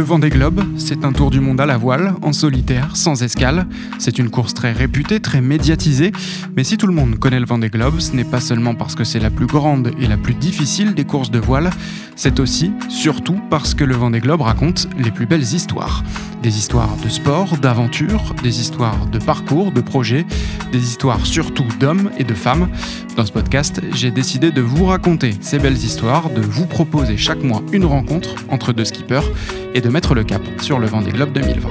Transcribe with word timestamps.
Le 0.00 0.06
Vendée 0.06 0.30
Globe, 0.30 0.62
c'est 0.78 1.04
un 1.04 1.12
tour 1.12 1.30
du 1.30 1.40
monde 1.40 1.60
à 1.60 1.66
la 1.66 1.76
voile, 1.76 2.14
en 2.22 2.32
solitaire, 2.32 2.96
sans 2.96 3.22
escale. 3.22 3.66
C'est 3.98 4.18
une 4.18 4.30
course 4.30 4.54
très 4.54 4.72
réputée, 4.72 5.20
très 5.20 5.42
médiatisée, 5.42 6.10
mais 6.56 6.64
si 6.64 6.78
tout 6.78 6.86
le 6.86 6.94
monde 6.94 7.18
connaît 7.18 7.38
le 7.38 7.44
Vendée 7.44 7.68
Globe, 7.68 8.00
ce 8.00 8.16
n'est 8.16 8.24
pas 8.24 8.40
seulement 8.40 8.74
parce 8.74 8.94
que 8.94 9.04
c'est 9.04 9.18
la 9.20 9.28
plus 9.28 9.44
grande 9.44 9.92
et 10.00 10.06
la 10.06 10.16
plus 10.16 10.32
difficile 10.32 10.94
des 10.94 11.04
courses 11.04 11.30
de 11.30 11.38
voile, 11.38 11.68
c'est 12.16 12.40
aussi, 12.40 12.72
surtout, 12.88 13.38
parce 13.50 13.74
que 13.74 13.84
le 13.84 13.94
Vendée 13.94 14.20
Globe 14.20 14.40
raconte 14.40 14.88
les 14.96 15.10
plus 15.10 15.26
belles 15.26 15.42
histoires. 15.42 16.02
Des 16.42 16.56
histoires 16.56 16.96
de 17.04 17.08
sport, 17.10 17.58
d'aventure, 17.58 18.34
des 18.42 18.60
histoires 18.60 19.06
de 19.06 19.18
parcours, 19.18 19.72
de 19.72 19.82
projets, 19.82 20.24
des 20.72 20.82
histoires 20.82 21.26
surtout 21.26 21.66
d'hommes 21.78 22.10
et 22.16 22.24
de 22.24 22.32
femmes. 22.32 22.70
Dans 23.16 23.26
ce 23.26 23.32
podcast, 23.32 23.82
j'ai 23.92 24.10
décidé 24.10 24.50
de 24.50 24.62
vous 24.62 24.86
raconter 24.86 25.34
ces 25.42 25.58
belles 25.58 25.76
histoires, 25.76 26.30
de 26.30 26.40
vous 26.40 26.64
proposer 26.64 27.18
chaque 27.18 27.42
mois 27.42 27.62
une 27.72 27.84
rencontre 27.84 28.36
entre 28.48 28.72
deux 28.72 28.86
skippers 28.86 29.30
et 29.74 29.82
de 29.82 29.90
mettre 29.90 30.14
le 30.14 30.24
cap 30.24 30.40
sur 30.62 30.78
le 30.78 30.86
Vendée 30.86 31.12
Globe 31.12 31.32
2020. 31.34 31.68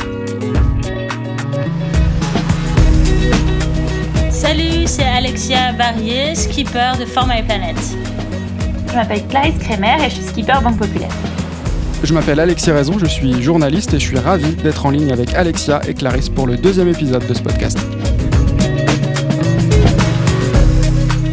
Salut, 4.29 4.85
c'est 4.85 5.03
Alexia 5.03 5.73
Barrier, 5.73 6.35
skipper 6.35 6.91
de 6.99 7.05
For 7.05 7.25
My 7.25 7.41
Planet. 7.41 7.75
Je 8.87 8.93
m'appelle 8.93 9.25
Clarisse 9.27 9.57
Kremer 9.57 9.97
et 10.05 10.09
je 10.09 10.15
suis 10.15 10.25
skipper 10.25 10.53
Banque 10.63 10.77
Populaire. 10.77 11.28
Je 12.01 12.13
m'appelle 12.13 12.39
Alexia 12.39 12.73
Raison, 12.73 12.97
je 12.97 13.05
suis 13.05 13.41
journaliste 13.41 13.93
et 13.93 13.99
je 13.99 14.05
suis 14.05 14.17
ravi 14.17 14.55
d'être 14.55 14.85
en 14.85 14.89
ligne 14.89 15.11
avec 15.11 15.33
Alexia 15.33 15.81
et 15.87 15.93
Clarisse 15.93 16.29
pour 16.29 16.47
le 16.47 16.55
deuxième 16.55 16.87
épisode 16.87 17.27
de 17.27 17.33
ce 17.33 17.41
podcast. 17.41 17.77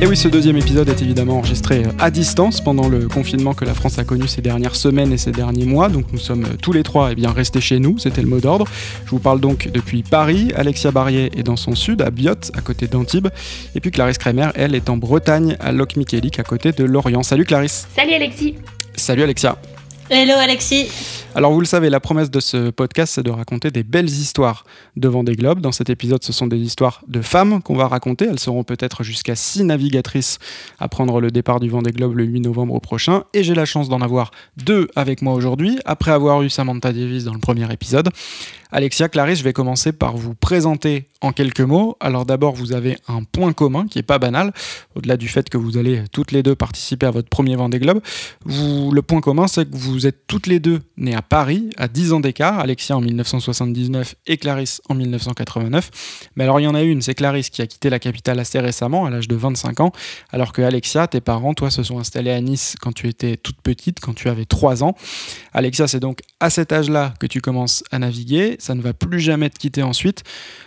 Et 0.03 0.07
oui, 0.07 0.17
ce 0.17 0.29
deuxième 0.29 0.57
épisode 0.57 0.89
est 0.89 1.01
évidemment 1.01 1.39
enregistré 1.39 1.85
à 1.99 2.11
distance 2.11 2.61
pendant 2.61 2.89
le 2.89 3.09
confinement 3.09 3.55
que 3.55 3.65
la 3.65 3.75
France 3.75 3.99
a 3.99 4.05
connu 4.05 4.27
ces 4.27 4.43
dernières 4.43 4.75
semaines 4.75 5.13
et 5.13 5.17
ces 5.17 5.31
derniers 5.31 5.65
mois. 5.65 5.89
Donc 5.89 6.13
nous 6.13 6.19
sommes 6.19 6.45
tous 6.61 6.73
les 6.73 6.83
trois 6.83 7.13
eh 7.13 7.15
bien, 7.15 7.31
restés 7.31 7.61
chez 7.61 7.79
nous, 7.79 7.99
c'était 7.99 8.21
le 8.21 8.29
mot 8.29 8.41
d'ordre. 8.41 8.67
Je 9.05 9.11
vous 9.11 9.21
parle 9.21 9.41
donc 9.41 9.71
depuis 9.73 10.03
Paris. 10.03 10.53
Alexia 10.55 10.91
Barrier 10.91 11.31
est 11.39 11.45
dans 11.45 11.57
son 11.57 11.75
sud, 11.77 12.03
à 12.03 12.11
Biot, 12.11 12.35
à 12.55 12.61
côté 12.61 12.89
d'Antibes. 12.89 13.29
Et 13.75 13.81
puis 13.81 13.93
Clarisse 13.93 14.19
Kremer, 14.19 14.49
elle, 14.57 14.75
est 14.75 14.91
en 14.91 14.97
Bretagne, 14.97 15.57
à 15.61 15.73
Locmiquélic, 15.73 16.41
à 16.41 16.43
côté 16.43 16.73
de 16.73 16.85
Lorient. 16.85 17.23
Salut 17.23 17.45
Clarisse. 17.45 17.87
Salut 17.95 18.13
Alexis. 18.13 18.57
Salut 18.97 19.23
Alexia. 19.23 19.57
Hello 20.09 20.35
Alexis. 20.39 20.89
Alors 21.35 21.53
vous 21.53 21.59
le 21.59 21.67
savez, 21.67 21.91
la 21.91 21.99
promesse 21.99 22.31
de 22.31 22.39
ce 22.39 22.71
podcast, 22.71 23.15
c'est 23.17 23.25
de 23.25 23.31
raconter 23.31 23.73
des 23.73 23.83
belles 23.83 24.09
histoires 24.09 24.63
devant 24.95 25.25
des 25.25 25.35
globes. 25.35 25.61
Dans 25.61 25.73
cet 25.73 25.91
épisode, 25.91 26.23
ce 26.23 26.33
sont 26.33 26.47
des 26.47 26.59
histoires 26.59 27.03
de 27.09 27.21
femmes 27.21 27.61
qu'on 27.61 27.75
va 27.75 27.89
raconter. 27.89 28.25
Elles 28.25 28.39
seront 28.39 28.63
peut-être 28.63 29.03
jusqu'à 29.03 29.35
six 29.35 29.65
navigatrices 29.65 30.39
à 30.79 30.87
prendre 30.87 31.21
le 31.21 31.33
départ 31.33 31.59
du 31.59 31.69
Vendée 31.69 31.91
Globe 31.91 32.15
le 32.15 32.23
8 32.23 32.41
novembre 32.43 32.81
prochain. 32.81 33.25
Et 33.35 33.43
j'ai 33.43 33.55
la 33.55 33.65
chance 33.65 33.89
d'en 33.89 34.01
avoir 34.01 34.31
deux 34.57 34.87
avec 34.95 35.23
moi 35.23 35.35
aujourd'hui, 35.35 35.77
après 35.85 36.13
avoir 36.13 36.41
eu 36.43 36.51
Samantha 36.51 36.93
Davis 36.93 37.25
dans 37.25 37.35
le 37.35 37.41
premier 37.41 37.71
épisode. 37.73 38.09
Alexia, 38.73 39.09
Clarisse, 39.09 39.39
je 39.39 39.45
vais 39.45 39.53
commencer 39.53 39.93
par 39.93 40.17
vous 40.17 40.35
présenter 40.35 41.09
en 41.21 41.33
quelques 41.33 41.61
mots. 41.61 41.97
Alors 42.01 42.27
d'abord, 42.27 42.55
vous 42.55 42.73
avez 42.73 42.99
un 43.09 43.23
point 43.23 43.53
commun 43.53 43.87
qui 43.87 43.99
est 43.99 44.03
pas 44.03 44.19
banal, 44.19 44.53
au-delà 44.95 45.17
du 45.17 45.29
fait 45.29 45.49
que 45.49 45.57
vous 45.57 45.79
allez 45.79 46.03
toutes 46.13 46.33
les 46.33 46.43
deux 46.43 46.55
participer 46.55 47.07
à 47.07 47.11
votre 47.11 47.29
premier 47.29 47.57
Vendée 47.57 47.79
Globe. 47.79 48.01
Le 48.45 49.01
point 49.01 49.21
commun, 49.21 49.47
c'est 49.47 49.71
que 49.71 49.77
vous 49.77 50.07
êtes 50.07 50.27
toutes 50.27 50.47
les 50.47 50.61
deux 50.61 50.83
nées 50.97 51.15
à 51.15 51.23
Paris, 51.23 51.71
à 51.77 51.89
10 51.89 52.13
ans 52.13 52.21
d'écart, 52.21 52.59
Alexia 52.59 52.97
en 52.97 53.01
1979 53.01 54.15
et 54.27 54.37
Clarisse 54.37 54.83
en 54.89 54.95
1989. 54.95 55.91
Mais 56.37 56.45
alors 56.45 56.61
il 56.61 56.65
y 56.65 56.69
en 56.69 56.75
a 56.75 56.83
une, 56.83 57.03
c'est 57.03 57.15
Clarisse 57.15 57.51
qui 57.51 57.63
a 57.63 57.67
quitté 57.67 57.89
la 57.89 57.99
capitale 57.99 58.39
assez 58.41 58.59
récemment, 58.59 59.07
à 59.07 59.11
l'âge 59.11 59.29
de 59.29 59.37
25 59.37 59.81
ans, 59.81 59.93
alors 60.31 60.53
que 60.53 60.63
Alexia, 60.63 61.07
tes 61.07 61.21
parents, 61.21 61.55
toi, 61.55 61.71
se 61.71 61.83
sont 61.83 61.99
installés 61.99 62.31
à 62.31 62.41
Nice 62.41 62.75
quand 62.81 62.93
tu 62.93 63.09
étais 63.09 63.37
toute 63.37 63.61
petite, 63.63 64.01
quand 64.01 64.15
tu 64.15 64.29
avais 64.29 64.45
3 64.45 64.83
ans. 64.83 64.95
Alexia, 65.53 65.87
c'est 65.87 66.01
donc 66.01 66.21
à 66.41 66.51
cet 66.51 66.73
âge-là 66.73 67.15
que 67.21 67.27
tu 67.27 67.41
commences 67.41 67.85
à 67.91 67.99
naviguer 67.99 68.56
ça 68.59 68.75
ne 68.75 68.83
va 68.83 68.93
plus 68.93 69.21
jamais 69.21 69.51
te 69.51 69.59
quitter 69.59 69.83
ensuite. 69.83 70.23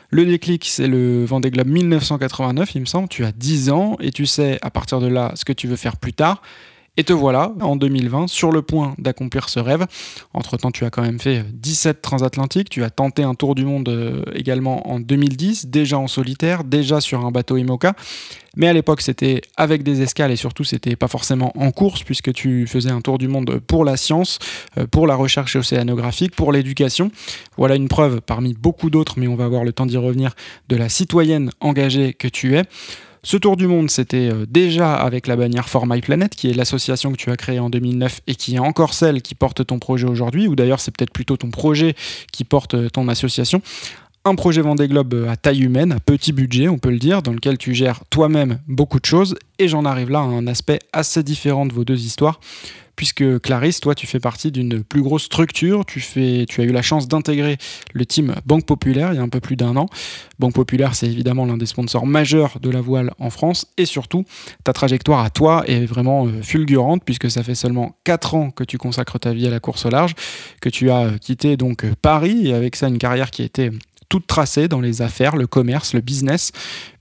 Le 0.09 0.25
déclic, 0.25 0.65
c'est 0.65 0.87
le 0.87 1.23
Vendée 1.25 1.51
Globe 1.51 1.67
1989, 1.67 2.75
il 2.75 2.81
me 2.81 2.85
semble. 2.85 3.07
Tu 3.09 3.25
as 3.25 3.31
10 3.31 3.69
ans 3.69 3.97
et 3.99 4.11
tu 4.11 4.25
sais 4.25 4.57
à 4.61 4.69
partir 4.69 4.99
de 4.99 5.07
là 5.07 5.31
ce 5.35 5.45
que 5.45 5.53
tu 5.53 5.67
veux 5.67 5.75
faire 5.75 5.97
plus 5.97 6.13
tard. 6.13 6.41
Et 6.97 7.03
te 7.03 7.13
voilà, 7.13 7.53
en 7.61 7.75
2020, 7.75 8.27
sur 8.27 8.51
le 8.51 8.61
point 8.61 8.93
d'accomplir 8.97 9.47
ce 9.47 9.59
rêve. 9.59 9.85
Entre-temps, 10.33 10.71
tu 10.71 10.83
as 10.83 10.89
quand 10.89 11.01
même 11.01 11.19
fait 11.19 11.45
17 11.53 12.01
transatlantiques, 12.01 12.69
tu 12.69 12.83
as 12.83 12.89
tenté 12.89 13.23
un 13.23 13.35
tour 13.35 13.55
du 13.55 13.63
monde 13.63 13.87
euh, 13.89 14.23
également 14.33 14.89
en 14.89 14.99
2010, 14.99 15.67
déjà 15.67 15.97
en 15.97 16.07
solitaire, 16.07 16.63
déjà 16.63 16.99
sur 16.99 17.25
un 17.25 17.31
bateau 17.31 17.57
IMOCA. 17.57 17.93
Mais 18.57 18.67
à 18.67 18.73
l'époque, 18.73 19.01
c'était 19.01 19.41
avec 19.55 19.83
des 19.83 20.01
escales 20.01 20.31
et 20.31 20.35
surtout, 20.35 20.63
c'était 20.63 20.95
pas 20.95 21.07
forcément 21.07 21.53
en 21.55 21.71
course 21.71 22.03
puisque 22.03 22.33
tu 22.33 22.67
faisais 22.67 22.91
un 22.91 23.01
tour 23.01 23.17
du 23.17 23.27
monde 23.27 23.59
pour 23.65 23.85
la 23.85 23.95
science, 23.95 24.39
euh, 24.77 24.87
pour 24.87 25.07
la 25.07 25.15
recherche 25.15 25.55
océanographique, 25.55 26.35
pour 26.35 26.51
l'éducation. 26.51 27.11
Voilà 27.57 27.75
une 27.75 27.87
preuve 27.87 28.21
parmi 28.21 28.53
beaucoup 28.53 28.89
d'autres, 28.89 29.19
mais 29.19 29.27
on 29.27 29.35
va 29.35 29.45
avoir 29.45 29.63
le 29.63 29.71
temps 29.71 29.85
d'y 29.85 29.97
revenir, 29.97 30.35
de 30.67 30.75
la 30.75 30.89
citoyenne 30.89 31.51
engagée 31.61 32.13
que 32.13 32.27
tu 32.27 32.57
es. 32.57 32.63
Ce 33.21 33.35
tour 33.35 33.57
du 33.57 33.67
monde, 33.67 33.89
c'était 33.89 34.29
euh, 34.31 34.45
déjà 34.47 34.95
avec 34.95 35.27
la 35.27 35.35
bannière 35.35 35.67
For 35.67 35.85
My 35.85 35.99
Planet, 35.99 36.33
qui 36.33 36.49
est 36.49 36.53
l'association 36.53 37.11
que 37.11 37.17
tu 37.17 37.29
as 37.29 37.35
créée 37.35 37.59
en 37.59 37.69
2009 37.69 38.21
et 38.27 38.35
qui 38.35 38.55
est 38.55 38.59
encore 38.59 38.93
celle 38.93 39.21
qui 39.21 39.35
porte 39.35 39.65
ton 39.65 39.77
projet 39.77 40.07
aujourd'hui, 40.07 40.47
ou 40.47 40.55
d'ailleurs 40.55 40.79
c'est 40.79 40.95
peut-être 40.95 41.11
plutôt 41.11 41.35
ton 41.35 41.51
projet 41.51 41.95
qui 42.31 42.45
porte 42.45 42.75
euh, 42.75 42.89
ton 42.89 43.07
association 43.09 43.61
un 44.29 44.35
projet 44.35 44.61
Vendée 44.61 44.87
Globe 44.87 45.13
euh, 45.15 45.29
à 45.29 45.35
taille 45.35 45.63
humaine, 45.63 45.91
à 45.91 45.99
petit 45.99 46.31
budget, 46.31 46.69
on 46.69 46.77
peut 46.77 46.91
le 46.91 46.99
dire, 46.99 47.23
dans 47.23 47.31
lequel 47.31 47.57
tu 47.57 47.73
gères 47.73 48.01
toi-même 48.09 48.59
beaucoup 48.67 48.99
de 48.99 49.05
choses. 49.05 49.35
Et 49.57 49.67
j'en 49.67 49.85
arrive 49.85 50.09
là 50.09 50.19
à 50.19 50.23
un 50.23 50.45
aspect 50.47 50.79
assez 50.93 51.23
différent 51.23 51.65
de 51.65 51.73
vos 51.73 51.83
deux 51.83 52.05
histoires 52.05 52.39
puisque 52.99 53.39
Clarisse, 53.39 53.79
toi, 53.79 53.95
tu 53.95 54.07
fais 54.07 54.19
partie 54.19 54.51
d'une 54.51 54.83
plus 54.83 55.01
grosse 55.01 55.23
structure. 55.23 55.85
Tu, 55.85 56.01
fais, 56.01 56.45
tu 56.49 56.59
as 56.59 56.65
eu 56.65 56.73
la 56.73 56.81
chance 56.81 57.07
d'intégrer 57.07 57.57
le 57.93 58.05
team 58.05 58.35
Banque 58.45 58.65
Populaire 58.65 59.13
il 59.13 59.15
y 59.15 59.19
a 59.19 59.21
un 59.21 59.29
peu 59.29 59.39
plus 59.39 59.55
d'un 59.55 59.77
an. 59.77 59.85
Banque 60.37 60.53
Populaire, 60.53 60.95
c'est 60.95 61.05
évidemment 61.07 61.45
l'un 61.45 61.55
des 61.55 61.65
sponsors 61.65 62.05
majeurs 62.05 62.59
de 62.59 62.69
la 62.69 62.81
voile 62.81 63.13
en 63.17 63.29
France. 63.29 63.67
Et 63.77 63.85
surtout, 63.85 64.25
ta 64.65 64.73
trajectoire 64.73 65.23
à 65.23 65.29
toi 65.29 65.63
est 65.65 65.85
vraiment 65.85 66.25
euh, 66.25 66.41
fulgurante, 66.41 67.01
puisque 67.05 67.31
ça 67.31 67.41
fait 67.41 67.55
seulement 67.55 67.95
4 68.03 68.35
ans 68.35 68.51
que 68.51 68.65
tu 68.65 68.77
consacres 68.77 69.17
ta 69.17 69.31
vie 69.31 69.47
à 69.47 69.49
la 69.49 69.61
course 69.61 69.85
au 69.85 69.89
large, 69.89 70.13
que 70.59 70.67
tu 70.67 70.91
as 70.91 71.11
quitté 71.21 71.55
donc 71.55 71.85
Paris, 72.01 72.49
et 72.49 72.53
avec 72.53 72.75
ça 72.75 72.89
une 72.89 72.97
carrière 72.97 73.31
qui 73.31 73.43
été 73.43 73.71
toute 74.09 74.27
tracée 74.27 74.67
dans 74.67 74.81
les 74.81 75.01
affaires, 75.01 75.37
le 75.37 75.47
commerce, 75.47 75.93
le 75.93 76.01
business, 76.01 76.51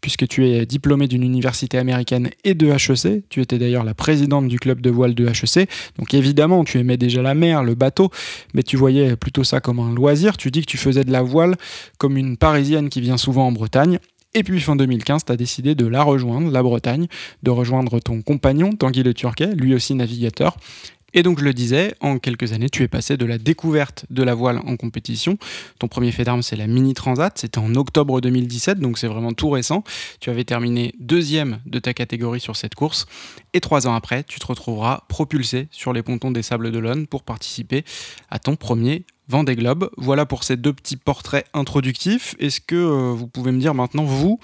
puisque 0.01 0.29
tu 0.29 0.47
es 0.47 0.67
diplômé 0.67 1.09
d'une 1.09 1.23
université 1.23 1.79
américaine 1.79 2.31
et 2.45 2.55
de 2.55 2.69
HEC. 2.69 3.25
Tu 3.31 3.41
étais 3.41 3.59
d'ailleurs 3.59 3.85
la 3.85 3.95
présidente 3.95 4.47
du 4.47 4.59
club 4.59 4.81
de 4.81 4.91
voile 4.91 5.15
de 5.15 5.27
HEC. 5.27 5.69
Donc 5.99 6.15
évidemment, 6.15 6.65
tu 6.65 6.79
aimais 6.79 6.99
déjà 6.99 7.23
la 7.23 7.35
mer, 7.35 7.65
le 7.65 7.75
bateau, 7.75 8.11
mais 8.55 8.63
tu 8.63 8.77
voyais 8.77 9.17
plutôt 9.17 9.43
ça 9.43 9.61
comme 9.61 9.81
un 9.81 9.95
loisir. 9.95 10.37
Tu 10.37 10.51
dis 10.51 10.61
que 10.61 10.71
tu 10.71 10.77
faisais 10.77 11.05
de 11.05 11.11
la 11.11 11.23
voile 11.23 11.57
comme 11.97 12.17
une 12.17 12.37
Parisienne 12.37 12.91
qui 12.91 13.01
vient 13.01 13.17
souvent 13.17 13.47
en 13.47 13.53
Bretagne. 13.53 13.99
Et 14.35 14.43
puis 14.43 14.61
fin 14.61 14.77
2015, 14.77 15.25
tu 15.25 15.33
as 15.33 15.37
décidé 15.37 15.75
de 15.75 15.87
la 15.87 16.03
rejoindre, 16.03 16.51
la 16.51 16.63
Bretagne, 16.63 17.07
de 17.43 17.51
rejoindre 17.51 17.99
ton 17.99 18.21
compagnon, 18.21 18.73
Tanguy 18.73 19.03
Le 19.03 19.15
Turquet, 19.15 19.55
lui 19.55 19.75
aussi 19.75 19.95
navigateur, 19.95 20.59
et 21.15 21.23
donc 21.23 21.39
je 21.39 21.45
le 21.45 21.55
disais, 21.55 21.95
en 22.01 22.19
quelques 22.19 22.53
années, 22.53 22.69
tu 22.69 22.83
es 22.83 22.89
passé 22.89 23.17
de 23.17 23.25
la 23.25 23.39
découverte 23.39 24.05
de 24.11 24.23
la 24.23 24.35
voile 24.35 24.59
en 24.67 24.77
compétition. 24.77 25.39
Ton 25.79 25.89
premier 25.89 26.13
fait 26.13 26.25
d'armes, 26.25 26.43
c'est 26.43 26.57
la 26.57 26.67
Mini 26.67 26.95
Transat. 26.95 27.37
C'était 27.39 27.59
en 27.59 27.75
octobre 27.75 28.21
2017, 28.21 28.79
donc 28.79 28.99
c'est 28.99 29.07
vraiment 29.07 29.33
tout 29.33 29.51
récent. 29.51 29.85
Tu 30.21 30.31
avais 30.31 30.45
terminé 30.45 30.95
deuxième 31.01 31.61
de 31.67 31.79
ta 31.79 31.95
catégorie 31.95 32.41
sur 32.41 32.57
cette 32.57 32.75
course. 32.75 33.07
Et 33.55 33.61
trois 33.61 33.87
ans 33.87 33.95
après, 33.95 34.23
tu 34.25 34.39
te 34.39 34.47
retrouveras 34.47 35.05
propulsé 35.09 35.69
sur 35.71 35.93
les 35.93 36.03
pontons 36.03 36.31
des 36.31 36.43
Sables 36.43 36.71
d'Olonne 36.71 37.07
pour 37.07 37.23
participer 37.23 37.85
à 38.31 38.39
ton 38.39 38.57
premier 38.57 39.07
Vendée 39.29 39.57
Globe. 39.57 39.91
Voilà 39.99 40.25
pour 40.25 40.43
ces 40.43 40.57
deux 40.57 40.73
petits 40.73 40.97
portraits 40.97 41.47
introductifs. 41.53 42.35
Est-ce 42.39 42.61
que 42.61 42.75
euh, 42.75 43.13
vous 43.13 43.29
pouvez 43.29 43.53
me 43.53 43.61
dire 43.61 43.75
maintenant, 43.75 44.05
vous, 44.05 44.41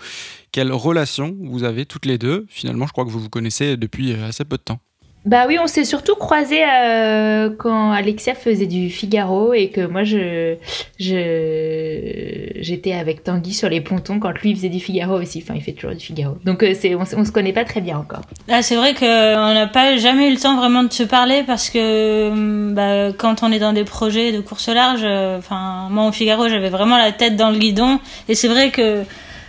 quelle 0.52 0.72
relation 0.72 1.36
vous 1.40 1.64
avez 1.64 1.86
toutes 1.86 2.04
les 2.04 2.18
deux? 2.18 2.46
Finalement, 2.48 2.86
je 2.86 2.92
crois 2.92 3.04
que 3.04 3.10
vous 3.10 3.20
vous 3.20 3.30
connaissez 3.30 3.76
depuis 3.78 4.12
euh, 4.12 4.28
assez 4.28 4.44
peu 4.44 4.58
de 4.58 4.62
temps. 4.62 4.80
Bah 5.24 5.44
oui, 5.48 5.58
on 5.58 5.66
s'est 5.66 5.84
surtout 5.84 6.16
croisés 6.16 6.62
euh, 6.62 7.48
quand 7.56 7.92
Alexia 7.92 8.34
faisait 8.34 8.66
du 8.66 8.90
Figaro 8.90 9.54
et 9.54 9.70
que 9.70 9.86
moi 9.86 10.04
je 10.04 10.56
j'étais 10.98 12.92
avec 12.92 13.24
Tanguy 13.24 13.54
sur 13.54 13.70
les 13.70 13.80
pontons 13.80 14.18
quand 14.20 14.32
lui 14.42 14.54
faisait 14.54 14.68
du 14.68 14.80
Figaro 14.80 15.18
aussi. 15.18 15.42
Enfin, 15.42 15.54
il 15.56 15.62
fait 15.62 15.72
toujours 15.72 15.96
du 15.96 16.04
Figaro. 16.04 16.36
Donc 16.44 16.62
euh, 16.62 16.74
c'est 16.78 16.94
on, 16.94 17.04
se 17.06 17.32
connaît 17.32 17.54
pas 17.54 17.64
très 17.64 17.80
bien 17.80 17.96
encore. 17.96 18.20
Ah, 18.50 18.60
c'est 18.60 18.76
vrai 18.76 18.92
qu'on 18.92 19.06
n'a 19.54 19.66
pas 19.66 19.96
jamais 19.96 20.28
eu 20.28 20.32
le 20.32 20.38
temps 20.38 20.56
vraiment 20.58 20.82
de 20.82 20.92
se 20.92 21.04
parler 21.04 21.42
parce 21.46 21.70
que 21.70 22.28
hum, 22.28 22.74
bah, 22.74 23.12
quand 23.16 23.42
on 23.42 23.50
est 23.50 23.58
dans 23.58 23.72
des 23.72 23.84
projets 23.84 24.30
de 24.30 24.40
course 24.40 24.68
large, 24.68 25.04
euh, 25.04 25.38
enfin 25.38 25.88
moi 25.90 26.06
au 26.06 26.12
Figaro 26.12 26.48
j'avais 26.48 26.68
vraiment 26.68 26.98
la 26.98 27.12
tête 27.12 27.36
dans 27.36 27.50
le 27.50 27.56
guidon 27.56 27.98
et 28.28 28.34
c'est 28.34 28.48
vrai 28.48 28.70
que 28.70 29.04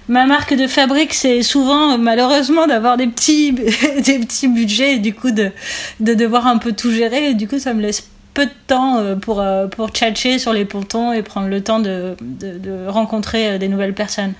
ma 0.07 0.25
marque 0.25 0.53
de 0.53 0.67
fabrique, 0.67 1.13
c'est 1.13 1.41
souvent, 1.41 1.97
malheureusement, 1.97 2.67
d'avoir 2.67 2.97
des 2.97 3.07
petits, 3.07 3.51
des 3.99 4.47
budgets 4.47 4.95
et 4.95 4.99
du 4.99 5.13
coup 5.13 5.31
de, 5.31 5.51
de 5.99 6.13
devoir 6.13 6.47
un 6.47 6.57
peu 6.57 6.73
tout 6.73 6.91
gérer. 6.91 7.33
Du 7.33 7.47
coup, 7.47 7.59
ça 7.59 7.73
me 7.73 7.81
laisse 7.81 8.07
peu 8.35 8.45
de 8.45 8.51
temps 8.67 8.99
euh, 8.99 9.15
pour, 9.15 9.41
euh, 9.41 9.65
pour 9.65 9.89
tchatcher 9.89 10.37
sur 10.37 10.53
les 10.53 10.65
pontons 10.65 11.11
et 11.13 11.23
prendre 11.23 11.47
le 11.47 11.61
temps 11.61 11.79
de, 11.79 12.15
rencontrer 12.87 13.53
euh, 13.53 13.57
des 13.57 13.67
nouvelles 13.67 13.95
personnes. 13.95 14.33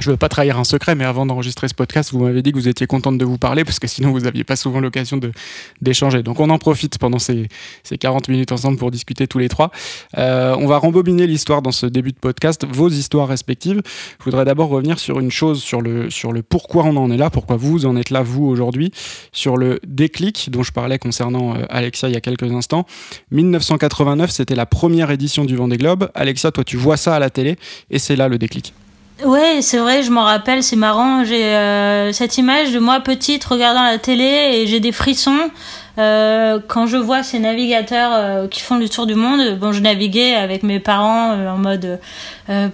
Je 0.00 0.08
ne 0.08 0.14
veux 0.14 0.16
pas 0.18 0.28
trahir 0.28 0.58
un 0.58 0.64
secret, 0.64 0.94
mais 0.94 1.04
avant 1.04 1.26
d'enregistrer 1.26 1.68
ce 1.68 1.74
podcast, 1.74 2.12
vous 2.12 2.24
m'avez 2.24 2.42
dit 2.42 2.52
que 2.52 2.56
vous 2.56 2.68
étiez 2.68 2.86
contente 2.86 3.18
de 3.18 3.24
vous 3.24 3.38
parler 3.38 3.64
parce 3.64 3.78
que 3.78 3.86
sinon 3.86 4.10
vous 4.10 4.20
n'aviez 4.20 4.44
pas 4.44 4.56
souvent 4.56 4.80
l'occasion 4.80 5.20
d'échanger. 5.80 6.22
Donc 6.22 6.40
on 6.40 6.50
en 6.50 6.58
profite 6.58 6.98
pendant 6.98 7.18
ces, 7.18 7.48
ces, 7.82 7.98
40 7.98 8.28
minutes 8.28 8.52
ensemble 8.52 8.78
pour 8.78 8.90
discuter 8.90 9.26
tous 9.26 9.38
les 9.38 9.48
trois. 9.48 9.70
Euh, 10.16 10.54
on 10.58 10.66
va 10.66 10.78
rembobiner 10.78 11.26
l'histoire 11.26 11.62
dans 11.62 11.72
ce 11.72 11.86
début 11.86 12.12
de 12.12 12.18
podcast, 12.18 12.66
vos 12.68 12.88
histoires 12.88 13.28
respectives. 13.28 13.82
Je 14.18 14.24
voudrais 14.24 14.44
d'abord 14.44 14.68
revenir 14.68 14.98
sur 14.98 15.20
une 15.20 15.30
chose, 15.30 15.62
sur 15.62 15.80
le, 15.80 16.10
sur 16.10 16.32
le 16.32 16.42
pourquoi 16.42 16.84
on 16.84 16.96
en 16.96 17.10
est 17.10 17.16
là, 17.16 17.30
pourquoi 17.30 17.56
vous 17.56 17.86
en 17.86 17.96
êtes 17.96 18.10
là, 18.10 18.22
vous, 18.22 18.44
aujourd'hui, 18.44 18.92
sur 19.32 19.56
le 19.56 19.80
déclic 19.86 20.50
dont 20.50 20.62
je 20.62 20.72
parlais 20.72 20.98
concernant 20.98 21.54
euh, 21.54 21.64
Alexia 21.70 22.08
il 22.08 22.14
y 22.14 22.16
a 22.16 22.20
quelques 22.20 22.50
instants. 22.50 22.86
1989, 23.30 24.30
c'était 24.30 24.54
la 24.54 24.66
première 24.66 25.10
édition 25.10 25.44
du 25.44 25.56
Vendée 25.56 25.78
Globe. 25.78 26.10
Alexia, 26.14 26.50
toi, 26.52 26.64
tu 26.64 26.76
vois 26.76 26.96
ça 26.96 27.14
à 27.14 27.18
la 27.18 27.30
télé 27.30 27.56
et 27.90 27.98
c'est 27.98 28.16
là 28.16 28.28
le 28.28 28.38
déclic. 28.38 28.72
Ouais, 29.24 29.62
c'est 29.62 29.78
vrai, 29.78 30.04
je 30.04 30.12
m'en 30.12 30.22
rappelle, 30.22 30.62
c'est 30.62 30.76
marrant. 30.76 31.24
J'ai 31.24 31.42
euh, 31.42 32.12
cette 32.12 32.38
image 32.38 32.70
de 32.70 32.78
moi 32.78 33.00
petite 33.00 33.44
regardant 33.44 33.82
la 33.82 33.98
télé 33.98 34.52
et 34.52 34.66
j'ai 34.68 34.78
des 34.78 34.92
frissons 34.92 35.50
euh, 35.98 36.60
quand 36.68 36.86
je 36.86 36.96
vois 36.96 37.24
ces 37.24 37.40
navigateurs 37.40 38.12
euh, 38.12 38.46
qui 38.46 38.60
font 38.60 38.76
le 38.76 38.88
tour 38.88 39.06
du 39.06 39.16
monde. 39.16 39.58
Bon, 39.58 39.72
je 39.72 39.80
naviguais 39.80 40.34
avec 40.34 40.62
mes 40.62 40.78
parents 40.78 41.32
en 41.32 41.58
mode 41.58 41.98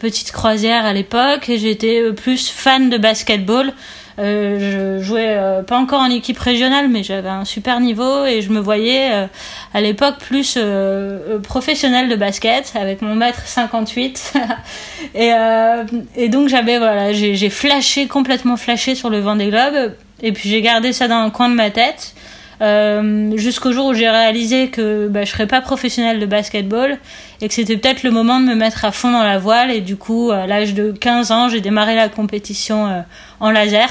petite 0.01 0.33
croisière 0.33 0.85
à 0.85 0.93
l'époque 0.93 1.49
et 1.49 1.57
j'étais 1.59 2.13
plus 2.13 2.51
fan 2.51 2.91
de 2.91 2.99
basketball. 2.99 3.73
Euh, 4.19 4.99
je 5.01 5.05
jouais 5.05 5.37
euh, 5.37 5.63
pas 5.63 5.77
encore 5.77 6.01
en 6.01 6.11
équipe 6.11 6.39
régionale, 6.39 6.89
mais 6.89 7.03
j'avais 7.03 7.29
un 7.29 7.45
super 7.45 7.81
niveau 7.81 8.25
et 8.25 8.43
je 8.43 8.51
me 8.51 8.61
voyais 8.61 9.13
euh, 9.13 9.27
à 9.73 9.81
l'époque 9.81 10.19
plus 10.19 10.59
professionnel 11.43 12.09
de 12.09 12.17
basket 12.17 12.73
avec 12.77 13.03
mon 13.03 13.15
mètre 13.15 13.47
58. 13.47 14.35
et, 15.15 15.31
et 16.17 16.29
donc 16.29 16.49
j'avais 16.49 16.79
voilà, 16.79 17.13
j'ai 17.13 17.51
flashé 17.51 18.07
complètement 18.07 18.57
flashé 18.57 18.95
sur 18.95 19.11
le 19.11 19.19
vent 19.21 19.37
des 19.37 19.49
globes 19.49 19.95
et 20.23 20.33
puis 20.33 20.49
j'ai 20.49 20.61
gardé 20.61 20.93
ça 20.93 21.09
dans 21.09 21.17
un 21.17 21.31
coin 21.31 21.49
de 21.49 21.55
ma 21.55 21.71
tête. 21.71 22.15
Jusqu'au 23.37 23.73
jour 23.73 23.87
où 23.87 23.95
j'ai 23.95 24.09
réalisé 24.09 24.69
que 24.69 25.09
bah, 25.09 25.25
je 25.25 25.31
serais 25.31 25.47
pas 25.47 25.61
professionnel 25.61 26.19
de 26.19 26.27
basketball 26.27 26.99
et 27.43 27.49
que 27.49 27.55
c'était 27.55 27.77
peut-être 27.77 28.05
le 28.05 28.11
moment 28.11 28.41
de 28.41 28.47
me 28.47 28.55
mettre 28.55 28.85
à 28.85 28.93
fond 28.93 29.11
dans 29.11 29.25
la 29.25 29.39
voile 29.39 29.71
et 29.71 29.81
du 29.81 29.97
coup 29.97 30.31
à 30.31 30.47
l'âge 30.47 30.73
de 30.73 30.93
15 30.93 31.33
ans 31.33 31.49
j'ai 31.49 31.61
démarré 31.61 31.95
la 31.95 32.09
compétition 32.09 33.05
en 33.41 33.51
laser 33.51 33.91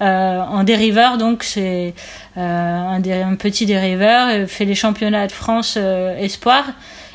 euh, 0.00 0.40
en 0.40 0.64
dériveur, 0.64 1.18
donc 1.18 1.42
c'est 1.42 1.94
euh, 2.36 2.40
un, 2.40 3.34
petit 3.36 3.66
dériveur, 3.66 4.28
euh, 4.28 4.46
fait 4.46 4.64
les 4.64 4.74
championnats 4.74 5.26
de 5.26 5.32
France 5.32 5.78
espoir 6.18 6.64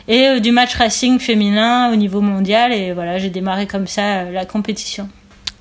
et 0.07 0.39
du 0.39 0.51
match 0.51 0.75
racing 0.75 1.19
féminin 1.19 1.91
au 1.91 1.95
niveau 1.95 2.21
mondial. 2.21 2.73
Et 2.73 2.93
voilà, 2.93 3.19
j'ai 3.19 3.29
démarré 3.29 3.67
comme 3.67 3.87
ça 3.87 4.23
la 4.23 4.45
compétition. 4.45 5.07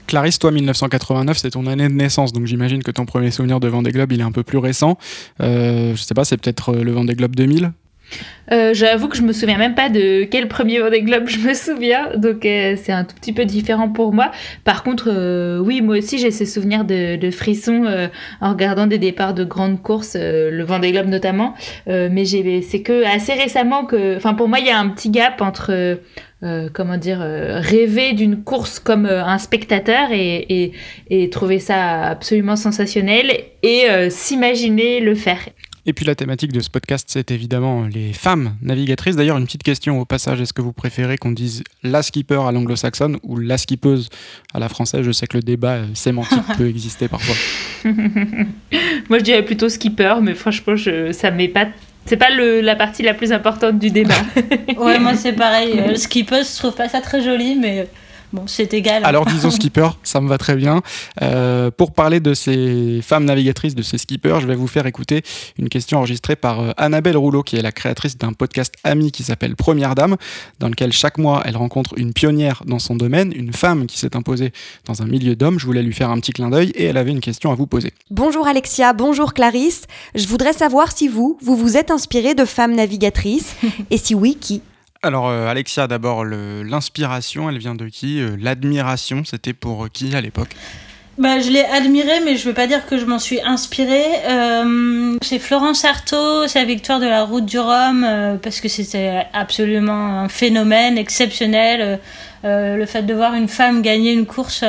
Clarisse, 0.09 0.38
toi, 0.38 0.50
1989, 0.50 1.37
c'est 1.37 1.50
ton 1.50 1.67
année 1.67 1.87
de 1.87 1.93
naissance, 1.93 2.32
donc 2.32 2.47
j'imagine 2.47 2.82
que 2.82 2.91
ton 2.91 3.05
premier 3.05 3.31
souvenir 3.31 3.61
de 3.61 3.69
Vendée 3.69 3.93
Globe, 3.93 4.11
il 4.12 4.21
est 4.21 4.25
un 4.25 4.32
peu 4.32 4.43
plus 4.43 4.56
récent. 4.56 4.97
Euh, 5.43 5.94
je 5.94 6.03
sais 6.03 6.14
pas, 6.14 6.25
c'est 6.25 6.38
peut-être 6.38 6.73
le 6.73 6.91
Vendée 6.93 7.14
Globe 7.14 7.37
2000 7.37 7.73
euh, 8.52 8.72
J'avoue 8.72 9.08
que 9.08 9.16
je 9.16 9.22
me 9.22 9.32
souviens 9.32 9.58
même 9.58 9.75
pas 9.75 9.88
de 9.88 10.25
quel 10.25 10.49
premier 10.49 10.81
Vendée 10.81 11.02
Globe 11.02 11.25
je 11.26 11.38
me 11.38 11.55
souviens, 11.55 12.16
donc 12.16 12.46
euh, 12.46 12.76
c'est 12.82 12.93
un 12.93 13.05
tout 13.05 13.14
petit 13.14 13.32
peu 13.32 13.44
différent 13.44 13.88
pour 13.88 14.12
moi. 14.12 14.31
Par 14.64 14.82
contre, 14.82 15.08
euh, 15.10 15.58
oui, 15.58 15.82
moi 15.82 15.99
aussi 15.99 16.19
j'ai 16.19 16.31
ces 16.31 16.46
souvenirs 16.46 16.84
de, 16.84 17.16
de 17.16 17.31
frissons 17.31 17.84
en 18.40 18.50
regardant 18.50 18.87
des 18.87 18.99
départs 18.99 19.34
de 19.34 19.44
grandes 19.44 19.82
courses, 19.82 20.16
le 20.16 20.62
Vendée 20.62 20.93
Globe 20.93 21.06
notamment. 21.06 21.55
mais 21.87 22.25
c'est 22.25 22.82
que 22.82 23.05
assez 23.05 23.34
récemment 23.34 23.84
que, 23.84 24.16
enfin 24.16 24.34
pour 24.34 24.49
moi 24.49 24.58
il 24.58 24.66
y 24.66 24.70
a 24.70 24.78
un 24.78 24.88
petit 24.88 25.11
gap 25.11 25.40
entre 25.40 25.99
comment 26.72 26.96
dire, 26.96 27.19
rêver 27.20 28.12
d'une 28.12 28.43
course 28.43 28.78
comme 28.78 29.06
un 29.06 29.38
spectateur 29.38 30.08
et, 30.12 30.72
trouver 31.31 31.58
ça 31.58 32.02
absolument 32.02 32.56
sensationnel 32.56 33.32
et 33.62 33.87
s'imaginer 34.11 35.00
le 35.00 35.14
faire. 35.14 35.40
Et 35.88 35.94
puis 35.94 36.05
la 36.05 36.14
thématique 36.14 36.52
de 36.52 36.61
ce 36.61 36.69
podcast, 36.69 37.08
c'est 37.11 37.31
évidemment 37.31 37.87
les 37.87 38.12
femmes 38.12 38.56
navigatrices. 38.61 39.17
D'ailleurs, 39.17 39.38
une 39.38 39.46
petite 39.46 39.62
question 39.62 39.99
au 39.99 40.05
passage, 40.05 40.38
est-ce 40.38 40.52
que 40.52 40.61
vous 40.61 40.75
préférez 40.75 41.17
qu'on 41.17 41.32
dise 41.32 41.64
la 41.82 42.02
skipper 42.02 42.43
à 42.46 42.52
l'anglo-saxonne 42.52 43.17
ou 43.23 43.38
la 43.38 43.56
skippeuse 43.56 44.11
à 44.52 44.58
la 44.58 44.69
française? 44.69 45.00
Je 45.00 45.12
sais 45.12 45.26
que 45.26 45.38
le 45.38 45.43
débat 45.43 45.76
euh, 45.76 45.87
sémantique 45.94 46.43
peut 46.58 46.69
exister 46.69 47.08
parfois. 47.08 47.35
Moi, 49.08 49.19
je 49.19 49.25
dirais 49.25 49.43
plutôt 49.43 49.70
skipper, 49.70 50.17
mais 50.20 50.35
franchement, 50.35 50.76
je, 50.76 51.11
ça 51.12 51.31
m'est 51.31 51.49
pas 51.49 51.69
c'est 52.05 52.19
pas 52.19 52.31
le, 52.31 52.61
la 52.61 52.76
partie 52.76 53.02
la 53.02 53.14
plus 53.14 53.32
importante 53.32 53.79
du 53.79 53.90
débat. 53.90 54.14
ouais, 54.79 54.99
moi 54.99 55.14
c'est 55.14 55.35
pareil. 55.35 55.79
Euh, 55.79 55.94
skippeuse, 55.94 56.55
je 56.55 56.58
trouve 56.58 56.75
pas 56.75 56.88
ça 56.88 57.00
très 57.00 57.23
joli, 57.23 57.55
mais 57.55 57.87
Bon, 58.32 58.46
c'est 58.46 58.75
égal. 58.75 59.04
Alors 59.04 59.25
disons 59.25 59.50
skipper, 59.50 59.88
ça 60.02 60.20
me 60.20 60.28
va 60.28 60.36
très 60.36 60.54
bien. 60.54 60.82
Euh, 61.22 61.70
pour 61.70 61.92
parler 61.92 62.20
de 62.20 62.34
ces 62.34 63.00
femmes 63.02 63.25
navigatrices, 63.25 63.75
de 63.75 63.82
ces 63.82 63.96
skippers, 63.96 64.40
je 64.40 64.46
vais 64.46 64.54
vous 64.54 64.66
faire 64.66 64.86
écouter 64.86 65.22
une 65.58 65.69
question 65.69 65.98
enregistrée 65.98 66.36
par 66.36 66.60
euh, 66.60 66.70
Annabelle 66.76 67.16
Rouleau, 67.16 67.42
qui 67.42 67.56
est 67.56 67.62
la 67.62 67.72
créatrice 67.72 68.19
d'un 68.19 68.34
podcast 68.34 68.75
ami 68.84 69.12
qui 69.12 69.22
s'appelle 69.22 69.56
Première 69.56 69.94
Dame, 69.94 70.16
dans 70.58 70.69
lequel 70.69 70.92
chaque 70.92 71.16
mois 71.16 71.42
elle 71.46 71.56
rencontre 71.56 71.94
une 71.96 72.12
pionnière 72.12 72.62
dans 72.66 72.78
son 72.78 72.96
domaine, 72.96 73.32
une 73.34 73.52
femme 73.52 73.86
qui 73.86 73.98
s'est 73.98 74.14
imposée 74.14 74.52
dans 74.84 75.02
un 75.02 75.06
milieu 75.06 75.34
d'hommes. 75.34 75.58
Je 75.58 75.64
voulais 75.64 75.82
lui 75.82 75.94
faire 75.94 76.10
un 76.10 76.19
petit 76.20 76.32
clin 76.32 76.50
d'œil 76.50 76.70
et 76.75 76.84
elle 76.84 76.98
avait 76.98 77.12
une 77.12 77.20
question 77.20 77.50
à 77.50 77.54
vous 77.54 77.66
poser. 77.66 77.92
Bonjour 78.10 78.46
Alexia, 78.46 78.92
bonjour 78.92 79.32
Clarisse. 79.32 79.84
Je 80.14 80.26
voudrais 80.26 80.52
savoir 80.52 80.92
si 80.92 81.08
vous, 81.08 81.38
vous 81.40 81.56
vous 81.56 81.78
êtes 81.78 81.90
inspirée 81.90 82.34
de 82.34 82.44
femmes 82.44 82.75
navigatrices 82.75 83.56
et 83.90 83.96
si 83.96 84.14
oui, 84.14 84.36
qui? 84.38 84.60
Alors 85.03 85.29
euh, 85.29 85.47
Alexia, 85.47 85.87
d'abord 85.87 86.25
l'inspiration, 86.25 87.49
elle 87.49 87.59
vient 87.59 87.75
de 87.75 87.87
qui 87.87 88.21
euh, 88.21 88.37
L'admiration, 88.41 89.23
c'était 89.25 89.53
pour 89.53 89.85
euh, 89.85 89.89
qui 89.93 90.15
à 90.15 90.21
l'époque? 90.21 90.50
Bah, 91.19 91.41
je 91.41 91.50
l'ai 91.50 91.65
admiré, 91.65 92.21
mais 92.25 92.37
je 92.37 92.49
veux 92.49 92.55
pas 92.55 92.67
dire 92.67 92.87
que 92.87 92.99
je 92.99 93.05
m'en 93.05 93.19
suis 93.19 93.41
inspirée. 93.41 94.06
c'est 95.21 95.41
Florence 95.41 95.85
Artaud, 95.85 96.47
sa 96.47 96.65
victoire 96.65 97.00
de 97.00 97.06
la 97.06 97.25
route 97.25 97.45
du 97.45 97.59
Rhum, 97.59 98.06
parce 98.41 98.61
que 98.61 98.69
c'était 98.69 99.27
absolument 99.33 100.21
un 100.21 100.29
phénomène 100.29 100.97
exceptionnel. 100.97 101.99
le 102.45 102.87
fait 102.87 103.03
de 103.03 103.15
voir 103.15 103.35
une 103.35 103.49
femme 103.49 103.83
gagner 103.83 104.12
une 104.12 104.27
course 104.27 104.62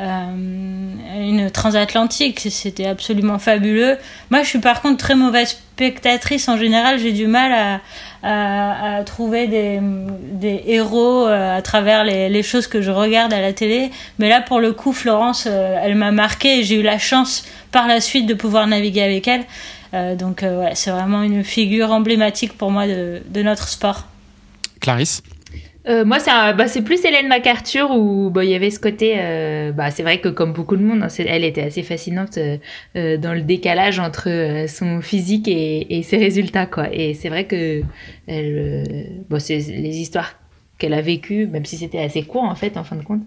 une 0.00 1.50
transatlantique, 1.52 2.40
c'était 2.50 2.86
absolument 2.86 3.38
fabuleux. 3.38 3.98
Moi, 4.30 4.42
je 4.42 4.48
suis 4.48 4.58
par 4.58 4.82
contre 4.82 4.96
très 4.96 5.14
mauvaise 5.14 5.58
spectatrice 5.78 6.48
en 6.48 6.56
général, 6.56 6.98
j'ai 6.98 7.12
du 7.12 7.26
mal 7.26 7.52
à, 7.52 7.80
à, 8.22 9.02
trouver 9.04 9.46
des, 9.46 10.62
héros 10.66 11.26
euh, 11.26 11.56
à 11.56 11.62
travers 11.62 12.04
les, 12.04 12.42
choses 12.42 12.66
que 12.66 12.82
je 12.82 12.90
regarde 12.90 13.32
à 13.32 13.40
la 13.40 13.52
télé. 13.52 13.90
Mais 14.18 14.28
là, 14.28 14.40
pour 14.40 14.60
le 14.60 14.72
coup, 14.72 14.92
Florence, 14.92 15.46
euh, 15.46 15.76
elle 15.82 15.94
m'a 15.94 16.10
marqué 16.10 16.60
et 16.60 16.62
j'ai 16.64 16.76
eu 16.76 16.82
la 16.82 16.98
chance 16.98 17.44
par 17.70 17.86
la 17.86 18.00
suite 18.00 18.26
de 18.26 18.34
pouvoir 18.34 18.66
naviguer 18.66 19.02
avec 19.02 19.28
elle. 19.28 19.44
Euh, 19.94 20.16
donc, 20.16 20.42
ouais, 20.42 20.72
c'est 20.74 20.90
vraiment 20.90 21.22
une 21.22 21.44
figure 21.44 21.92
emblématique 21.92 22.56
pour 22.56 22.70
moi 22.70 22.86
de 22.86 23.42
notre 23.42 23.68
sport. 23.68 24.06
Clarisse? 24.80 25.22
Euh, 25.88 26.04
moi, 26.04 26.18
bah, 26.26 26.68
c'est 26.68 26.82
plus 26.82 27.04
Hélène 27.04 27.28
MacArthur 27.28 27.90
où 27.90 28.30
bah, 28.30 28.44
il 28.44 28.50
y 28.50 28.54
avait 28.54 28.70
ce 28.70 28.78
côté. 28.78 29.14
Euh, 29.18 29.72
bah, 29.72 29.90
c'est 29.90 30.02
vrai 30.02 30.20
que 30.20 30.28
comme 30.28 30.52
beaucoup 30.52 30.76
de 30.76 30.82
monde, 30.82 31.02
hein, 31.02 31.08
elle 31.18 31.44
était 31.44 31.62
assez 31.62 31.82
fascinante 31.82 32.38
euh, 32.38 33.16
dans 33.16 33.32
le 33.32 33.40
décalage 33.40 33.98
entre 33.98 34.66
son 34.68 35.00
physique 35.00 35.48
et, 35.48 36.02
ses 36.02 36.18
résultats, 36.18 36.66
quoi. 36.66 36.92
Et 36.92 37.14
c'est 37.14 37.28
vrai 37.28 37.44
que 37.44 37.82
elle, 38.26 39.24
les 39.30 39.98
histoires 39.98 40.34
qu'elle 40.78 40.94
a 40.94 41.00
vécues, 41.00 41.46
même 41.46 41.64
si 41.64 41.76
c'était 41.76 41.98
assez 41.98 42.22
court 42.22 42.44
en 42.44 42.54
fait, 42.54 42.76
en 42.76 42.84
fin 42.84 42.96
de 42.96 43.02
compte 43.02 43.22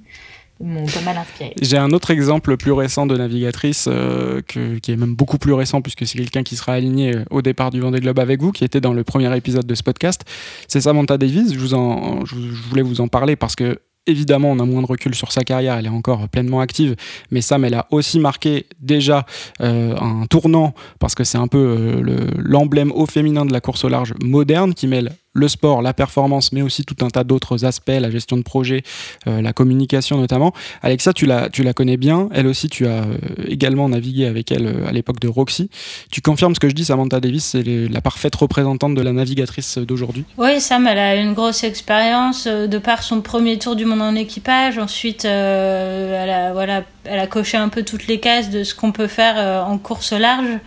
J'ai 1.61 1.77
un 1.77 1.91
autre 1.91 2.11
exemple 2.11 2.57
plus 2.57 2.71
récent 2.71 3.05
de 3.05 3.17
navigatrice, 3.17 3.87
euh, 3.91 4.41
qui 4.41 4.91
est 4.91 4.95
même 4.95 5.15
beaucoup 5.15 5.37
plus 5.37 5.53
récent, 5.53 5.81
puisque 5.81 6.05
c'est 6.05 6.17
quelqu'un 6.17 6.43
qui 6.43 6.55
sera 6.55 6.73
aligné 6.73 7.15
euh, 7.15 7.23
au 7.29 7.41
départ 7.41 7.71
du 7.71 7.79
Vendée 7.79 7.99
Globe 7.99 8.19
avec 8.19 8.41
vous, 8.41 8.51
qui 8.51 8.63
était 8.63 8.81
dans 8.81 8.93
le 8.93 9.03
premier 9.03 9.35
épisode 9.35 9.65
de 9.65 9.75
ce 9.75 9.83
podcast. 9.83 10.23
C'est 10.67 10.81
Samantha 10.81 11.17
Davis. 11.17 11.53
Je 11.53 12.69
voulais 12.69 12.81
vous 12.81 13.01
en 13.01 13.07
parler 13.07 13.35
parce 13.35 13.55
que 13.55 13.79
Évidemment, 14.07 14.49
on 14.49 14.57
a 14.57 14.65
moins 14.65 14.81
de 14.81 14.87
recul 14.87 15.13
sur 15.13 15.31
sa 15.31 15.43
carrière, 15.43 15.77
elle 15.77 15.85
est 15.85 15.89
encore 15.89 16.27
pleinement 16.27 16.59
active, 16.59 16.95
mais 17.29 17.39
Sam, 17.41 17.65
elle 17.65 17.75
a 17.75 17.85
aussi 17.91 18.19
marqué 18.19 18.65
déjà 18.79 19.27
euh, 19.61 19.95
un 19.95 20.25
tournant, 20.25 20.73
parce 20.97 21.13
que 21.13 21.23
c'est 21.23 21.37
un 21.37 21.47
peu 21.47 22.01
l'emblème 22.35 22.91
au 22.93 23.05
féminin 23.05 23.45
de 23.45 23.53
la 23.53 23.61
course 23.61 23.83
au 23.83 23.89
large 23.89 24.15
moderne, 24.23 24.73
qui 24.73 24.87
mêle 24.87 25.11
le 25.33 25.47
sport, 25.47 25.81
la 25.81 25.93
performance, 25.93 26.51
mais 26.51 26.61
aussi 26.61 26.83
tout 26.83 27.05
un 27.05 27.09
tas 27.09 27.23
d'autres 27.23 27.63
aspects, 27.65 27.91
la 27.91 28.09
gestion 28.09 28.37
de 28.37 28.41
projet, 28.41 28.83
euh, 29.27 29.41
la 29.41 29.53
communication 29.53 30.17
notamment. 30.17 30.53
Alexa, 30.81 31.13
tu 31.13 31.25
la, 31.25 31.49
tu 31.49 31.63
la 31.63 31.73
connais 31.73 31.97
bien. 31.97 32.29
Elle 32.33 32.47
aussi, 32.47 32.67
tu 32.67 32.85
as 32.85 33.03
euh, 33.03 33.17
également 33.47 33.87
navigué 33.87 34.25
avec 34.25 34.51
elle 34.51 34.67
euh, 34.67 34.87
à 34.87 34.91
l'époque 34.91 35.19
de 35.19 35.27
Roxy. 35.27 35.69
Tu 36.11 36.21
confirmes 36.21 36.53
ce 36.53 36.59
que 36.59 36.67
je 36.67 36.73
dis, 36.73 36.85
Samantha 36.85 37.19
Davis, 37.19 37.45
c'est 37.45 37.63
la 37.63 38.01
parfaite 38.01 38.35
représentante 38.35 38.95
de 38.95 39.01
la 39.01 39.13
navigatrice 39.13 39.77
d'aujourd'hui 39.77 40.25
Oui, 40.37 40.59
Sam, 40.59 40.87
elle 40.87 40.99
a 40.99 41.15
une 41.15 41.33
grosse 41.33 41.63
expérience 41.63 42.47
de 42.47 42.77
par 42.77 43.03
son 43.03 43.21
premier 43.21 43.57
tour 43.57 43.75
du 43.75 43.85
monde 43.85 44.01
en 44.01 44.15
équipage. 44.15 44.77
Ensuite, 44.77 45.25
elle, 45.25 46.29
a, 46.29 46.51
voilà, 46.51 46.83
elle 47.05 47.19
a 47.19 47.27
coché 47.27 47.57
un 47.57 47.69
peu 47.69 47.83
toutes 47.83 48.07
les 48.07 48.19
cases 48.19 48.49
de 48.49 48.63
ce 48.63 48.75
qu'on 48.75 48.91
peut 48.91 49.07
faire 49.07 49.65
en 49.67 49.77
course 49.77 50.13
large. 50.13 50.59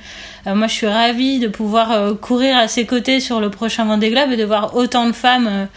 Euh, 0.46 0.54
moi, 0.54 0.66
je 0.66 0.74
suis 0.74 0.86
ravie 0.86 1.38
de 1.38 1.48
pouvoir 1.48 1.92
euh, 1.92 2.14
courir 2.14 2.56
à 2.56 2.68
ses 2.68 2.86
côtés 2.86 3.20
sur 3.20 3.40
le 3.40 3.50
prochain 3.50 3.84
Vendée 3.84 4.10
Globe 4.10 4.32
et 4.32 4.36
de 4.36 4.44
voir 4.44 4.76
autant 4.76 5.06
de 5.06 5.12
femmes 5.12 5.68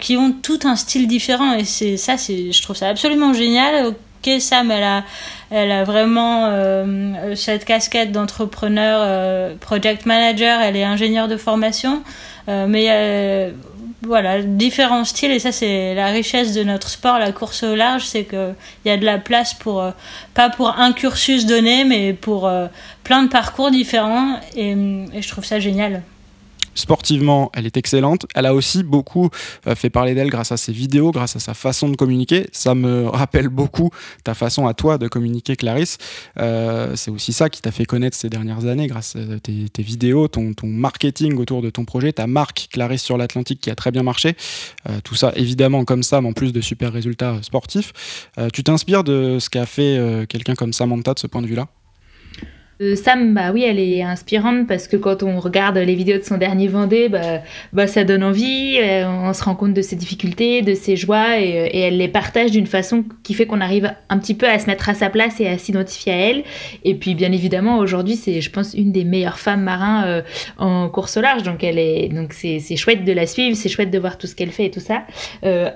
qui 0.00 0.16
ont 0.16 0.32
tout 0.32 0.58
un 0.64 0.74
style 0.74 1.06
différent. 1.06 1.54
Et 1.54 1.64
c'est 1.64 1.96
ça, 1.96 2.16
c'est, 2.16 2.50
je 2.50 2.62
trouve 2.62 2.74
ça 2.74 2.88
absolument 2.88 3.32
génial. 3.32 3.86
Ok, 3.86 4.40
Sam, 4.40 4.72
elle 4.72 4.82
a, 4.82 5.04
elle 5.50 5.70
a 5.70 5.84
vraiment 5.84 6.52
cette 7.36 7.64
casquette 7.64 8.10
d'entrepreneur, 8.10 9.56
project 9.58 10.04
manager, 10.04 10.60
elle 10.60 10.76
est 10.76 10.82
ingénieure 10.82 11.28
de 11.28 11.36
formation. 11.36 12.02
mais 12.48 13.52
voilà, 14.06 14.42
différents 14.42 15.04
styles 15.04 15.30
et 15.30 15.38
ça 15.38 15.52
c'est 15.52 15.94
la 15.94 16.06
richesse 16.06 16.54
de 16.54 16.62
notre 16.62 16.88
sport, 16.88 17.18
la 17.18 17.32
course 17.32 17.62
au 17.62 17.74
large, 17.74 18.04
c'est 18.04 18.24
qu'il 18.24 18.54
y 18.84 18.90
a 18.90 18.96
de 18.96 19.04
la 19.04 19.18
place 19.18 19.54
pour, 19.54 19.80
euh, 19.80 19.90
pas 20.34 20.50
pour 20.50 20.78
un 20.78 20.92
cursus 20.92 21.46
donné, 21.46 21.84
mais 21.84 22.12
pour 22.12 22.46
euh, 22.46 22.66
plein 23.02 23.22
de 23.22 23.28
parcours 23.28 23.70
différents 23.70 24.38
et 24.56 24.74
je 25.20 25.28
trouve 25.28 25.44
ça 25.44 25.60
génial. 25.60 26.02
Sportivement, 26.74 27.50
elle 27.54 27.66
est 27.66 27.76
excellente. 27.76 28.26
Elle 28.34 28.46
a 28.46 28.54
aussi 28.54 28.82
beaucoup 28.82 29.30
euh, 29.66 29.74
fait 29.74 29.90
parler 29.90 30.14
d'elle 30.14 30.30
grâce 30.30 30.52
à 30.52 30.56
ses 30.56 30.72
vidéos, 30.72 31.12
grâce 31.12 31.36
à 31.36 31.38
sa 31.38 31.54
façon 31.54 31.88
de 31.88 31.96
communiquer. 31.96 32.46
Ça 32.52 32.74
me 32.74 33.06
rappelle 33.08 33.48
beaucoup 33.48 33.90
ta 34.24 34.34
façon 34.34 34.66
à 34.66 34.74
toi 34.74 34.98
de 34.98 35.08
communiquer, 35.08 35.56
Clarisse. 35.56 35.98
Euh, 36.38 36.96
c'est 36.96 37.10
aussi 37.10 37.32
ça 37.32 37.48
qui 37.48 37.62
t'a 37.62 37.70
fait 37.70 37.84
connaître 37.84 38.16
ces 38.16 38.28
dernières 38.28 38.66
années 38.66 38.86
grâce 38.86 39.16
à 39.16 39.38
tes, 39.40 39.82
vidéos, 39.82 40.28
ton, 40.28 40.54
marketing 40.64 41.36
autour 41.36 41.62
de 41.62 41.70
ton 41.70 41.84
projet, 41.84 42.12
ta 42.12 42.26
marque 42.26 42.68
Clarisse 42.72 43.02
sur 43.02 43.16
l'Atlantique 43.16 43.60
qui 43.60 43.70
a 43.70 43.74
très 43.74 43.90
bien 43.90 44.02
marché. 44.02 44.36
Euh, 44.88 45.00
tout 45.02 45.14
ça 45.14 45.32
évidemment 45.36 45.84
comme 45.84 46.02
ça, 46.02 46.20
mais 46.20 46.28
en 46.28 46.32
plus 46.32 46.52
de 46.52 46.60
super 46.60 46.92
résultats 46.92 47.38
sportifs. 47.42 47.92
tu 48.52 48.64
t'inspires 48.64 49.04
de 49.04 49.38
ce 49.40 49.50
qu'a 49.50 49.66
fait 49.66 50.26
quelqu'un 50.28 50.54
comme 50.54 50.72
Samantha 50.72 51.14
de 51.14 51.18
ce 51.18 51.26
point 51.26 51.42
de 51.42 51.46
vue-là? 51.46 51.68
Euh, 52.82 52.96
Sam, 52.96 53.34
bah 53.34 53.52
oui, 53.52 53.62
elle 53.62 53.78
est 53.78 54.02
inspirante 54.02 54.66
parce 54.66 54.88
que 54.88 54.96
quand 54.96 55.22
on 55.22 55.38
regarde 55.38 55.78
les 55.78 55.94
vidéos 55.94 56.18
de 56.18 56.24
son 56.24 56.38
dernier 56.38 56.66
Vendée, 56.66 57.08
bah, 57.08 57.40
bah 57.72 57.86
ça 57.86 58.02
donne 58.02 58.24
envie, 58.24 58.78
euh, 58.82 59.06
on 59.06 59.32
se 59.32 59.44
rend 59.44 59.54
compte 59.54 59.74
de 59.74 59.82
ses 59.82 59.94
difficultés, 59.94 60.62
de 60.62 60.74
ses 60.74 60.96
joies 60.96 61.38
et, 61.38 61.60
euh, 61.60 61.68
et 61.70 61.80
elle 61.80 61.98
les 61.98 62.08
partage 62.08 62.50
d'une 62.50 62.66
façon 62.66 63.04
qui 63.22 63.34
fait 63.34 63.46
qu'on 63.46 63.60
arrive 63.60 63.92
un 64.08 64.18
petit 64.18 64.34
peu 64.34 64.48
à 64.48 64.58
se 64.58 64.66
mettre 64.66 64.88
à 64.88 64.94
sa 64.94 65.08
place 65.08 65.40
et 65.40 65.46
à 65.46 65.56
s'identifier 65.56 66.12
à 66.12 66.16
elle. 66.16 66.44
Et 66.82 66.94
puis 66.94 67.14
bien 67.14 67.30
évidemment, 67.30 67.78
aujourd'hui, 67.78 68.16
c'est, 68.16 68.40
je 68.40 68.50
pense, 68.50 68.74
une 68.74 68.90
des 68.90 69.04
meilleures 69.04 69.38
femmes 69.38 69.62
marins 69.62 70.22
en 70.58 70.88
course 70.88 71.16
au 71.16 71.20
large, 71.20 71.42
donc 71.42 71.62
elle 71.62 71.78
est, 71.78 72.08
donc 72.08 72.32
c'est, 72.32 72.60
chouette 72.76 73.04
de 73.04 73.12
la 73.12 73.26
suivre, 73.26 73.56
c'est 73.56 73.68
chouette 73.68 73.90
de 73.90 73.98
voir 73.98 74.18
tout 74.18 74.26
ce 74.26 74.34
qu'elle 74.34 74.50
fait 74.50 74.66
et 74.66 74.70
tout 74.70 74.80
ça. 74.80 75.02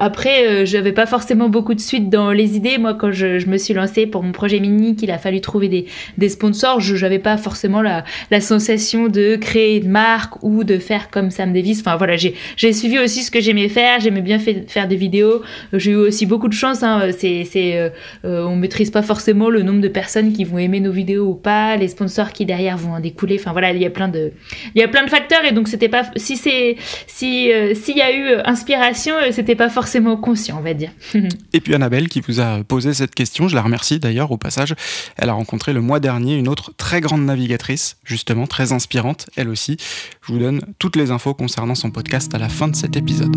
Après, 0.00 0.67
j'avais 0.67 0.93
pas 0.93 1.07
forcément 1.07 1.49
beaucoup 1.49 1.75
de 1.75 1.81
suite 1.81 2.11
dans 2.11 2.33
les 2.33 2.57
idées. 2.57 2.78
Moi, 2.78 2.95
quand 2.95 3.12
je, 3.12 3.38
je 3.38 3.47
me 3.47 3.57
suis 3.57 3.75
lancée 3.75 4.07
pour 4.07 4.23
mon 4.23 4.33
projet 4.33 4.59
mini, 4.61 4.97
qu'il 4.97 5.11
a 5.11 5.19
fallu 5.19 5.40
trouver 5.40 5.87
des 6.17 6.28
sponsors, 6.28 6.81
je 6.95 7.02
n'avais 7.02 7.18
pas 7.18 7.37
forcément 7.37 7.83
la, 7.83 8.04
sensation 8.40 9.09
de 9.09 9.37
créer 9.37 9.78
une 9.78 9.90
marque 9.90 10.42
ou 10.42 10.64
de 10.64 10.78
faire 10.78 11.11
comme 11.11 11.30
Sam 11.30 11.52
Davis. 11.52 11.80
Enfin 11.80 11.97
voilà, 11.97 12.16
j'ai 12.16 12.73
suivi 12.73 12.99
aussi 12.99 13.23
ce 13.23 13.30
que 13.30 13.40
j'aimais 13.40 13.68
faire. 13.68 14.00
J'aimais 14.00 14.21
bien 14.21 14.38
faire 14.38 14.88
des 14.88 14.97
vidéos. 14.97 15.42
J'ai 15.73 15.92
eu 15.92 15.97
aussi 15.97 16.26
beaucoup 16.26 16.49
de 16.49 16.54
chance. 16.54 16.83
Hein. 16.83 17.11
C'est, 17.18 17.47
euh, 17.57 17.90
euh, 18.25 18.45
on 18.45 18.57
maîtrise 18.57 18.90
pas 18.90 19.02
forcément 19.02 19.50
le 19.50 19.62
nombre 19.62 19.80
de 19.80 19.88
personnes 19.88 20.33
qui 20.33 20.45
vont 20.45 20.59
aimer 20.59 20.80
nos 20.80 20.92
vidéos 20.92 21.26
ou 21.26 21.35
pas, 21.35 21.76
les 21.76 21.88
sponsors 21.88 22.33
qui 22.33 22.47
derrière 22.47 22.76
vont 22.76 22.92
en 22.92 23.00
découler. 23.00 23.37
Enfin 23.38 23.52
voilà, 23.52 23.73
il 23.73 23.83
y 23.83 23.87
a 23.87 23.90
plein 23.90 24.09
de, 24.09 24.33
il 24.75 24.80
y 24.80 24.85
a 24.85 24.88
plein 24.88 25.04
de 25.04 25.11
facteurs 25.11 25.45
et 25.45 25.52
donc 25.52 25.68
c'était 25.68 25.88
pas 25.88 26.02
si 26.16 26.37
c'est 26.37 26.76
euh, 27.23 27.75
s'il 27.75 27.97
y 27.97 28.02
a 28.02 28.12
eu 28.12 28.37
inspiration, 28.45 29.14
c'était 29.33 29.57
pas 29.57 29.68
forcément 29.68 30.16
conscient, 30.16 30.59
on 30.59 30.62
va 30.62 30.75
dire. 30.75 30.90
et 31.52 31.61
puis 31.61 31.75
Annabelle 31.75 32.09
qui 32.09 32.21
vous 32.21 32.40
a 32.40 32.62
posé 32.64 32.95
cette 32.95 33.14
question, 33.14 33.49
je 33.49 33.54
la 33.54 33.62
remercie 33.62 33.99
d'ailleurs 33.99 34.30
au 34.30 34.37
passage. 34.37 34.75
Elle 35.16 35.28
a 35.28 35.33
rencontré 35.33 35.73
le 35.73 35.80
mois 35.80 36.00
dernier 36.00 36.37
une 36.37 36.49
autre 36.49 36.73
très 36.78 37.02
grande 37.02 37.25
navigatrice, 37.25 37.99
justement, 38.04 38.47
très 38.47 38.73
inspirante, 38.73 39.28
elle 39.37 39.50
aussi. 39.50 39.76
Je 40.23 40.32
vous 40.32 40.38
donne 40.38 40.62
toutes 40.78 40.97
les 40.97 41.11
infos 41.11 41.35
concernant 41.35 41.75
son 41.75 41.90
podcast 41.90 42.35
à 42.35 42.38
la 42.38 42.49
fin 42.49 42.68
de 42.68 42.76
cet 42.76 42.97
épisode. 42.97 43.37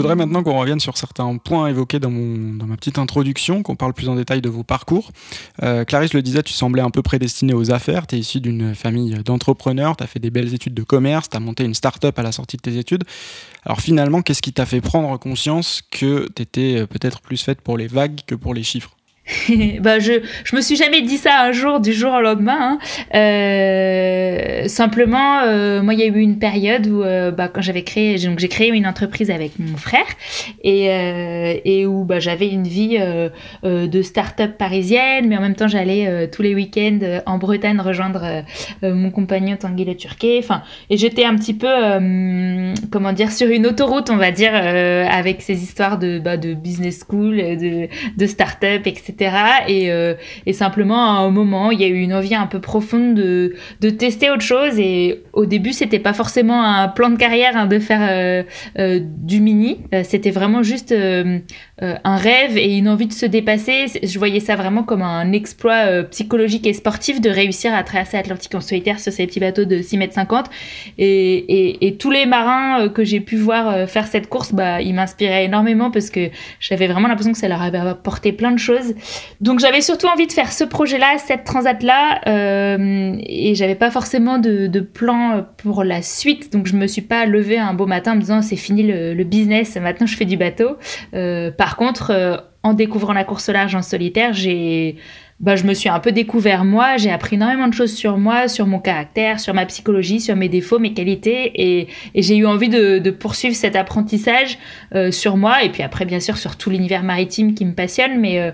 Voudrais 0.00 0.16
maintenant 0.16 0.42
qu'on 0.42 0.58
revienne 0.58 0.80
sur 0.80 0.96
certains 0.96 1.36
points 1.36 1.68
évoqués 1.68 1.98
dans, 1.98 2.10
ma 2.10 2.76
petite 2.76 2.98
introduction, 2.98 3.62
qu'on 3.62 3.76
parle 3.76 3.92
plus 3.92 4.08
en 4.08 4.16
détail 4.16 4.40
de 4.40 4.48
vos 4.48 4.62
parcours. 4.62 5.10
Euh, 5.62 5.84
Clarisse 5.84 6.14
le 6.14 6.22
disait, 6.22 6.42
tu 6.42 6.52
semblais 6.52 6.82
un 6.82 6.90
peu 6.90 7.02
prédestinée 7.02 7.54
aux 7.54 7.70
affaires, 7.70 8.06
tu 8.06 8.16
es 8.16 8.18
issu 8.18 8.40
d'une 8.40 8.74
famille 8.74 9.14
d'entrepreneurs, 9.24 9.96
tu 9.96 10.04
as 10.04 10.06
fait 10.06 10.20
des 10.20 10.30
belles 10.30 10.54
études 10.54 10.74
de 10.74 10.82
commerce, 10.82 11.28
tu 11.28 11.36
as 11.36 11.40
monté 11.40 11.64
une 11.64 11.74
start-up 11.74 12.18
à 12.18 12.22
la 12.22 12.32
sortie 12.32 12.56
de 12.56 12.62
tes 12.62 12.76
études. 12.76 13.04
Alors 13.64 13.80
finalement, 13.80 14.22
qu'est-ce 14.22 14.42
qui 14.42 14.52
t'a 14.52 14.66
fait 14.66 14.80
prendre 14.80 15.16
conscience 15.18 15.82
que 15.90 16.28
tu 16.34 16.42
étais 16.42 16.76
euh, 16.78 16.86
peut-être 16.86 17.20
plus 17.20 17.42
faite 17.42 17.60
pour 17.60 17.76
les 17.76 17.86
vagues 17.86 18.20
que 18.26 18.34
pour 18.34 18.54
les 18.54 18.62
chiffres? 18.62 18.90
bah 19.80 19.98
je 19.98 20.12
je 20.44 20.56
me 20.56 20.60
suis 20.60 20.76
jamais 20.76 21.02
dit 21.02 21.16
ça 21.16 21.42
un 21.42 21.52
jour 21.52 21.80
du 21.80 21.92
jour 21.92 22.12
au 22.12 22.20
lendemain. 22.20 22.58
Hein. 22.60 22.78
Euh, 23.14 24.68
simplement, 24.68 25.40
euh, 25.44 25.82
moi 25.82 25.94
il 25.94 26.00
y 26.00 26.02
a 26.02 26.06
eu 26.06 26.18
une 26.18 26.38
période 26.38 26.86
où 26.86 27.02
euh, 27.02 27.30
bah, 27.30 27.48
quand 27.48 27.60
j'avais 27.60 27.82
créé 27.82 28.18
donc 28.18 28.38
j'ai 28.38 28.48
créé 28.48 28.68
une 28.68 28.86
entreprise 28.86 29.30
avec 29.30 29.58
mon 29.58 29.76
frère 29.76 30.06
et 30.62 30.90
et 31.64 31.86
où 31.86 32.04
bah, 32.04 32.18
j'avais 32.18 32.48
une 32.48 32.66
vie 32.66 32.98
de 33.62 34.02
start-up 34.02 34.56
parisienne, 34.58 35.28
mais 35.28 35.36
en 35.36 35.40
même 35.40 35.54
temps 35.54 35.68
j'allais 35.68 36.28
tous 36.28 36.42
les 36.42 36.54
week-ends 36.54 37.20
en 37.26 37.38
Bretagne 37.38 37.80
rejoindre 37.80 38.42
mon 38.82 39.10
compagnon 39.10 39.56
Tanguy 39.56 39.84
Le 39.84 39.96
Turquet. 39.96 40.38
Enfin 40.38 40.62
et 40.88 40.96
j'étais 40.96 41.24
un 41.24 41.36
petit 41.36 41.54
peu 41.54 41.68
comment 42.90 43.12
dire 43.12 43.30
sur 43.30 43.48
une 43.48 43.66
autoroute 43.66 44.10
on 44.10 44.16
va 44.16 44.30
dire 44.32 44.54
avec 44.54 45.42
ces 45.42 45.62
histoires 45.62 45.98
de 45.98 46.18
bah, 46.18 46.36
de 46.36 46.54
business 46.54 47.04
school, 47.06 47.36
de 47.36 47.88
de 48.16 48.26
start-up 48.26 48.86
etc 48.86 49.19
et, 49.20 49.90
euh, 49.90 50.14
et, 50.46 50.52
simplement, 50.52 51.04
à 51.04 51.20
un 51.20 51.30
moment, 51.30 51.70
il 51.70 51.80
y 51.80 51.84
a 51.84 51.88
eu 51.88 52.00
une 52.00 52.14
envie 52.14 52.34
un 52.34 52.46
peu 52.46 52.60
profonde 52.60 53.14
de, 53.14 53.54
de 53.80 53.90
tester 53.90 54.30
autre 54.30 54.42
chose. 54.42 54.78
Et 54.78 55.22
au 55.32 55.46
début, 55.46 55.72
c'était 55.72 55.98
pas 55.98 56.12
forcément 56.12 56.62
un 56.62 56.88
plan 56.88 57.10
de 57.10 57.16
carrière 57.16 57.56
hein, 57.56 57.66
de 57.66 57.78
faire 57.78 58.00
euh, 58.02 58.42
euh, 58.78 59.00
du 59.02 59.40
mini. 59.40 59.80
c'était 60.04 60.30
vraiment 60.30 60.62
juste 60.62 60.94
un 61.80 62.16
rêve 62.16 62.56
et 62.56 62.76
une 62.76 62.88
envie 62.88 63.06
de 63.06 63.12
se 63.12 63.26
dépasser. 63.26 63.86
Je 64.02 64.18
voyais 64.18 64.40
ça 64.40 64.56
vraiment 64.56 64.82
comme 64.82 65.02
un 65.02 65.32
exploit 65.32 66.04
psychologique 66.10 66.66
et 66.66 66.72
sportif 66.72 67.20
de 67.20 67.30
réussir 67.30 67.74
à 67.74 67.82
traverser 67.82 68.16
l'Atlantique 68.18 68.54
en 68.54 68.60
solitaire 68.60 69.00
sur 69.00 69.12
ces 69.12 69.26
petits 69.26 69.40
bateaux 69.40 69.64
de 69.64 69.80
6 69.80 69.98
mètres 69.98 70.14
50. 70.14 70.46
Et, 70.98 71.96
tous 71.98 72.10
les 72.10 72.26
marins 72.26 72.88
que 72.88 73.04
j'ai 73.04 73.20
pu 73.20 73.36
voir 73.36 73.88
faire 73.88 74.06
cette 74.06 74.28
course, 74.28 74.52
bah, 74.52 74.80
ils 74.80 74.94
m'inspiraient 74.94 75.44
énormément 75.44 75.90
parce 75.90 76.10
que 76.10 76.30
j'avais 76.60 76.86
vraiment 76.86 77.08
l'impression 77.08 77.32
que 77.32 77.38
ça 77.38 77.48
leur 77.48 77.62
avait 77.62 77.78
apporté 77.78 78.32
plein 78.32 78.52
de 78.52 78.58
choses. 78.58 78.94
Donc 79.40 79.60
j'avais 79.60 79.80
surtout 79.80 80.06
envie 80.06 80.26
de 80.26 80.32
faire 80.32 80.52
ce 80.52 80.64
projet-là, 80.64 81.16
cette 81.18 81.44
transat-là, 81.44 82.20
euh, 82.26 83.16
et 83.20 83.54
j'avais 83.54 83.74
pas 83.74 83.90
forcément 83.90 84.38
de, 84.38 84.80
plan 84.80 85.46
pour 85.58 85.84
la 85.84 86.02
suite. 86.02 86.52
Donc 86.52 86.66
je 86.66 86.74
me 86.74 86.86
suis 86.86 87.02
pas 87.02 87.26
levée 87.26 87.58
un 87.58 87.74
beau 87.74 87.86
matin 87.86 88.12
en 88.12 88.16
me 88.16 88.20
disant 88.20 88.42
c'est 88.42 88.56
fini 88.56 88.82
le, 88.82 89.24
business, 89.24 89.76
maintenant 89.76 90.06
je 90.06 90.16
fais 90.16 90.24
du 90.24 90.36
bateau. 90.36 90.76
Euh, 91.14 91.50
par 91.70 91.76
contre, 91.76 92.10
euh, 92.10 92.36
en 92.64 92.74
découvrant 92.74 93.12
la 93.12 93.22
course 93.22 93.48
au 93.48 93.52
large 93.52 93.76
en 93.76 93.82
solitaire, 93.82 94.32
j'ai 94.32 94.96
bah, 95.38 95.54
je 95.54 95.62
me 95.62 95.72
suis 95.72 95.88
un 95.88 96.00
peu 96.00 96.10
découvert 96.10 96.64
moi, 96.64 96.96
j'ai 96.96 97.12
appris 97.12 97.36
énormément 97.36 97.68
de 97.68 97.74
choses 97.74 97.94
sur 97.94 98.18
moi, 98.18 98.48
sur 98.48 98.66
mon 98.66 98.80
caractère, 98.80 99.38
sur 99.38 99.54
ma 99.54 99.64
psychologie, 99.66 100.18
sur 100.18 100.34
mes 100.34 100.48
défauts, 100.48 100.80
mes 100.80 100.92
qualités, 100.92 101.52
et, 101.54 101.86
j'ai 102.16 102.36
eu 102.36 102.44
envie 102.44 102.68
de, 102.68 103.10
poursuivre 103.10 103.54
cet 103.54 103.76
apprentissage 103.76 104.58
sur 105.12 105.36
moi, 105.36 105.62
et 105.62 105.70
puis 105.70 105.84
après 105.84 106.04
bien 106.04 106.18
sûr 106.18 106.36
sur 106.36 106.56
tout 106.56 106.70
l'univers 106.70 107.04
maritime 107.04 107.54
qui 107.54 107.64
me 107.64 107.72
passionne, 107.72 108.18
mais 108.18 108.52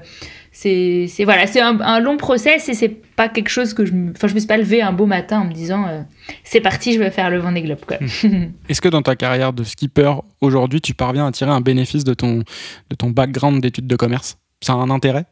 c'est 0.59 1.25
voilà 1.25 1.47
c'est 1.47 1.61
un, 1.61 2.01
long 2.01 2.17
process 2.17 2.71
et 2.71 2.75
c'est 2.75 2.89
pas 2.89 3.29
quelque 3.29 3.51
chose 3.51 3.75
que 3.75 3.85
je 3.85 3.93
enfin 4.13 4.27
je 4.27 4.35
me 4.35 4.39
suis 4.39 4.47
pas 4.47 4.57
levé 4.57 4.81
un 4.81 4.93
beau 4.93 5.05
matin 5.05 5.41
en 5.41 5.45
me 5.45 5.53
disant 5.53 5.87
euh, 5.87 6.01
c'est 6.45 6.63
parti 6.63 6.95
je 6.95 6.99
vais 6.99 7.11
faire 7.11 7.29
le 7.29 7.39
Vendée 7.39 7.61
Globe 7.61 7.85
quoi. 7.87 7.99
Est-ce 8.69 8.81
que 8.81 8.89
dans 8.89 9.03
ta 9.03 9.17
carrière 9.17 9.53
de 9.53 9.65
skipper 9.65 10.13
aujourd'hui 10.41 10.81
tu 10.81 10.95
parviens 10.95 11.27
à 11.27 11.33
tirer 11.33 11.51
un 11.51 11.61
bénéfice 11.61 12.05
de 12.05 12.15
ton 12.15 12.39
de 12.39 12.97
ton 12.97 13.11
background 13.11 13.61
d'études 13.61 13.87
de 13.87 13.97
commerce? 13.97 14.39
Ça 14.63 14.73
a 14.73 14.77
un 14.77 14.89
intérêt? 14.89 15.27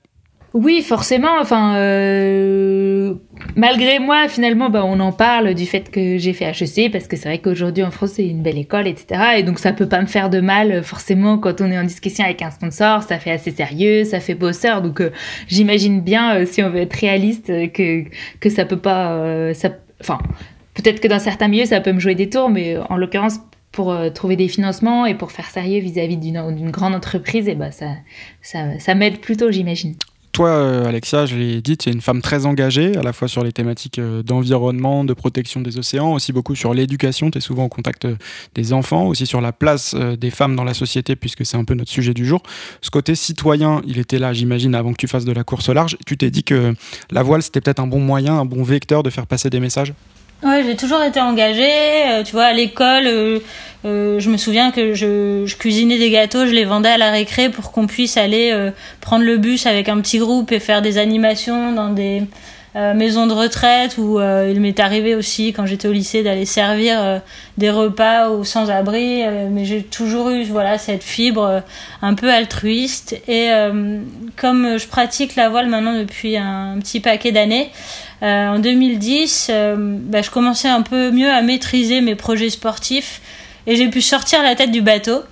Oui, 0.55 0.83
forcément. 0.83 1.41
Enfin, 1.41 1.75
euh, 1.79 3.15
malgré 3.57 3.99
moi, 3.99 4.29
finalement, 4.29 4.71
bah, 4.71 4.85
on 4.85 5.01
en 5.01 5.11
parle 5.11 5.53
du 5.53 5.67
fait 5.67 5.91
que 5.91 6.17
j'ai 6.17 6.33
fait 6.33 6.45
HEC 6.45 6.93
parce 6.93 7.09
que 7.09 7.17
c'est 7.17 7.29
vrai 7.29 7.39
qu'aujourd'hui 7.39 7.83
en 7.83 7.91
France 7.91 8.13
c'est 8.15 8.27
une 8.29 8.41
belle 8.41 8.59
école, 8.59 8.87
etc. 8.87 9.21
Et 9.39 9.43
donc 9.43 9.59
ça 9.59 9.73
peut 9.73 9.89
pas 9.89 10.01
me 10.01 10.07
faire 10.07 10.31
de 10.31 10.41
mal 10.41 10.85
forcément 10.85 11.39
quand 11.39 11.61
on 11.61 11.73
est 11.73 11.79
en 11.79 11.83
discussion 11.83 12.25
avec 12.25 12.41
un 12.41 12.53
sponsor. 12.53 13.03
Ça 13.03 13.19
fait 13.19 13.33
assez 13.33 13.51
sérieux, 13.51 14.05
ça 14.05 14.21
fait 14.21 14.35
bosseur. 14.35 14.81
Donc 14.81 15.01
euh, 15.01 15.11
j'imagine 15.49 16.01
bien, 16.01 16.37
euh, 16.37 16.47
si 16.47 16.63
on 16.63 16.71
veut 16.71 16.83
être 16.83 16.95
réaliste, 16.95 17.47
que 17.73 18.05
que 18.39 18.49
ça 18.49 18.65
peut 18.65 18.79
pas. 18.79 19.53
ça, 19.55 19.71
enfin, 20.01 20.19
peut-être 20.75 21.01
que 21.01 21.09
dans 21.09 21.19
certains 21.19 21.49
milieux 21.49 21.67
ça 21.67 21.81
peut 21.81 21.93
me 21.93 21.99
jouer 21.99 22.15
des 22.15 22.31
tours, 22.31 22.49
mais 22.49 22.77
en 22.91 22.97
l'occurrence 22.97 23.41
pour 23.73 23.93
trouver 24.15 24.37
des 24.37 24.47
financements 24.47 25.05
et 25.05 25.17
pour 25.17 25.33
faire 25.33 25.47
sérieux 25.47 25.81
vis-à-vis 25.81 26.17
d'une 26.17 26.71
grande 26.71 26.95
entreprise, 26.95 27.53
bah 27.57 27.73
ça, 27.73 27.87
ça, 28.41 28.79
ça 28.79 28.95
m'aide 28.95 29.19
plutôt, 29.19 29.51
j'imagine 29.51 29.97
toi, 30.35 30.49
euh, 30.49 30.85
Alexia, 30.85 31.27
je 31.27 31.37
l'ai 31.37 31.63
dit, 31.63 31.77
tu 31.77 31.89
es 31.89 31.93
une 31.93 32.01
femme 32.01 32.21
très 32.21 32.45
engagée, 32.45 32.97
à 32.97 33.03
la 33.03 33.13
fois 33.13 33.29
sur 33.29 33.45
les 33.45 33.53
thématiques 33.53 34.01
euh, 34.01 34.23
d'environnement, 34.25 35.05
de 35.05 35.15
protection 35.15 35.61
des 35.61 35.79
océans, 35.79 36.13
aussi 36.13 36.33
beaucoup 36.33 36.57
sur 36.57 36.75
l'éducation. 36.75 37.31
Tu 37.31 37.39
es 37.39 37.41
souvent 37.41 37.67
au 37.67 37.69
contact 37.69 38.05
euh, 38.05 38.17
des 38.57 38.73
enfants, 38.73 39.07
aussi 39.07 39.27
sur 39.27 39.41
la 39.41 39.53
place 39.53 39.95
des 39.95 40.31
femmes 40.31 40.57
dans 40.57 40.65
la 40.65 40.75
société, 40.75 41.15
puisque 41.15 41.47
c'est 41.47 41.57
un 41.57 41.65
peu 41.65 41.75
notre 41.75 41.91
sujet 41.91 42.15
du 42.15 42.27
jour. 42.27 42.43
Ce 42.83 42.91
côté 42.91 43.15
citoyen, 43.15 43.81
il 43.87 43.99
était 43.99 44.19
là, 44.19 44.33
j'imagine, 44.33 44.75
avant 44.75 44.93
que 44.93 44.99
tu 44.99 45.07
fasses 45.07 45.25
de 45.25 45.33
la 45.33 45.45
course 45.45 45.69
large. 45.69 45.97
Tu 46.05 46.17
t'es 46.17 46.33
dit 46.33 46.43
que 46.43 46.75
la 47.13 47.23
voile, 47.23 47.43
c'était 47.43 47.61
peut-être 47.61 47.81
un 47.81 47.87
bon 47.87 48.01
moyen, 48.01 48.37
un 48.37 48.45
bon 48.45 48.65
vecteur 48.65 49.05
de 49.05 49.11
faire 49.11 49.29
passer 49.29 49.51
des 49.51 49.61
messages? 49.61 49.95
Ouais, 50.45 50.63
j'ai 50.65 50.77
toujours 50.77 51.03
été 51.03 51.21
engagée. 51.21 52.23
tu 52.25 52.33
vois, 52.33 52.45
à 52.45 52.53
l'école, 52.53 53.41
euh, 53.85 54.19
je 54.19 54.31
me 54.31 54.39
souviens 54.39 54.71
que 54.71 54.95
je, 54.95 55.53
cuisinais 55.57 55.99
des 55.99 56.11
gâteaux, 56.11 56.47
je 56.47 56.53
les 56.53 56.65
vendais 56.65 56.89
à 56.89 56.97
la 56.97 57.11
récré 57.11 57.51
pour 57.51 57.71
qu'on 57.71 57.87
puisse 57.87 58.17
aller 58.17 58.51
euh, 58.53 58.71
prendre 59.01 59.25
le 59.25 59.37
bus 59.37 59.67
avec 59.67 59.89
un 59.89 60.01
petit 60.01 60.19
groupe 60.19 60.53
et 60.53 60.61
faire 60.61 60.81
des 60.81 60.97
animations 60.97 61.73
dans 61.73 61.91
des 61.91 62.23
euh, 62.77 62.95
maisons 62.95 63.27
de 63.27 63.33
retraite 63.33 63.99
où 63.99 64.21
il 64.21 64.61
m'est 64.61 64.81
arrivé 64.81 65.15
aussi 65.15 65.53
quand 65.53 65.67
j'étais 65.67 65.89
au 65.89 65.93
lycée 65.93 66.23
d'aller 66.23 66.45
servir 66.45 67.21
des 67.59 67.71
repas 67.71 68.29
aux 68.29 68.45
sans-abri 68.45 69.23
mais 69.51 69.65
j'ai 69.65 69.83
toujours 69.83 70.31
eu 70.31 70.45
voilà 70.45 70.79
cette 70.79 71.03
fibre 71.03 71.63
un 72.03 72.15
peu 72.15 72.33
altruiste 72.33 73.17
et 73.29 73.51
comme 74.37 74.79
je 74.79 74.87
pratique 74.89 75.37
la 75.37 75.49
voile 75.49 75.69
maintenant 75.69 75.97
depuis 75.97 76.37
un, 76.37 76.79
petit 76.81 77.01
paquet 77.01 77.33
d'années 77.33 77.71
en 78.23 78.59
2010 78.59 79.51
bah, 79.77 80.23
je 80.23 80.31
commençais 80.31 80.69
un 80.69 80.83
peu 80.83 81.11
mieux 81.11 81.31
à 81.31 81.43
maîtriser 81.43 82.01
mes 82.01 82.17
projets 82.17 82.51
sportifs 82.51 83.21
et 83.67 83.77
j'ai 83.77 83.89
pu 83.89 84.03
sortir 84.03 84.43
la 84.43 84.55
tête 84.55 84.71
du 84.71 84.83
bateau. 84.83 85.23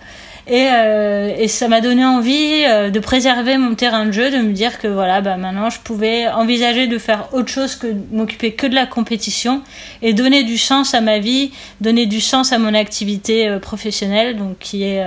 Et, 0.52 0.68
euh, 0.70 1.34
et 1.38 1.48
ça 1.48 1.66
m'a 1.66 1.80
donné 1.80 2.04
envie 2.04 2.64
euh, 2.66 2.90
de 2.90 3.00
préserver 3.00 3.56
mon 3.56 3.74
terrain 3.74 4.04
de 4.04 4.12
jeu, 4.12 4.30
de 4.30 4.36
me 4.36 4.52
dire 4.52 4.78
que 4.78 4.86
voilà, 4.86 5.22
bah, 5.22 5.38
maintenant 5.38 5.70
je 5.70 5.78
pouvais 5.80 6.28
envisager 6.28 6.86
de 6.86 6.98
faire 6.98 7.30
autre 7.32 7.48
chose 7.48 7.74
que 7.74 7.86
m'occuper 8.10 8.52
que 8.52 8.66
de 8.66 8.74
la 8.74 8.84
compétition 8.84 9.62
et 10.02 10.12
donner 10.12 10.44
du 10.44 10.58
sens 10.58 10.92
à 10.92 11.00
ma 11.00 11.20
vie, 11.20 11.52
donner 11.80 12.04
du 12.04 12.20
sens 12.20 12.52
à 12.52 12.58
mon 12.58 12.74
activité 12.74 13.48
euh, 13.48 13.60
professionnelle, 13.60 14.36
donc 14.36 14.58
qui 14.58 14.84
est 14.84 15.02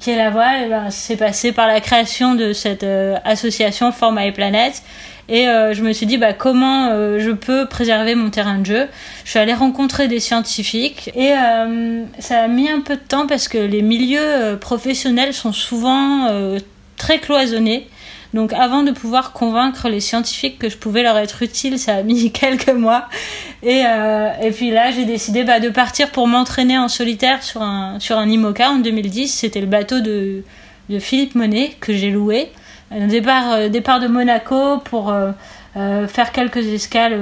qui 0.00 0.10
est 0.10 0.16
la 0.16 0.30
voile. 0.30 0.68
Ben, 0.68 0.90
c'est 0.90 1.16
passé 1.16 1.52
par 1.52 1.68
la 1.68 1.80
création 1.80 2.34
de 2.34 2.52
cette 2.52 2.84
association 3.24 3.92
For 3.92 4.10
My 4.10 4.32
Planet 4.32 4.82
et 5.30 5.46
euh, 5.46 5.72
je 5.74 5.82
me 5.82 5.92
suis 5.92 6.06
dit, 6.06 6.18
bah, 6.18 6.32
comment 6.32 6.88
euh, 6.90 7.20
je 7.20 7.30
peux 7.30 7.66
préserver 7.66 8.16
mon 8.16 8.30
terrain 8.30 8.58
de 8.58 8.66
jeu 8.66 8.88
Je 9.24 9.30
suis 9.30 9.38
allée 9.38 9.54
rencontrer 9.54 10.08
des 10.08 10.18
scientifiques 10.18 11.12
et 11.14 11.32
euh, 11.32 12.02
ça 12.18 12.40
a 12.40 12.48
mis 12.48 12.68
un 12.68 12.80
peu 12.80 12.96
de 12.96 13.00
temps 13.00 13.28
parce 13.28 13.46
que 13.46 13.58
les 13.58 13.80
milieux 13.80 14.58
professionnels 14.60 15.32
sont 15.32 15.52
souvent 15.52 16.26
très 16.96 17.20
cloisonnés. 17.20 17.88
Donc 18.34 18.52
avant 18.52 18.82
de 18.82 18.90
pouvoir 18.90 19.32
convaincre 19.32 19.88
les 19.88 20.00
scientifiques 20.00 20.58
que 20.58 20.68
je 20.68 20.76
pouvais 20.76 21.02
leur 21.02 21.16
être 21.16 21.42
utile, 21.42 21.78
ça 21.78 21.94
a 21.94 22.02
mis 22.02 22.32
quelques 22.32 22.68
mois. 22.68 23.08
Et, 23.62 23.82
et 24.42 24.50
puis 24.50 24.72
là, 24.72 24.90
j'ai 24.90 25.04
décidé 25.04 25.44
bah, 25.44 25.60
de 25.60 25.68
partir 25.68 26.10
pour 26.10 26.26
m'entraîner 26.26 26.76
en 26.76 26.88
solitaire 26.88 27.42
sur 27.44 27.62
un, 27.62 28.00
sur 28.00 28.18
un 28.18 28.28
IMOCA 28.28 28.70
en 28.70 28.78
2010. 28.78 29.28
C'était 29.28 29.60
le 29.60 29.66
bateau 29.66 30.00
de, 30.00 30.42
de 30.88 30.98
Philippe 30.98 31.36
Monet 31.36 31.76
que 31.80 31.92
j'ai 31.92 32.10
loué 32.10 32.50
un 32.90 33.06
départ, 33.06 33.52
euh, 33.52 33.68
départ 33.68 34.00
de 34.00 34.08
Monaco 34.08 34.78
pour 34.78 35.10
euh, 35.10 35.30
euh, 35.76 36.08
faire 36.08 36.32
quelques 36.32 36.66
escales 36.66 37.18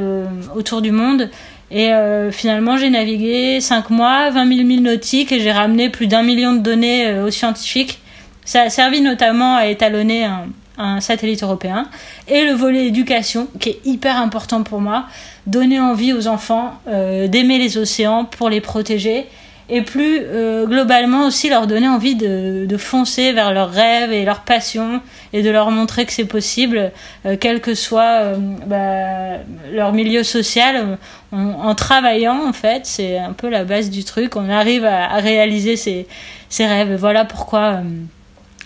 autour 0.55 0.83
du 0.83 0.91
monde. 0.91 1.31
Et 1.71 1.91
finalement, 2.31 2.79
j'ai 2.79 2.89
navigué 2.89 3.61
5 3.61 3.91
mois, 3.91 4.31
20 4.31 4.49
000 4.55 4.67
milles 4.67 4.83
nautiques 4.83 5.33
et 5.33 5.41
j'ai 5.41 5.53
ramené 5.53 5.91
plus 5.91 6.07
d'un 6.07 6.23
million 6.23 6.55
de 6.55 6.61
données 6.61 7.21
aux 7.21 7.31
scientifiques. 7.31 8.01
Ça 8.47 8.63
a 8.63 8.71
servi 8.71 9.03
notamment 9.03 9.55
à 9.55 9.67
étalonner 9.67 10.27
un, 10.79 11.01
satellite 11.01 11.43
européen. 11.43 11.87
Et 12.27 12.47
le 12.47 12.53
volet 12.53 12.87
éducation, 12.87 13.49
qui 13.61 13.69
est 13.69 13.81
hyper 13.85 14.17
important 14.17 14.63
pour 14.63 14.81
moi, 14.81 15.05
donner 15.47 15.79
envie 15.79 16.15
aux 16.15 16.27
enfants 16.27 16.81
d'aimer 16.87 17.59
les 17.59 17.77
océans 17.77 18.25
pour 18.25 18.49
les 18.49 18.63
protéger 18.63 19.27
et 19.69 19.83
plus 19.83 20.21
euh, 20.23 20.67
globalement 20.67 21.27
aussi 21.27 21.51
leur 21.51 21.67
donner 21.67 21.89
envie 21.89 22.15
de, 22.15 22.65
de, 22.67 22.77
foncer 22.77 23.33
vers 23.33 23.53
leurs 23.53 23.71
rêves 23.71 24.13
et 24.13 24.25
leurs 24.25 24.41
passions 24.41 25.01
et 25.33 25.43
de 25.43 25.51
leur 25.51 25.71
montrer 25.71 26.07
que 26.07 26.13
c'est 26.13 26.25
possible, 26.25 26.91
euh, 27.27 27.37
quel 27.39 27.61
que 27.61 27.75
soit 27.75 28.23
euh, 28.23 28.37
bah, 28.67 29.43
leur 29.73 29.93
milieu 29.93 30.23
social. 30.23 30.99
en 31.33 31.75
travaillant, 31.75 32.49
en 32.49 32.53
fait, 32.55 32.87
c'est 32.87 33.19
un 33.19 33.35
peu 33.35 33.51
la 33.51 33.65
base 33.65 33.91
du 33.91 34.05
truc. 34.05 34.37
On 34.37 34.49
arrive 34.49 34.85
à, 34.87 35.11
à 35.13 35.17
réaliser 35.19 35.77
ses, 35.77 36.07
ses, 36.49 36.67
rêves. 36.67 36.97
voilà 36.99 37.27
pourquoi 37.27 37.81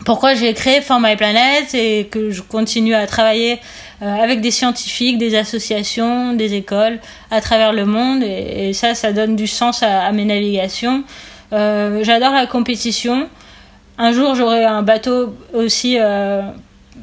pourquoi 0.05 0.35
j'ai 0.35 0.55
créé 0.55 0.81
For 0.81 1.01
My 1.01 1.17
Planet 1.17 1.75
et 1.75 2.07
que 2.11 2.31
je 2.31 2.43
continue 2.43 2.95
à 2.95 3.07
travailler 3.07 3.61
euh, 4.03 4.07
avec 4.07 4.41
des 4.41 4.51
scientifiques, 4.51 5.19
des 5.19 5.35
associations, 5.35 6.35
des 6.35 6.55
écoles 6.55 6.99
à 7.31 7.41
travers 7.41 7.73
le 7.73 7.85
monde 7.85 8.23
et, 8.23 8.73
ça, 8.73 8.95
ça 8.95 9.13
donne 9.13 9.37
du 9.37 9.47
sens 9.47 9.83
à, 9.83 10.11
mes 10.13 10.25
navigations. 10.25 11.05
Euh, 11.53 12.01
j'adore 12.03 12.33
la 12.33 12.47
compétition. 12.47 13.29
Un 13.99 14.13
jour, 14.13 14.35
j'aurai 14.35 14.65
un 14.65 14.83
bateau 14.83 15.37
aussi, 15.53 15.99
euh, 16.01 16.41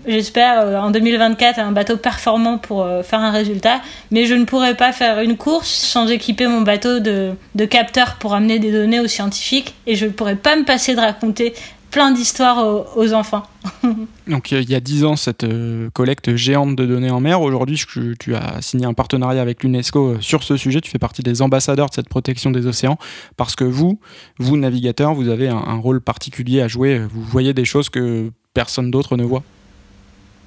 j'espère, 0.08 0.84
en 0.84 0.90
2024, 0.90 1.60
un 1.60 1.72
bateau 1.72 1.98
performant 1.98 2.58
pour 2.58 2.88
faire 3.04 3.20
un 3.20 3.32
résultat. 3.32 3.80
Mais 4.12 4.26
je 4.26 4.34
ne 4.34 4.46
pourrai 4.46 4.76
pas 4.76 4.92
faire 4.92 5.22
une 5.22 5.38
course 5.38 5.70
sans 5.70 6.08
équiper 6.10 6.48
mon 6.48 6.62
bateau 6.62 7.00
de, 7.00 7.32
de 7.56 7.66
capteurs 7.66 8.16
pour 8.16 8.34
amener 8.34 8.58
des 8.58 8.72
données 8.72 9.00
aux 9.00 9.08
scientifiques. 9.08 9.76
Et 9.86 9.96
je 9.96 10.08
ne 10.08 10.12
pourrai 10.12 10.36
pas 10.36 10.56
me 10.56 10.66
passer 10.66 10.96
de 10.96 11.00
raconter 11.00 11.54
plein 11.92 12.12
d'histoires 12.12 12.64
aux, 12.96 13.14
enfants. 13.14 13.44
Donc 14.28 14.52
il 14.52 14.70
y 14.70 14.76
a 14.76 14.80
dix 14.80 15.04
ans, 15.06 15.16
cette 15.16 15.44
euh, 15.44 15.90
collecte 15.92 16.36
géante 16.36 16.76
de 16.76 16.86
données 16.86 17.10
en 17.10 17.20
mer. 17.20 17.42
Aujourd'hui, 17.42 17.82
tu 18.20 18.36
as 18.36 18.62
signé 18.62 18.86
un 18.86 18.94
partenariat 18.94 19.42
avec 19.42 19.64
l'UNESCO 19.64 20.08
euh, 20.08 20.18
sur 20.22 20.44
ce 20.44 20.58
sujet. 20.58 20.82
Tu 20.82 20.92
fais 20.92 21.00
partie 21.00 21.24
des 21.24 21.42
ambassadeurs 21.42 21.90
de 21.90 21.94
cette 21.94 22.10
protection 22.10 22.52
des 22.52 22.68
océans 22.68 22.98
parce 23.38 23.56
que 23.56 23.64
vous, 23.64 24.00
vous 24.38 24.58
navigateurs, 24.58 25.14
vous 25.14 25.30
avez 25.30 25.50
un, 25.50 25.80
rôle 25.80 26.02
particulier 26.02 26.62
à 26.62 26.68
jouer. 26.68 27.00
Vous 27.00 27.22
voyez 27.22 27.54
des 27.54 27.66
choses 27.66 27.90
que 27.90 28.32
personne 28.54 28.92
d'autre 28.92 29.16
ne 29.16 29.24
voit. 29.24 29.44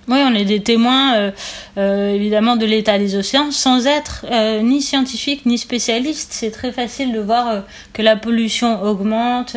Oui, 0.08 0.18
on 0.26 0.34
est 0.34 0.44
des 0.44 0.62
témoins 0.62 1.32
euh, 1.78 2.14
évidemment 2.14 2.56
de 2.56 2.66
l'état 2.66 2.98
des 2.98 3.14
océans 3.16 3.50
sans 3.50 3.86
être 3.86 4.26
ni 4.62 4.82
scientifique 4.82 5.46
ni 5.46 5.56
spécialiste. 5.58 6.32
C'est 6.32 6.50
très 6.50 6.72
facile 6.72 7.12
de 7.12 7.20
voir 7.20 7.62
que 7.92 8.02
la 8.02 8.16
pollution 8.16 8.82
augmente, 8.82 9.56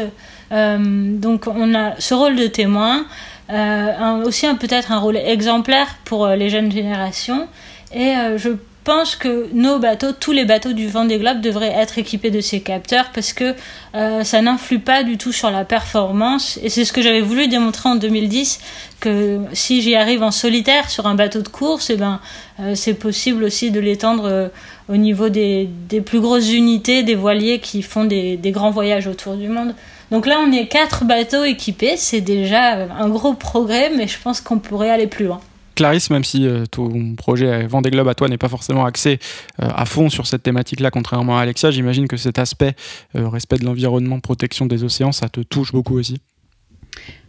donc 0.52 1.48
on 1.48 1.74
a 1.76 2.00
ce 2.00 2.14
rôle 2.14 2.36
de 2.36 2.48
témoin, 2.48 3.06
euh, 3.52 4.24
aussi 4.24 4.48
peut-être 4.60 4.92
un 4.92 5.00
rôle 5.00 5.18
exemplaire 5.18 5.98
pour 6.04 6.26
euh, 6.26 6.36
les 6.36 6.50
jeunes 6.50 6.72
générations. 6.72 7.48
Et 7.94 8.14
je 8.36 8.50
pense 8.84 9.16
que 9.16 9.48
nos 9.54 9.80
bateaux, 9.80 10.12
tous 10.12 10.34
les 10.34 10.44
bateaux 10.44 10.74
du 10.74 10.88
Vendée 10.88 11.18
Globe 11.18 11.40
devraient 11.40 11.72
être 11.72 11.98
équipés 11.98 12.30
de 12.30 12.42
ces 12.42 12.60
capteurs 12.60 13.12
parce 13.14 13.32
que 13.32 13.54
ça 13.94 14.42
n'influe 14.42 14.80
pas 14.80 15.04
du 15.04 15.18
tout 15.18 15.32
sur 15.32 15.50
la 15.50 15.64
performance. 15.64 16.60
Et 16.62 16.68
c'est 16.68 16.84
ce 16.84 16.92
que 16.92 17.02
j'avais 17.02 17.22
voulu 17.22 17.48
démontrer 17.48 17.88
en 17.88 17.96
2010 17.96 18.60
que 19.00 19.40
si 19.54 19.82
j'y 19.82 19.96
arrive 19.96 20.24
en 20.24 20.32
solitaire 20.32 20.90
sur 20.90 21.08
un 21.08 21.16
bateau 21.16 21.42
de 21.42 21.48
course, 21.48 21.90
eh 21.90 21.96
ben 21.96 22.20
c'est 22.74 22.96
possible 22.96 23.46
aussi 23.46 23.72
de 23.72 23.80
l'étendre 23.80 24.52
au 24.90 24.98
niveau 24.98 25.30
des, 25.30 25.70
plus 26.06 26.20
grosses 26.20 26.52
unités, 26.52 27.04
des 27.04 27.16
voiliers 27.16 27.60
qui 27.60 27.82
font 27.82 28.04
des 28.04 28.52
grands 28.52 28.72
voyages 28.72 29.08
autour 29.08 29.36
du 29.36 29.48
monde. 29.48 29.74
Donc 30.12 30.26
là, 30.26 30.40
on 30.46 30.52
est 30.52 30.68
quatre 30.68 31.06
bateaux 31.06 31.44
équipés. 31.44 31.98
C'est 31.98 32.22
déjà 32.22 32.86
un 32.94 33.10
gros 33.10 33.34
progrès, 33.34 33.92
mais 33.96 34.08
je 34.08 34.20
pense 34.22 34.42
qu'on 34.42 34.60
pourrait 34.60 34.90
aller 34.90 35.08
plus 35.08 35.26
loin. 35.26 35.42
Clarisse, 35.76 36.10
même 36.10 36.24
si 36.24 36.48
euh, 36.48 36.66
ton 36.66 37.16
projet 37.16 37.68
Vendée 37.68 37.92
Globe 37.92 38.08
à 38.08 38.16
toi 38.16 38.28
n'est 38.28 38.38
pas 38.38 38.50
forcément 38.50 38.86
axé 38.86 39.20
euh, 39.62 39.68
à 39.76 39.86
fond 39.86 40.10
sur 40.10 40.26
cette 40.26 40.42
thématique-là, 40.42 40.90
contrairement 40.90 41.38
à 41.38 41.42
Alexia, 41.42 41.70
j'imagine 41.70 42.08
que 42.08 42.18
cet 42.18 42.40
aspect 42.40 42.76
euh, 43.16 43.28
respect 43.28 43.58
de 43.58 43.66
l'environnement, 43.66 44.20
protection 44.20 44.66
des 44.66 44.84
océans, 44.84 45.12
ça 45.12 45.30
te 45.30 45.42
touche 45.42 45.74
beaucoup 45.74 45.98
aussi. 46.00 46.22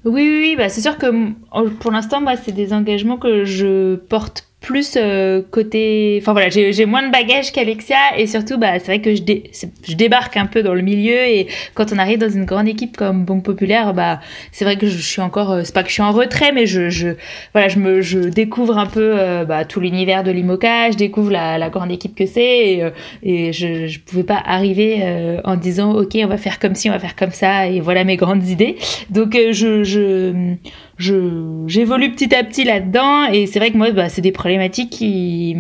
Oui, 0.05 0.23
oui, 0.23 0.39
oui 0.41 0.57
bah 0.57 0.69
c'est 0.69 0.81
sûr 0.81 0.97
que 0.97 1.33
pour 1.81 1.91
l'instant, 1.91 2.21
moi, 2.21 2.37
c'est 2.37 2.53
des 2.53 2.73
engagements 2.73 3.17
que 3.17 3.45
je 3.45 3.97
porte 3.97 4.46
plus 4.67 4.95
euh, 4.97 5.43
côté 5.49 6.19
enfin 6.21 6.33
voilà 6.33 6.49
j'ai 6.49 6.87
moins 6.87 7.07
de 7.07 7.13
bagages 7.13 7.53
qu'Alexia 7.53 8.19
et 8.19 8.27
surtout 8.27 8.59
bah 8.59 8.81
c'est 8.81 8.87
vrai 8.87 9.01
que 9.01 9.15
je, 9.15 9.95
débarque 9.95 10.37
un 10.37 10.47
peu 10.47 10.65
dans 10.65 10.75
le 10.75 10.83
milieu 10.83 11.15
et 11.15 11.47
quand 11.75 11.93
on 11.93 11.99
arrive 11.99 12.19
dans 12.19 12.29
une 12.29 12.45
grande 12.45 12.67
équipe 12.67 12.97
comme 12.97 13.25
Banque 13.25 13.45
Populaire 13.45 13.95
bah 13.95 14.19
c'est 14.51 14.65
vrai 14.65 14.77
que 14.77 14.89
je, 14.89 14.99
suis 14.99 15.23
encore 15.23 15.53
euh, 15.53 15.61
c'est 15.63 15.73
pas 15.73 15.85
que 15.85 15.89
je 15.89 15.95
suis 15.95 16.03
en 16.03 16.11
retrait 16.11 16.51
mais 16.51 16.67
je, 16.67 16.91
je 16.91 17.11
voilà 17.53 17.69
je 17.69 17.79
me 17.79 18.03
je 18.03 18.19
découvre 18.19 18.77
un 18.77 18.87
peu 18.87 19.15
euh, 19.17 19.45
bah, 19.45 19.65
tout 19.65 19.79
l'univers 19.79 20.25
de 20.25 20.33
l'IMOCA 20.33 20.91
je 20.91 20.97
découvre 20.97 21.31
la, 21.31 21.59
la 21.59 21.71
grande 21.71 21.93
équipe 21.93 22.17
que 22.17 22.27
c'est 22.27 22.43
et, 22.43 22.93
et 23.23 23.53
je 23.53 23.87
je 23.87 24.01
pouvais 24.01 24.25
pas 24.25 24.43
arriver 24.45 25.39
en 25.45 25.55
disant 25.55 25.95
ok 25.95 26.17
on 26.25 26.27
va 26.27 26.39
faire 26.39 26.59
comme 26.59 26.75
ci 26.75 26.91
on 26.91 26.93
va 26.93 26.99
faire 26.99 27.15
comme 27.15 27.31
ça 27.31 27.69
et 27.69 27.79
voilà 27.79 28.03
mes 28.03 28.17
grandes 28.17 28.49
idées. 28.49 28.77
Donc 29.11 29.39
je 29.53 29.85
je 29.85 30.57
je 30.97 31.65
j'évolue 31.67 32.13
petit 32.13 32.35
à 32.35 32.43
petit 32.43 32.65
là-dedans 32.65 33.27
et 33.27 33.47
c'est 33.47 33.59
vrai 33.59 33.71
que 33.71 33.77
moi 33.77 33.91
bah, 33.91 34.09
c'est 34.09 34.23
des 34.23 34.33
problématiques 34.33 34.91
qui 34.91 35.57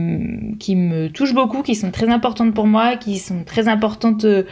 qui 0.58 0.76
me 0.76 1.08
touchent 1.08 1.34
beaucoup, 1.34 1.62
qui 1.62 1.74
sont 1.74 1.90
très 1.90 2.08
importantes 2.08 2.54
pour 2.54 2.66
moi, 2.66 2.96
qui 2.96 3.18
sont 3.18 3.44
très 3.44 3.68
importantes 3.68 4.24
euh, 4.24 4.44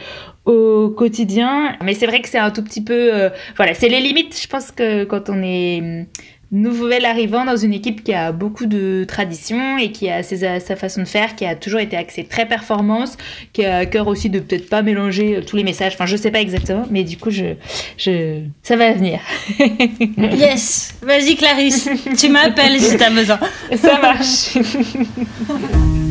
au 0.45 0.89
quotidien. 0.89 1.75
Mais 1.83 1.93
c'est 1.93 2.07
vrai 2.07 2.21
que 2.21 2.29
c'est 2.29 2.37
un 2.37 2.51
tout 2.51 2.63
petit 2.63 2.83
peu, 2.83 3.13
euh, 3.13 3.29
voilà, 3.57 3.73
c'est 3.73 3.89
les 3.89 3.99
limites. 3.99 4.39
Je 4.39 4.47
pense 4.47 4.71
que 4.71 5.03
quand 5.03 5.29
on 5.29 5.41
est 5.43 6.07
nouvel 6.51 7.05
arrivant 7.05 7.45
dans 7.45 7.57
une 7.57 7.73
équipe 7.73 8.03
qui 8.03 8.13
a 8.13 8.31
beaucoup 8.31 8.65
de 8.65 9.05
tradition 9.07 9.77
et 9.77 9.91
qui 9.91 10.09
a 10.09 10.23
sa 10.23 10.75
façon 10.75 11.01
de 11.01 11.07
faire, 11.07 11.35
qui 11.35 11.45
a 11.45 11.55
toujours 11.55 11.79
été 11.79 11.97
axée 11.97 12.23
très 12.23 12.47
performance, 12.47 13.17
qui 13.53 13.65
a 13.65 13.77
à 13.77 13.85
cœur 13.85 14.07
aussi 14.07 14.29
de 14.29 14.39
peut-être 14.39 14.69
pas 14.69 14.81
mélanger 14.81 15.41
tous 15.45 15.55
les 15.55 15.63
messages. 15.63 15.93
Enfin, 15.93 16.05
je 16.05 16.15
sais 16.15 16.31
pas 16.31 16.41
exactement, 16.41 16.85
mais 16.89 17.03
du 17.03 17.17
coup, 17.17 17.31
je, 17.31 17.55
je, 17.97 18.41
ça 18.63 18.75
va 18.75 18.93
venir. 18.93 19.19
yes, 20.17 20.95
vas-y 21.01 21.35
Clarisse, 21.35 21.89
tu 22.17 22.29
m'appelles 22.29 22.79
si 22.79 22.97
t'as 22.97 23.09
besoin. 23.09 23.39
Ça 23.75 23.99
marche. 23.99 24.57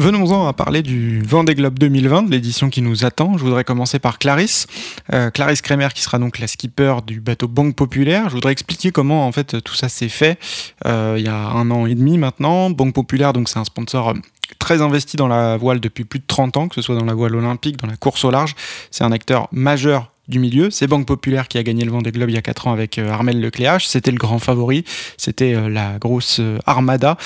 Venons-en 0.00 0.46
à 0.46 0.54
parler 0.54 0.80
du 0.80 1.20
Vendée 1.20 1.54
Globe 1.54 1.78
2020, 1.78 2.22
de 2.22 2.30
l'édition 2.30 2.70
qui 2.70 2.80
nous 2.80 3.04
attend. 3.04 3.36
Je 3.36 3.44
voudrais 3.44 3.64
commencer 3.64 3.98
par 3.98 4.18
Clarisse. 4.18 4.66
Euh, 5.12 5.28
Clarisse 5.28 5.60
Kremer, 5.60 5.88
qui 5.94 6.00
sera 6.00 6.18
donc 6.18 6.38
la 6.38 6.46
skipper 6.46 6.94
du 7.06 7.20
bateau 7.20 7.48
Banque 7.48 7.76
Populaire. 7.76 8.30
Je 8.30 8.34
voudrais 8.34 8.52
expliquer 8.52 8.92
comment 8.92 9.26
en 9.26 9.32
fait 9.32 9.62
tout 9.62 9.74
ça 9.74 9.90
s'est 9.90 10.08
fait 10.08 10.38
euh, 10.86 11.16
il 11.18 11.24
y 11.26 11.28
a 11.28 11.36
un 11.36 11.70
an 11.70 11.84
et 11.84 11.94
demi 11.94 12.16
maintenant. 12.16 12.70
Banque 12.70 12.94
Populaire, 12.94 13.34
donc 13.34 13.50
c'est 13.50 13.58
un 13.58 13.64
sponsor 13.64 14.08
euh, 14.08 14.14
très 14.58 14.80
investi 14.80 15.18
dans 15.18 15.28
la 15.28 15.58
voile 15.58 15.80
depuis 15.80 16.04
plus 16.04 16.20
de 16.20 16.26
30 16.26 16.56
ans, 16.56 16.68
que 16.68 16.76
ce 16.76 16.80
soit 16.80 16.94
dans 16.94 17.04
la 17.04 17.12
voile 17.12 17.36
olympique, 17.36 17.76
dans 17.76 17.86
la 17.86 17.98
course 17.98 18.24
au 18.24 18.30
large. 18.30 18.54
C'est 18.90 19.04
un 19.04 19.12
acteur 19.12 19.48
majeur 19.52 20.10
du 20.28 20.38
milieu. 20.38 20.70
C'est 20.70 20.86
Banque 20.86 21.04
Populaire 21.04 21.46
qui 21.46 21.58
a 21.58 21.62
gagné 21.62 21.84
le 21.84 21.90
Vendée 21.90 22.10
Globe 22.10 22.30
il 22.30 22.36
y 22.36 22.38
a 22.38 22.42
4 22.42 22.68
ans 22.68 22.72
avec 22.72 22.96
Armel 22.96 23.38
Lecléache. 23.38 23.86
C'était 23.86 24.12
le 24.12 24.16
grand 24.16 24.38
favori. 24.38 24.86
C'était 25.18 25.68
la 25.68 25.98
grosse 25.98 26.40
armada. 26.64 27.18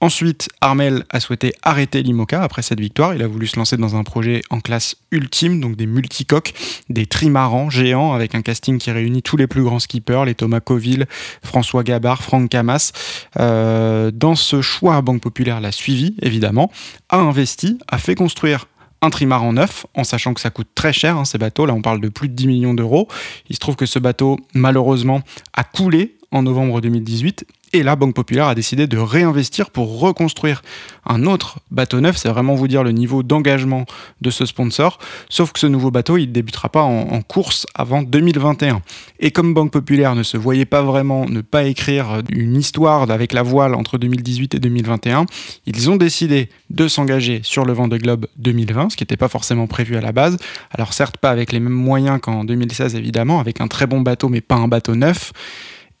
Ensuite, 0.00 0.48
Armel 0.60 1.04
a 1.10 1.18
souhaité 1.18 1.54
arrêter 1.62 2.04
l'IMOCA 2.04 2.40
après 2.42 2.62
cette 2.62 2.78
victoire. 2.78 3.14
Il 3.14 3.22
a 3.22 3.26
voulu 3.26 3.48
se 3.48 3.56
lancer 3.56 3.76
dans 3.76 3.96
un 3.96 4.04
projet 4.04 4.42
en 4.48 4.60
classe 4.60 4.94
ultime, 5.10 5.60
donc 5.60 5.74
des 5.74 5.86
multicoques, 5.86 6.54
des 6.88 7.06
trimarans 7.06 7.68
géants 7.68 8.12
avec 8.12 8.36
un 8.36 8.42
casting 8.42 8.78
qui 8.78 8.92
réunit 8.92 9.22
tous 9.22 9.36
les 9.36 9.48
plus 9.48 9.64
grands 9.64 9.80
skippers, 9.80 10.24
les 10.24 10.36
Thomas 10.36 10.60
Coville, 10.60 11.06
François 11.42 11.82
Gabard, 11.82 12.22
Franck 12.22 12.48
Camas. 12.48 12.92
Euh, 13.40 14.12
dans 14.12 14.36
ce 14.36 14.62
choix, 14.62 15.02
Banque 15.02 15.20
Populaire 15.20 15.60
l'a 15.60 15.72
suivi, 15.72 16.14
évidemment, 16.22 16.70
a 17.08 17.16
investi, 17.16 17.78
a 17.88 17.98
fait 17.98 18.14
construire 18.14 18.66
un 19.02 19.10
trimaran 19.10 19.52
neuf, 19.52 19.86
en 19.94 20.04
sachant 20.04 20.34
que 20.34 20.40
ça 20.40 20.50
coûte 20.50 20.68
très 20.74 20.92
cher, 20.92 21.16
hein, 21.16 21.24
ces 21.24 21.38
bateaux. 21.38 21.66
Là, 21.66 21.74
on 21.74 21.82
parle 21.82 22.00
de 22.00 22.08
plus 22.08 22.28
de 22.28 22.34
10 22.34 22.46
millions 22.46 22.74
d'euros. 22.74 23.08
Il 23.48 23.54
se 23.54 23.60
trouve 23.60 23.76
que 23.76 23.86
ce 23.86 23.98
bateau, 23.98 24.38
malheureusement, 24.54 25.22
a 25.54 25.64
coulé 25.64 26.17
en 26.30 26.42
novembre 26.42 26.80
2018 26.80 27.46
et 27.74 27.82
là, 27.82 27.96
Banque 27.96 28.14
Populaire 28.14 28.46
a 28.46 28.54
décidé 28.54 28.86
de 28.86 28.96
réinvestir 28.96 29.70
pour 29.70 30.00
reconstruire 30.00 30.62
un 31.04 31.24
autre 31.24 31.58
bateau 31.70 32.00
neuf. 32.00 32.16
C'est 32.16 32.30
vraiment 32.30 32.54
vous 32.54 32.66
dire 32.66 32.82
le 32.82 32.92
niveau 32.92 33.22
d'engagement 33.22 33.84
de 34.22 34.30
ce 34.30 34.46
sponsor. 34.46 34.98
Sauf 35.28 35.52
que 35.52 35.58
ce 35.58 35.66
nouveau 35.66 35.90
bateau, 35.90 36.16
il 36.16 36.28
ne 36.28 36.32
débutera 36.32 36.70
pas 36.70 36.82
en, 36.82 37.20
course 37.20 37.66
avant 37.74 38.02
2021. 38.02 38.80
Et 39.20 39.32
comme 39.32 39.52
Banque 39.52 39.72
Populaire 39.72 40.14
ne 40.14 40.22
se 40.22 40.38
voyait 40.38 40.64
pas 40.64 40.82
vraiment 40.82 41.26
ne 41.28 41.42
pas 41.42 41.64
écrire 41.64 42.22
une 42.30 42.56
histoire 42.56 43.10
avec 43.10 43.34
la 43.34 43.42
voile 43.42 43.74
entre 43.74 43.98
2018 43.98 44.54
et 44.54 44.60
2021, 44.60 45.26
ils 45.66 45.90
ont 45.90 45.96
décidé 45.96 46.48
de 46.70 46.88
s'engager 46.88 47.40
sur 47.42 47.66
le 47.66 47.74
Vendée 47.74 47.98
Globe 47.98 48.26
2020, 48.38 48.90
ce 48.90 48.96
qui 48.96 49.02
n'était 49.02 49.16
pas 49.16 49.28
forcément 49.28 49.66
prévu 49.66 49.96
à 49.96 50.00
la 50.00 50.12
base. 50.12 50.38
Alors 50.70 50.94
certes, 50.94 51.18
pas 51.18 51.30
avec 51.30 51.52
les 51.52 51.60
mêmes 51.60 51.72
moyens 51.72 52.18
qu'en 52.22 52.44
2016 52.44 52.94
évidemment, 52.94 53.40
avec 53.40 53.60
un 53.60 53.68
très 53.68 53.86
bon 53.86 54.00
bateau, 54.00 54.28
mais 54.28 54.40
pas 54.40 54.56
un 54.56 54.68
bateau 54.68 54.94
neuf. 54.94 55.32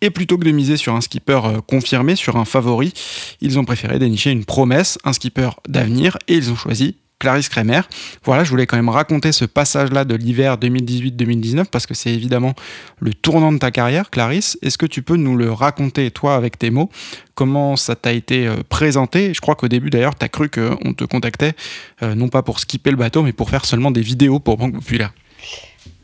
Et 0.00 0.10
plutôt 0.10 0.38
que 0.38 0.44
de 0.44 0.50
miser 0.50 0.76
sur 0.76 0.94
un 0.94 1.00
skipper 1.00 1.40
euh, 1.44 1.60
confirmé, 1.60 2.14
sur 2.14 2.36
un 2.36 2.44
favori, 2.44 2.92
ils 3.40 3.58
ont 3.58 3.64
préféré 3.64 3.98
dénicher 3.98 4.30
une 4.30 4.44
promesse, 4.44 4.98
un 5.04 5.12
skipper 5.12 5.50
d'avenir, 5.68 6.18
et 6.28 6.36
ils 6.36 6.50
ont 6.52 6.56
choisi 6.56 6.96
Clarisse 7.18 7.48
Kremer. 7.48 7.82
Voilà, 8.24 8.44
je 8.44 8.50
voulais 8.50 8.66
quand 8.66 8.76
même 8.76 8.88
raconter 8.88 9.32
ce 9.32 9.44
passage-là 9.44 10.04
de 10.04 10.14
l'hiver 10.14 10.56
2018-2019 10.56 11.64
parce 11.64 11.86
que 11.86 11.94
c'est 11.94 12.12
évidemment 12.12 12.54
le 13.00 13.12
tournant 13.12 13.50
de 13.52 13.58
ta 13.58 13.70
carrière, 13.70 14.10
Clarisse. 14.10 14.56
Est-ce 14.62 14.78
que 14.78 14.86
tu 14.86 15.02
peux 15.02 15.16
nous 15.16 15.36
le 15.36 15.52
raconter, 15.52 16.10
toi, 16.10 16.36
avec 16.36 16.58
tes 16.58 16.70
mots? 16.70 16.90
Comment 17.34 17.76
ça 17.76 17.96
t'a 17.96 18.12
été 18.12 18.46
euh, 18.46 18.56
présenté? 18.68 19.34
Je 19.34 19.40
crois 19.40 19.56
qu'au 19.56 19.68
début, 19.68 19.90
d'ailleurs, 19.90 20.16
tu 20.16 20.24
as 20.24 20.28
cru 20.28 20.48
qu'on 20.48 20.94
te 20.94 21.04
contactait 21.04 21.54
euh, 22.02 22.14
non 22.14 22.28
pas 22.28 22.42
pour 22.42 22.60
skipper 22.60 22.90
le 22.90 22.96
bateau, 22.96 23.22
mais 23.22 23.32
pour 23.32 23.50
faire 23.50 23.64
seulement 23.64 23.90
des 23.90 24.02
vidéos 24.02 24.38
pour 24.38 24.56
Banque 24.56 24.74
Populaire. 24.74 25.12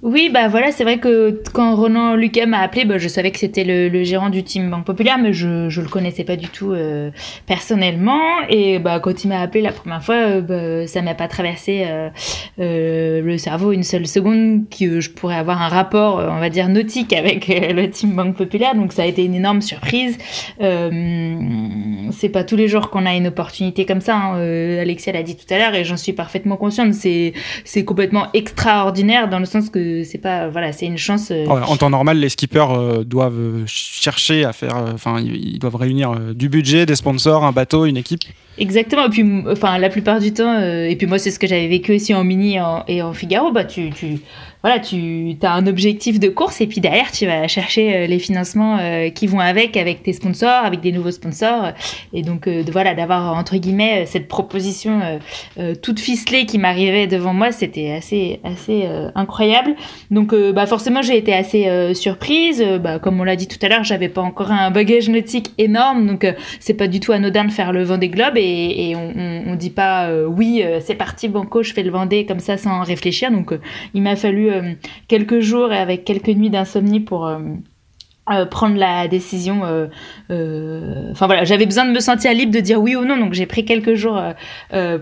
Oui, 0.04 0.28
bah 0.30 0.48
voilà, 0.48 0.70
c'est 0.70 0.84
vrai 0.84 0.98
que 0.98 1.42
quand 1.54 1.74
Ronan 1.76 2.14
Lucas 2.14 2.44
m'a 2.44 2.58
appelé, 2.58 2.84
bah, 2.84 2.98
je 2.98 3.08
savais 3.08 3.30
que 3.30 3.38
c'était 3.38 3.64
le, 3.64 4.04
gérant 4.04 4.28
du 4.28 4.42
team 4.42 4.68
Banque 4.68 4.84
Populaire, 4.84 5.16
mais 5.16 5.32
je 5.32 5.48
ne 5.48 5.82
le 5.82 5.88
connaissais 5.88 6.24
pas 6.24 6.36
du 6.36 6.48
tout 6.48 6.72
euh, 6.72 7.10
personnellement. 7.46 8.20
Et 8.50 8.78
bah, 8.78 9.00
quand 9.00 9.24
il 9.24 9.28
m'a 9.28 9.40
appelé 9.40 9.62
la 9.62 9.72
première 9.72 10.04
fois, 10.04 10.16
euh, 10.16 10.40
bah, 10.42 10.86
ça 10.86 11.00
m'a 11.00 11.14
pas 11.14 11.26
traversé 11.26 11.86
euh, 12.58 13.22
le 13.22 13.38
cerveau 13.38 13.72
une 13.72 13.82
seule 13.82 14.06
seconde 14.06 14.68
que 14.68 15.00
je 15.00 15.08
pourrais 15.08 15.36
avoir 15.36 15.62
un 15.62 15.68
rapport, 15.68 16.16
on 16.16 16.38
va 16.38 16.50
dire, 16.50 16.68
nautique 16.68 17.14
avec 17.14 17.48
le 17.48 17.88
team 17.88 18.14
Banque 18.14 18.36
Populaire. 18.36 18.74
Donc 18.74 18.92
ça 18.92 19.04
a 19.04 19.06
été 19.06 19.24
une 19.24 19.34
énorme 19.34 19.62
surprise. 19.62 20.18
c'est 20.60 22.28
pas 22.28 22.44
tous 22.44 22.56
les 22.56 22.68
jours 22.68 22.90
qu'on 22.90 23.06
a 23.06 23.14
une 23.14 23.28
opportunité 23.28 23.86
comme 23.86 24.02
ça. 24.02 24.16
Hein. 24.16 24.34
Alexia 24.82 25.14
l'a 25.14 25.22
dit 25.22 25.34
tout 25.34 25.46
à 25.48 25.56
l'heure 25.56 25.74
et 25.74 25.84
j'en 25.84 25.96
suis 25.96 26.12
parfaitement 26.12 26.58
consciente. 26.58 26.92
C'est 26.92 27.84
complètement 27.86 28.26
extraordinaire 28.34 29.30
dans 29.30 29.38
le 29.38 29.46
sens 29.46 29.70
que 29.70 29.93
c'est 30.04 30.18
pas 30.18 30.48
voilà, 30.48 30.72
c'est 30.72 30.86
une 30.86 30.98
chance. 30.98 31.30
Euh, 31.30 31.46
en 31.46 31.76
temps 31.76 31.90
normal, 31.90 32.18
les 32.18 32.28
skippers 32.28 32.70
euh, 32.70 33.04
doivent 33.04 33.64
chercher 33.66 34.44
à 34.44 34.52
faire, 34.52 34.76
euh, 34.76 34.92
enfin, 34.94 35.20
ils 35.20 35.58
doivent 35.58 35.76
réunir 35.76 36.18
du 36.34 36.48
budget, 36.48 36.86
des 36.86 36.96
sponsors, 36.96 37.44
un 37.44 37.52
bateau, 37.52 37.86
une 37.86 37.96
équipe. 37.96 38.22
Exactement. 38.58 39.06
Et 39.06 39.10
puis, 39.10 39.24
enfin, 39.50 39.78
la 39.78 39.88
plupart 39.88 40.20
du 40.20 40.32
temps, 40.32 40.60
et 40.60 40.94
puis 40.96 41.06
moi, 41.06 41.18
c'est 41.18 41.30
ce 41.30 41.38
que 41.38 41.46
j'avais 41.46 41.68
vécu 41.68 41.94
aussi 41.94 42.14
en 42.14 42.24
mini 42.24 42.56
et 42.88 43.02
en, 43.02 43.12
Figaro. 43.12 43.50
Bah, 43.50 43.64
tu, 43.64 43.90
tu 43.90 44.20
voilà, 44.64 44.80
tu 44.80 45.36
as 45.42 45.52
un 45.52 45.66
objectif 45.66 46.18
de 46.18 46.30
course 46.30 46.62
et 46.62 46.66
puis 46.66 46.80
derrière, 46.80 47.12
tu 47.12 47.26
vas 47.26 47.46
chercher 47.48 47.96
euh, 47.96 48.06
les 48.06 48.18
financements 48.18 48.78
euh, 48.78 49.10
qui 49.10 49.26
vont 49.26 49.38
avec, 49.38 49.76
avec 49.76 50.02
tes 50.02 50.14
sponsors, 50.14 50.64
avec 50.64 50.80
des 50.80 50.90
nouveaux 50.90 51.10
sponsors. 51.10 51.72
Et 52.14 52.22
donc, 52.22 52.46
euh, 52.46 52.64
voilà, 52.72 52.94
d'avoir 52.94 53.36
entre 53.36 53.58
guillemets 53.58 54.06
cette 54.06 54.26
proposition 54.26 55.20
toute 55.82 56.00
ficelée 56.00 56.46
qui 56.46 56.56
m'arrivait 56.56 57.06
devant 57.06 57.34
moi, 57.34 57.52
c'était 57.52 57.90
assez, 57.90 58.40
assez 58.42 58.88
incroyable. 59.14 59.74
Donc, 60.10 60.34
bah, 60.34 60.66
forcément, 60.66 61.02
j'ai 61.02 61.16
été 61.16 61.32
assez 61.32 61.94
surprise. 61.94 62.64
Bah, 62.82 62.98
comme 62.98 63.20
on 63.20 63.24
l'a 63.24 63.36
dit 63.36 63.48
tout 63.48 63.58
à 63.62 63.68
l'heure, 63.68 63.84
j'avais 63.84 64.08
pas 64.08 64.20
encore 64.20 64.50
un 64.50 64.70
bagage 64.70 65.08
nautique 65.08 65.52
énorme, 65.58 66.06
donc 66.06 66.26
c'est 66.60 66.74
pas 66.74 66.88
du 66.88 67.00
tout 67.00 67.12
anodin 67.12 67.44
de 67.44 67.52
faire 67.52 67.72
le 67.72 67.82
Vendée 67.82 68.08
Globe 68.08 68.36
et, 68.36 68.90
et 68.90 68.96
on, 68.96 69.12
on, 69.46 69.54
dit 69.56 69.70
pas 69.70 70.10
oui, 70.26 70.62
c'est 70.80 70.94
parti, 70.94 71.28
banco, 71.28 71.62
je 71.62 71.72
fais 71.72 71.82
le 71.82 71.90
Vendée 71.90 72.26
comme 72.26 72.40
ça 72.40 72.56
sans 72.56 72.82
réfléchir. 72.82 73.30
Donc, 73.30 73.52
il 73.94 74.02
m'a 74.02 74.16
fallu 74.16 74.50
euh, 74.50 74.72
quelques 75.08 75.40
jours 75.40 75.72
et 75.72 75.78
avec 75.78 76.04
quelques 76.04 76.28
nuits 76.28 76.50
d'insomnie 76.50 77.00
pour 77.00 77.30
euh, 78.30 78.44
euh, 78.44 78.46
prendre 78.46 78.76
la 78.76 79.08
décision. 79.08 79.64
Euh, 79.64 79.86
euh, 80.30 81.10
enfin 81.10 81.26
voilà, 81.26 81.44
j'avais 81.44 81.66
besoin 81.66 81.84
de 81.84 81.90
me 81.90 82.00
sentir 82.00 82.32
libre 82.32 82.52
de 82.52 82.60
dire 82.60 82.80
oui 82.80 82.96
ou 82.96 83.04
non, 83.04 83.16
donc 83.18 83.34
j'ai 83.34 83.46
pris 83.46 83.64
quelques 83.64 83.94
jours 83.94 84.20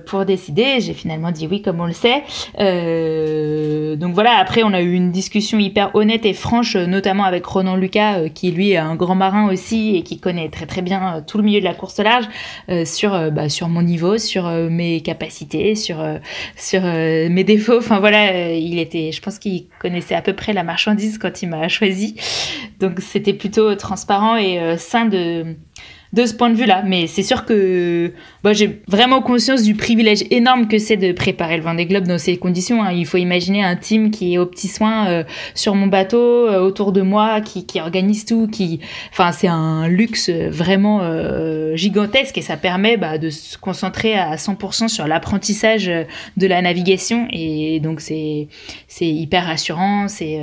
pour 0.07 0.25
décider. 0.25 0.81
J'ai 0.81 0.95
finalement 0.95 1.31
dit 1.31 1.47
oui, 1.51 1.63
comme 1.63 1.81
on 1.81 1.87
le 1.87 1.93
sait. 1.93 2.23
donc 3.97 4.15
voilà, 4.15 4.37
après 4.39 4.63
on 4.63 4.73
a 4.73 4.81
eu 4.81 4.93
une 4.93 5.11
discussion 5.11 5.59
hyper 5.59 5.95
honnête 5.95 6.25
et 6.27 6.33
franche, 6.33 6.77
notamment 6.77 7.25
avec 7.25 7.45
Ronan 7.45 7.77
Lucas, 7.77 8.29
qui 8.29 8.51
lui 8.51 8.71
est 8.73 8.77
un 8.77 8.97
grand 8.97 9.15
marin 9.15 9.51
aussi 9.51 9.97
et 9.97 10.03
qui 10.03 10.19
connaît 10.19 10.49
très 10.49 10.67
très 10.67 10.83
bien 10.83 11.23
tout 11.27 11.39
le 11.39 11.45
milieu 11.45 11.61
de 11.61 11.65
la 11.65 11.75
course 11.75 11.99
large, 11.99 12.27
sur 12.85 13.31
bah, 13.31 13.49
sur 13.49 13.69
mon 13.69 13.83
niveau, 13.83 14.19
sur 14.19 14.49
mes 14.49 15.01
capacités, 15.01 15.75
sur 15.75 16.05
sur 16.57 16.83
mes 16.83 17.45
défauts. 17.45 17.79
Enfin 17.79 18.01
voilà, 18.01 18.53
il 18.53 18.79
était, 18.79 19.13
je 19.13 19.21
pense 19.21 19.39
qu'il 19.39 19.67
connaissait 19.79 20.15
à 20.15 20.23
peu 20.23 20.33
près 20.33 20.53
la 20.53 20.65
marchandise 20.65 21.19
quand 21.19 21.43
il 21.43 21.49
m'a 21.49 21.69
choisi. 21.69 22.17
Donc 22.81 23.01
c'était 23.13 23.35
plutôt 23.35 23.75
transparent 23.75 24.37
et 24.37 24.59
euh, 24.59 24.79
sain 24.79 25.05
de 25.05 25.55
de 26.13 26.27
ce 26.27 26.35
point 26.35 26.51
de 26.51 26.57
vue-là. 26.57 26.83
Mais 26.87 27.07
c'est 27.07 27.23
sûr 27.23 27.47
que 27.47 28.13
bah, 28.45 28.53
j'ai 28.53 28.83
vraiment 28.87 29.23
conscience 29.23 29.63
du 29.63 29.75
privilège 29.75 30.25
énorme 30.31 30.69
que 30.69 30.79
c'est 30.79 30.99
de 30.99 31.13
préparer 31.13 31.57
le 31.57 31.63
Vendée 31.63 31.87
Globe 31.87 32.07
dans 32.07 32.19
ces 32.19 32.37
conditions. 32.37 32.83
Hein. 32.83 32.93
Il 32.93 33.07
faut 33.07 33.17
imaginer 33.17 33.65
un 33.65 33.77
team 33.77 34.11
qui 34.11 34.35
est 34.35 34.39
aux 34.39 34.47
petits 34.47 34.69
soins 34.69 35.09
euh, 35.09 35.25
sur 35.55 35.75
mon 35.75 35.87
bateau, 35.87 36.49
euh, 36.49 36.61
autour 36.61 36.93
de 36.93 37.01
moi, 37.01 37.41
qui, 37.41 37.65
qui, 37.65 37.81
organise 37.81 38.27
tout. 38.27 38.47
Qui... 38.47 38.81
Enfin, 39.11 39.33
c'est 39.33 39.49
un 39.49 39.89
luxe 39.89 40.29
vraiment 40.29 41.01
euh, 41.03 41.77
gigantesque 41.77 42.37
et 42.37 42.43
ça 42.43 42.59
permet 42.59 42.99
bah, 42.99 43.17
de 43.17 43.31
se 43.31 43.57
concentrer 43.57 44.15
à 44.15 44.37
100% 44.37 44.89
sur 44.89 45.07
l'apprentissage 45.07 45.87
de 46.37 46.47
la 46.47 46.61
navigation. 46.61 47.27
Et 47.31 47.81
donc, 47.81 48.01
c'est 48.01 48.49
hyper 49.01 49.47
rassurant, 49.47 50.09
c'est 50.09 50.39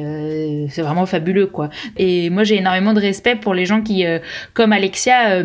vraiment 0.77 1.05
fabuleux. 1.05 1.47
quoi. 1.47 1.69
Et 1.97 2.32
moi, 2.32 2.43
j'ai 2.43 2.55
énormément 2.58 2.93
de 2.93 3.01
respect 3.01 3.36
pour 3.36 3.53
les 3.53 3.65
gens 3.65 3.82
qui, 3.82 4.03
comme 4.53 4.73
Alexia, 4.73 5.43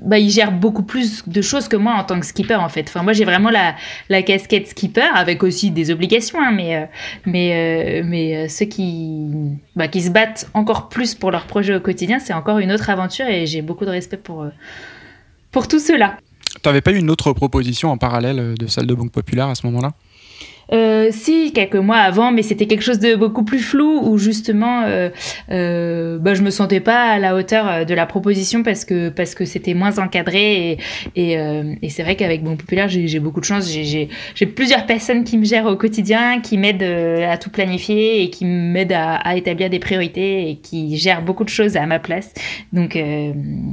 bah, 0.00 0.18
il 0.18 0.30
gère 0.30 0.52
beaucoup 0.52 0.82
plus 0.82 1.26
de 1.26 1.42
choses 1.42 1.68
que 1.68 1.76
moi 1.76 1.94
en 1.94 2.04
tant 2.04 2.20
que 2.20 2.26
skipper 2.26 2.56
en 2.56 2.68
fait. 2.68 2.84
Enfin, 2.88 3.02
moi 3.02 3.12
j'ai 3.12 3.24
vraiment 3.24 3.50
la, 3.50 4.22
casquette 4.22 4.68
skipper 4.68 5.08
avec 5.14 5.42
aussi 5.42 5.70
des 5.70 5.90
obligations, 5.90 6.38
hein, 6.40 6.52
mais, 6.52 6.76
euh, 6.76 6.86
mais, 7.26 8.00
euh, 8.00 8.02
mais 8.04 8.36
euh, 8.36 8.48
ceux 8.48 8.66
qui, 8.66 9.30
bah, 9.76 9.88
qui 9.88 10.02
se 10.02 10.10
battent 10.10 10.48
encore 10.54 10.88
plus 10.88 11.14
pour 11.14 11.30
leur 11.30 11.46
projet 11.46 11.74
au 11.74 11.80
quotidien, 11.80 12.18
c'est 12.18 12.34
encore 12.34 12.58
une 12.58 12.72
autre 12.72 12.90
aventure 12.90 13.26
et 13.26 13.46
j'ai 13.46 13.62
beaucoup 13.62 13.84
de 13.84 13.90
respect 13.90 14.16
pour, 14.16 14.46
pour 15.50 15.68
tout 15.68 15.80
cela. 15.80 16.16
Tu 16.62 16.68
n'avais 16.68 16.80
pas 16.80 16.92
eu 16.92 16.98
une 16.98 17.10
autre 17.10 17.32
proposition 17.32 17.90
en 17.90 17.98
parallèle 17.98 18.54
de 18.54 18.66
celle 18.66 18.86
de 18.86 18.94
Banque 18.94 19.12
Populaire 19.12 19.48
à 19.48 19.54
ce 19.54 19.66
moment-là? 19.66 19.92
Euh, 20.72 21.08
si, 21.10 21.52
quelques 21.52 21.76
mois 21.76 21.98
avant, 21.98 22.32
mais 22.32 22.42
c'était 22.42 22.66
quelque 22.66 22.82
chose 22.82 22.98
de 22.98 23.14
beaucoup 23.14 23.44
plus 23.44 23.58
flou 23.58 24.00
où 24.02 24.18
justement, 24.18 24.82
euh, 24.84 25.10
euh, 25.50 26.18
bah, 26.18 26.34
je 26.34 26.42
me 26.42 26.50
sentais 26.50 26.80
pas 26.80 27.10
à 27.10 27.18
la 27.18 27.34
hauteur 27.34 27.68
euh, 27.68 27.84
de 27.84 27.94
la 27.94 28.06
proposition 28.06 28.62
parce 28.62 28.84
que 28.84 29.08
parce 29.08 29.34
que 29.34 29.44
c'était 29.44 29.74
moins 29.74 29.98
encadré 29.98 30.70
et 30.70 30.78
et, 31.16 31.38
euh, 31.38 31.74
et 31.82 31.90
c'est 31.90 32.02
vrai 32.02 32.16
qu'avec 32.16 32.42
Bon 32.42 32.56
Populaire, 32.56 32.88
j'ai 32.88 33.18
beaucoup 33.18 33.40
de 33.40 33.44
chance. 33.44 33.70
J'ai 33.70 34.46
plusieurs 34.46 34.86
personnes 34.86 35.24
qui 35.24 35.38
me 35.38 35.44
gèrent 35.44 35.66
au 35.66 35.76
quotidien, 35.76 36.40
qui 36.40 36.58
m'aident 36.58 36.82
euh, 36.82 37.30
à 37.30 37.36
tout 37.36 37.50
planifier 37.50 38.22
et 38.22 38.30
qui 38.30 38.44
m'aident 38.44 38.92
à, 38.92 39.16
à, 39.16 39.36
établir 39.36 39.70
des 39.70 39.78
priorités 39.78 40.50
et 40.50 40.56
qui 40.56 40.96
gèrent 40.96 41.22
beaucoup 41.22 41.44
de 41.44 41.48
choses 41.48 41.76
à 41.76 41.86
ma 41.86 41.98
place. 41.98 42.32
Donc 42.72 42.98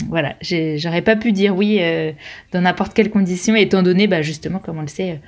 voilà, 0.09 0.35
j'aurais 0.41 1.01
pas 1.01 1.15
pu 1.15 1.31
dire 1.31 1.55
oui 1.55 1.79
dans 2.51 2.61
n'importe 2.61 2.93
quelle 2.93 3.09
condition, 3.09 3.55
étant 3.55 3.83
donné, 3.83 4.07
bah, 4.07 4.21
justement, 4.21 4.59
comme 4.59 4.77
on 4.77 4.81
le 4.81 4.87
sait 4.87 5.19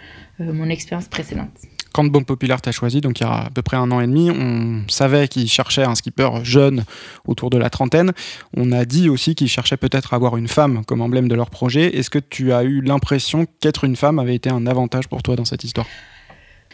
mon 0.51 0.69
expérience 0.69 1.08
précédente. 1.08 1.49
Quand 1.93 2.03
Banque 2.06 2.25
Populaire 2.25 2.60
t'a 2.60 2.71
choisi, 2.71 3.01
donc 3.01 3.19
il 3.19 3.23
y 3.23 3.25
a 3.25 3.34
à 3.34 3.49
peu 3.51 3.62
près 3.62 3.77
un 3.77 3.91
an 3.91 4.01
et 4.01 4.08
demi, 4.08 4.32
on 4.32 4.82
savait 4.88 5.27
qu'il 5.27 5.47
cherchait 5.47 5.84
un 5.84 5.93
skipper 5.93 6.27
jeune 6.41 6.86
autour 7.27 7.51
de 7.51 7.58
la 7.60 7.69
trentaine. 7.69 8.13
On 8.58 8.71
a 8.71 8.84
dit 8.84 9.10
aussi 9.10 9.36
qu'il 9.36 9.47
cherchait 9.47 9.77
peut-être 9.77 10.13
à 10.13 10.15
avoir 10.15 10.36
une 10.38 10.47
femme 10.47 10.84
comme 10.86 11.01
emblème 11.01 11.27
de 11.27 11.36
leur 11.36 11.51
projet. 11.51 11.95
Est-ce 11.95 12.10
que 12.10 12.17
tu 12.17 12.51
as 12.51 12.63
eu 12.63 12.82
l'impression 12.82 13.45
qu'être 13.60 13.84
une 13.84 13.95
femme 13.95 14.17
avait 14.17 14.34
été 14.34 14.49
un 14.49 14.65
avantage 14.65 15.08
pour 15.08 15.21
toi 15.21 15.36
dans 15.36 15.45
cette 15.45 15.63
histoire? 15.63 15.86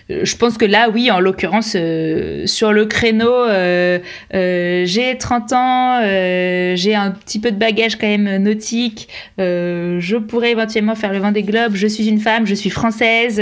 Je 0.10 0.36
pense 0.36 0.58
que 0.58 0.66
là, 0.66 0.90
oui, 0.92 1.12
en 1.12 1.20
l'occurrence, 1.20 1.74
euh, 1.76 2.48
sur 2.48 2.74
le 2.74 2.86
créneau, 2.86 3.32
euh, 3.32 4.00
euh, 4.34 4.84
j'ai 4.86 5.16
30 5.18 5.54
ans, 5.54 6.02
j'ai 6.02 6.96
un 6.96 7.12
petit 7.12 7.40
peu 7.40 7.52
de 7.52 7.58
bagage 7.58 7.98
quand 7.98 8.08
même 8.08 8.42
nautique, 8.42 9.08
je 9.38 10.18
pourrais 10.18 10.52
éventuellement 10.52 10.96
faire 10.96 11.14
le 11.14 11.20
vent 11.20 11.32
des 11.32 11.44
globes, 11.44 11.76
je 11.76 11.88
suis 11.88 12.08
une 12.08 12.20
femme, 12.20 12.48
je 12.48 12.56
suis 12.56 12.70
française, 12.70 13.42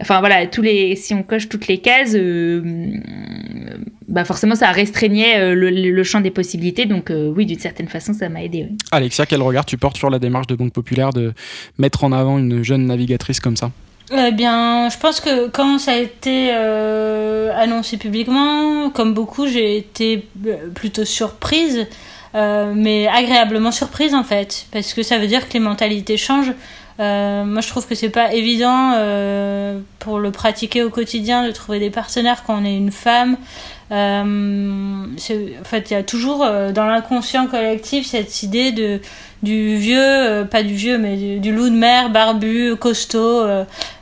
enfin 0.00 0.20
voilà, 0.20 0.46
tous 0.46 0.62
les, 0.62 0.94
si 0.94 1.12
on 1.14 1.22
coche 1.22 1.48
toutes 1.48 1.66
les 1.66 1.78
cases, 1.78 2.16
bah 4.08 4.24
forcément 4.24 4.54
ça 4.54 4.70
restreignait 4.70 5.54
le, 5.54 6.02
champ 6.04 6.20
des 6.20 6.30
possibilités, 6.30 6.86
donc 6.86 7.10
oui, 7.10 7.46
d'une 7.46 7.58
certaine 7.58 7.88
façon, 7.88 8.12
ça 8.12 8.28
m'a 8.28 8.44
aidé. 8.44 8.68
Alexia, 8.92 9.26
quel 9.26 9.42
regard 9.42 9.66
tu 9.66 9.76
portes 9.76 9.96
sur 9.96 10.10
la 10.10 10.18
démarche 10.18 10.46
de 10.46 10.54
Banque 10.54 10.72
Populaire 10.72 11.10
de 11.10 11.32
mettre 11.78 12.04
en 12.04 12.12
avant 12.12 12.38
une 12.38 12.62
jeune 12.62 12.86
navigatrice 12.86 13.40
comme 13.40 13.56
ça? 13.56 13.72
Eh 14.12 14.30
bien, 14.30 14.88
je 14.88 14.98
pense 14.98 15.20
que 15.20 15.48
quand 15.48 15.78
ça 15.78 15.92
a 15.92 15.96
été 15.96 16.50
euh, 16.52 17.50
annoncé 17.56 17.96
publiquement, 17.96 18.90
comme 18.90 19.14
beaucoup, 19.14 19.48
j'ai 19.48 19.76
été 19.76 20.28
euh, 20.46 20.68
plutôt 20.72 21.04
surprise, 21.04 21.86
euh, 22.36 22.72
mais 22.74 23.08
agréablement 23.08 23.72
surprise 23.72 24.14
en 24.14 24.22
fait, 24.22 24.66
parce 24.70 24.94
que 24.94 25.02
ça 25.02 25.18
veut 25.18 25.26
dire 25.26 25.48
que 25.48 25.54
les 25.54 25.60
mentalités 25.60 26.16
changent. 26.16 26.54
Moi, 26.98 27.60
je 27.60 27.68
trouve 27.68 27.86
que 27.86 27.94
c'est 27.94 28.08
pas 28.08 28.32
évident 28.32 28.92
pour 29.98 30.18
le 30.18 30.30
pratiquer 30.30 30.82
au 30.82 30.88
quotidien 30.88 31.46
de 31.46 31.50
trouver 31.50 31.78
des 31.78 31.90
partenaires 31.90 32.42
quand 32.46 32.62
on 32.62 32.64
est 32.64 32.74
une 32.74 32.90
femme. 32.90 33.36
Euh, 33.92 35.04
en 35.04 35.64
fait, 35.64 35.90
il 35.90 35.94
y 35.94 35.96
a 35.96 36.02
toujours 36.02 36.44
euh, 36.44 36.72
dans 36.72 36.86
l'inconscient 36.86 37.46
collectif 37.46 38.06
cette 38.06 38.42
idée 38.42 38.72
du 39.42 39.76
vieux, 39.76 40.00
euh, 40.00 40.44
pas 40.44 40.62
du 40.62 40.74
vieux, 40.74 40.98
mais 40.98 41.38
du, 41.38 41.54
loup 41.54 41.68
de 41.68 41.74
mer, 41.74 42.10
barbu, 42.10 42.74
costaud. 42.76 43.46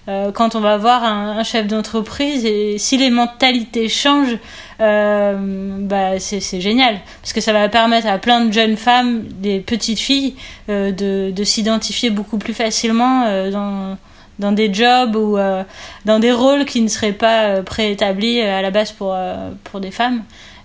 Quand 0.06 0.54
on 0.54 0.60
va 0.60 0.76
voir 0.76 1.02
un, 1.02 1.38
un 1.38 1.44
chef 1.44 1.66
d'entreprise 1.66 2.44
et 2.44 2.76
si 2.76 2.98
les 2.98 3.08
mentalités 3.08 3.88
changent, 3.88 4.38
bah 4.78 6.18
c'est 6.18 6.60
génial 6.60 7.00
parce 7.22 7.32
que 7.32 7.40
ça 7.40 7.54
va 7.54 7.70
permettre 7.70 8.06
à 8.06 8.18
plein 8.18 8.44
de 8.44 8.52
jeunes 8.52 8.76
femmes, 8.76 9.22
des 9.22 9.60
petites 9.60 9.98
filles, 9.98 10.34
de, 10.68 11.30
de 11.30 11.44
s'identifier 11.44 12.10
beaucoup 12.10 12.36
plus 12.36 12.52
facilement 12.52 13.50
dans 13.50 13.96
dans 14.38 14.52
des 14.52 14.72
jobs 14.72 15.16
ou 15.16 15.38
euh, 15.38 15.62
dans 16.04 16.18
des 16.18 16.32
rôles 16.32 16.64
qui 16.64 16.80
ne 16.80 16.88
seraient 16.88 17.12
pas 17.12 17.44
euh, 17.44 17.62
préétablis 17.62 18.40
euh, 18.40 18.58
à 18.58 18.62
la 18.62 18.70
base 18.70 18.92
pour, 18.92 19.16
pour 19.64 19.80
des 19.80 19.90
femmes. 19.90 20.22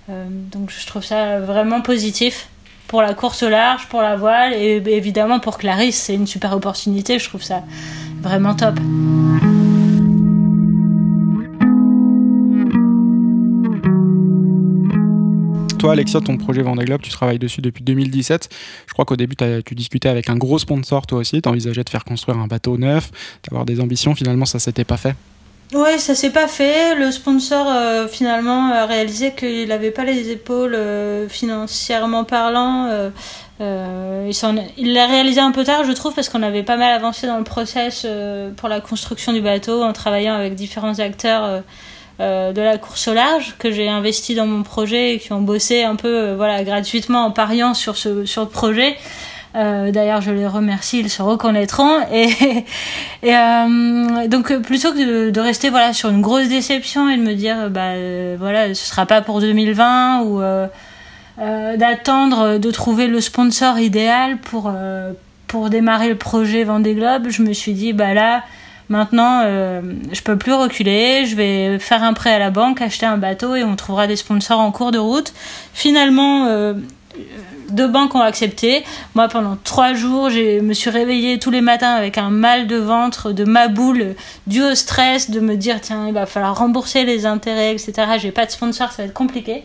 donc 0.07 0.69
je 0.69 0.87
trouve 0.87 1.03
ça 1.03 1.39
vraiment 1.39 1.81
positif 1.81 2.47
pour 2.87 3.03
la 3.03 3.13
course 3.13 3.43
au 3.43 3.49
large, 3.49 3.87
pour 3.87 4.01
la 4.01 4.15
voile 4.15 4.53
et 4.53 4.81
évidemment 4.87 5.39
pour 5.39 5.57
Clarisse, 5.59 5.97
c'est 5.97 6.15
une 6.15 6.25
super 6.25 6.53
opportunité, 6.53 7.19
je 7.19 7.29
trouve 7.29 7.43
ça 7.43 7.61
vraiment 8.21 8.55
top. 8.55 8.75
Toi, 15.79 15.93
Alexia, 15.93 16.19
ton 16.19 16.37
projet 16.37 16.61
Vendée 16.61 16.85
Globe, 16.85 17.01
tu 17.01 17.09
travailles 17.09 17.39
dessus 17.39 17.61
depuis 17.61 17.83
2017. 17.83 18.49
Je 18.85 18.93
crois 18.93 19.05
qu'au 19.05 19.15
début, 19.15 19.35
tu 19.65 19.75
discutais 19.75 20.09
avec 20.09 20.29
un 20.29 20.35
gros 20.35 20.59
sponsor, 20.59 21.07
toi 21.07 21.19
aussi. 21.19 21.41
Tu 21.41 21.49
envisageais 21.49 21.83
de 21.83 21.89
faire 21.89 22.03
construire 22.03 22.37
un 22.37 22.47
bateau 22.47 22.77
neuf, 22.77 23.11
d'avoir 23.47 23.65
des 23.65 23.79
ambitions. 23.79 24.13
Finalement, 24.13 24.45
ça 24.45 24.59
s'était 24.59 24.83
pas 24.83 24.97
fait. 24.97 25.15
Ouais, 25.73 25.99
ça 25.99 26.15
s'est 26.15 26.31
pas 26.31 26.47
fait. 26.47 26.95
Le 26.95 27.11
sponsor 27.11 27.67
euh, 27.69 28.07
finalement 28.07 28.71
a 28.71 28.85
réalisé 28.85 29.33
qu'il 29.33 29.67
n'avait 29.69 29.91
pas 29.91 30.03
les 30.03 30.31
épaules 30.31 30.73
euh, 30.75 31.29
financièrement 31.29 32.25
parlant. 32.25 32.87
Euh, 33.61 34.31
il 34.77 34.93
l'a 34.93 35.05
réalisé 35.05 35.39
un 35.39 35.51
peu 35.51 35.63
tard, 35.63 35.83
je 35.85 35.91
trouve, 35.91 36.13
parce 36.13 36.27
qu'on 36.27 36.43
avait 36.43 36.63
pas 36.63 36.77
mal 36.77 36.91
avancé 36.91 37.27
dans 37.27 37.37
le 37.37 37.43
process 37.43 38.07
pour 38.57 38.69
la 38.69 38.81
construction 38.81 39.33
du 39.33 39.41
bateau 39.41 39.83
en 39.83 39.93
travaillant 39.93 40.33
avec 40.33 40.55
différents 40.55 40.99
acteurs 40.99 41.61
euh, 42.19 42.51
de 42.51 42.61
la 42.61 42.77
course 42.77 43.07
au 43.07 43.13
large 43.13 43.55
que 43.59 43.71
j'ai 43.71 43.87
investi 43.87 44.35
dans 44.35 44.45
mon 44.45 44.63
projet 44.63 45.15
et 45.15 45.19
qui 45.19 45.31
ont 45.31 45.41
bossé 45.41 45.83
un 45.83 45.95
peu 45.95 46.07
euh, 46.07 46.35
voilà 46.35 46.63
gratuitement 46.65 47.23
en 47.25 47.31
pariant 47.31 47.73
sur 47.73 47.95
ce 47.95 48.25
sur 48.25 48.43
le 48.43 48.49
projet. 48.49 48.97
Euh, 49.55 49.91
D'ailleurs, 49.91 50.21
je 50.21 50.31
les 50.31 50.45
remercie, 50.45 50.99
ils 50.99 51.09
se 51.09 51.21
reconnaîtront. 51.21 52.01
Et, 52.11 53.31
donc, 54.27 54.53
plutôt 54.59 54.91
que 54.91 55.29
de, 55.29 55.39
rester 55.39 55.69
voilà 55.69 55.93
sur 55.93 56.09
une 56.09 56.21
grosse 56.21 56.49
déception 56.49 57.09
et 57.09 57.17
de 57.17 57.21
me 57.23 57.33
dire, 57.33 57.69
bah 57.69 57.93
euh, 57.93 58.35
voilà, 58.37 58.75
ce 58.75 58.85
sera 58.85 59.05
pas 59.05 59.21
pour 59.21 59.39
2020 59.39 60.21
ou 60.21 60.41
d'attendre 61.77 62.57
de 62.57 62.71
trouver 62.71 63.07
le 63.07 63.21
sponsor 63.21 63.79
idéal 63.79 64.37
pour 64.37 64.71
pour 65.47 65.69
démarrer 65.69 66.09
le 66.09 66.15
projet 66.15 66.63
Vendée 66.63 66.93
Globe, 66.93 67.29
je 67.29 67.41
me 67.41 67.53
suis 67.53 67.73
dit, 67.73 67.91
bah 67.91 68.13
là, 68.13 68.43
Maintenant, 68.89 69.43
euh, 69.45 69.81
je 70.11 70.21
peux 70.21 70.37
plus 70.37 70.53
reculer. 70.53 71.25
Je 71.25 71.35
vais 71.35 71.79
faire 71.79 72.03
un 72.03 72.13
prêt 72.13 72.33
à 72.33 72.39
la 72.39 72.49
banque, 72.49 72.81
acheter 72.81 73.05
un 73.05 73.17
bateau 73.17 73.55
et 73.55 73.63
on 73.63 73.75
trouvera 73.75 74.07
des 74.07 74.15
sponsors 74.15 74.59
en 74.59 74.71
cours 74.71 74.91
de 74.91 74.97
route. 74.97 75.31
Finalement, 75.73 76.47
euh, 76.47 76.73
deux 77.69 77.87
banques 77.87 78.15
ont 78.15 78.21
accepté. 78.21 78.83
Moi, 79.13 79.27
pendant 79.27 79.57
trois 79.63 79.93
jours, 79.93 80.31
je 80.31 80.59
me 80.59 80.73
suis 80.73 80.89
réveillée 80.89 81.37
tous 81.37 81.51
les 81.51 81.61
matins 81.61 81.91
avec 81.91 82.17
un 82.17 82.31
mal 82.31 82.65
de 82.65 82.77
ventre, 82.77 83.31
de 83.31 83.43
ma 83.43 83.67
boule, 83.67 84.15
dû 84.47 84.63
au 84.63 84.73
stress, 84.73 85.29
de 85.29 85.39
me 85.39 85.55
dire 85.55 85.79
tiens, 85.81 86.07
il 86.07 86.13
va 86.13 86.25
falloir 86.25 86.57
rembourser 86.57 87.05
les 87.05 87.27
intérêts, 87.27 87.73
etc. 87.73 87.93
J'ai 88.17 88.31
pas 88.31 88.47
de 88.47 88.51
sponsor, 88.51 88.91
ça 88.91 89.03
va 89.03 89.07
être 89.07 89.13
compliqué. 89.13 89.63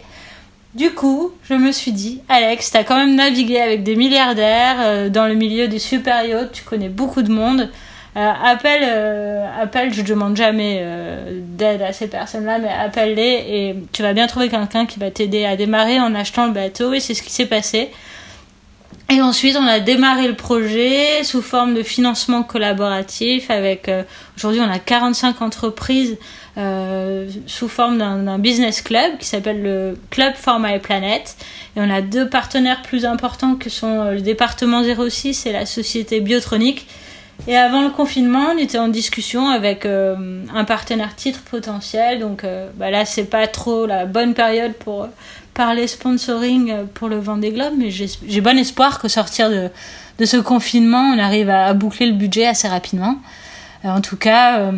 Du 0.74 0.90
coup, 0.90 1.32
je 1.48 1.54
me 1.54 1.70
suis 1.70 1.92
dit, 1.92 2.20
Alex, 2.28 2.72
t'as 2.72 2.82
quand 2.82 2.96
même 2.96 3.14
navigué 3.14 3.60
avec 3.60 3.84
des 3.84 3.94
milliardaires 3.94 4.76
euh, 4.80 5.08
dans 5.08 5.26
le 5.26 5.34
milieu 5.34 5.68
des 5.68 5.78
super 5.78 6.24
yachts, 6.24 6.50
tu 6.52 6.64
connais 6.64 6.88
beaucoup 6.88 7.22
de 7.22 7.30
monde. 7.30 7.70
Euh, 8.16 8.30
appelle, 8.44 8.82
euh, 8.84 9.44
appelle, 9.60 9.92
je 9.92 10.02
demande 10.02 10.36
jamais 10.36 10.78
euh, 10.82 11.40
d'aide 11.42 11.82
à 11.82 11.92
ces 11.92 12.06
personnes-là, 12.06 12.58
mais 12.58 12.68
appelle-les 12.68 13.44
et 13.48 13.76
tu 13.92 14.02
vas 14.02 14.12
bien 14.12 14.28
trouver 14.28 14.48
quelqu'un 14.48 14.86
qui 14.86 15.00
va 15.00 15.10
t'aider 15.10 15.44
à 15.44 15.56
démarrer 15.56 15.98
en 15.98 16.14
achetant 16.14 16.46
le 16.46 16.52
bateau 16.52 16.92
et 16.92 17.00
c'est 17.00 17.14
ce 17.14 17.22
qui 17.24 17.32
s'est 17.32 17.46
passé. 17.46 17.90
Et 19.10 19.20
ensuite, 19.20 19.56
on 19.56 19.66
a 19.66 19.80
démarré 19.80 20.28
le 20.28 20.34
projet 20.34 21.24
sous 21.24 21.42
forme 21.42 21.74
de 21.74 21.82
financement 21.82 22.44
collaboratif 22.44 23.50
avec, 23.50 23.88
euh, 23.88 24.02
aujourd'hui, 24.36 24.60
on 24.60 24.70
a 24.70 24.78
45 24.78 25.42
entreprises 25.42 26.16
euh, 26.56 27.28
sous 27.46 27.68
forme 27.68 27.98
d'un 27.98 28.38
business 28.38 28.80
club 28.80 29.18
qui 29.18 29.26
s'appelle 29.26 29.60
le 29.60 29.98
Club 30.10 30.34
for 30.36 30.58
My 30.60 30.78
Planet. 30.78 31.36
Et 31.76 31.80
on 31.80 31.90
a 31.90 32.00
deux 32.00 32.28
partenaires 32.28 32.80
plus 32.82 33.04
importants 33.04 33.56
que 33.56 33.68
sont 33.68 34.12
le 34.12 34.20
département 34.20 34.82
06 34.84 35.46
et 35.46 35.52
la 35.52 35.66
société 35.66 36.20
Biotronique 36.20 36.86
et 37.46 37.56
avant 37.56 37.82
le 37.82 37.90
confinement, 37.90 38.46
on 38.54 38.58
était 38.58 38.78
en 38.78 38.88
discussion 38.88 39.48
avec 39.48 39.84
euh, 39.84 40.44
un 40.54 40.64
partenaire 40.64 41.14
titre 41.14 41.40
potentiel. 41.40 42.20
Donc 42.20 42.44
euh, 42.44 42.68
bah 42.76 42.90
là, 42.90 43.04
c'est 43.04 43.24
pas 43.24 43.46
trop 43.46 43.86
la 43.86 44.06
bonne 44.06 44.34
période 44.34 44.72
pour 44.72 45.08
parler 45.52 45.86
sponsoring 45.86 46.86
pour 46.94 47.08
le 47.08 47.18
Vendée 47.18 47.52
Globe, 47.52 47.74
mais 47.76 47.90
j'ai 47.90 48.40
bon 48.40 48.58
espoir 48.58 48.98
que 48.98 49.08
sortir 49.08 49.50
de, 49.50 50.24
ce 50.24 50.36
confinement, 50.36 51.12
on 51.14 51.18
arrive 51.18 51.48
à 51.48 51.72
boucler 51.74 52.06
le 52.06 52.14
budget 52.14 52.46
assez 52.46 52.66
rapidement. 52.66 53.16
Euh, 53.84 53.88
en 53.88 54.00
tout 54.00 54.16
cas, 54.16 54.60
euh, 54.60 54.72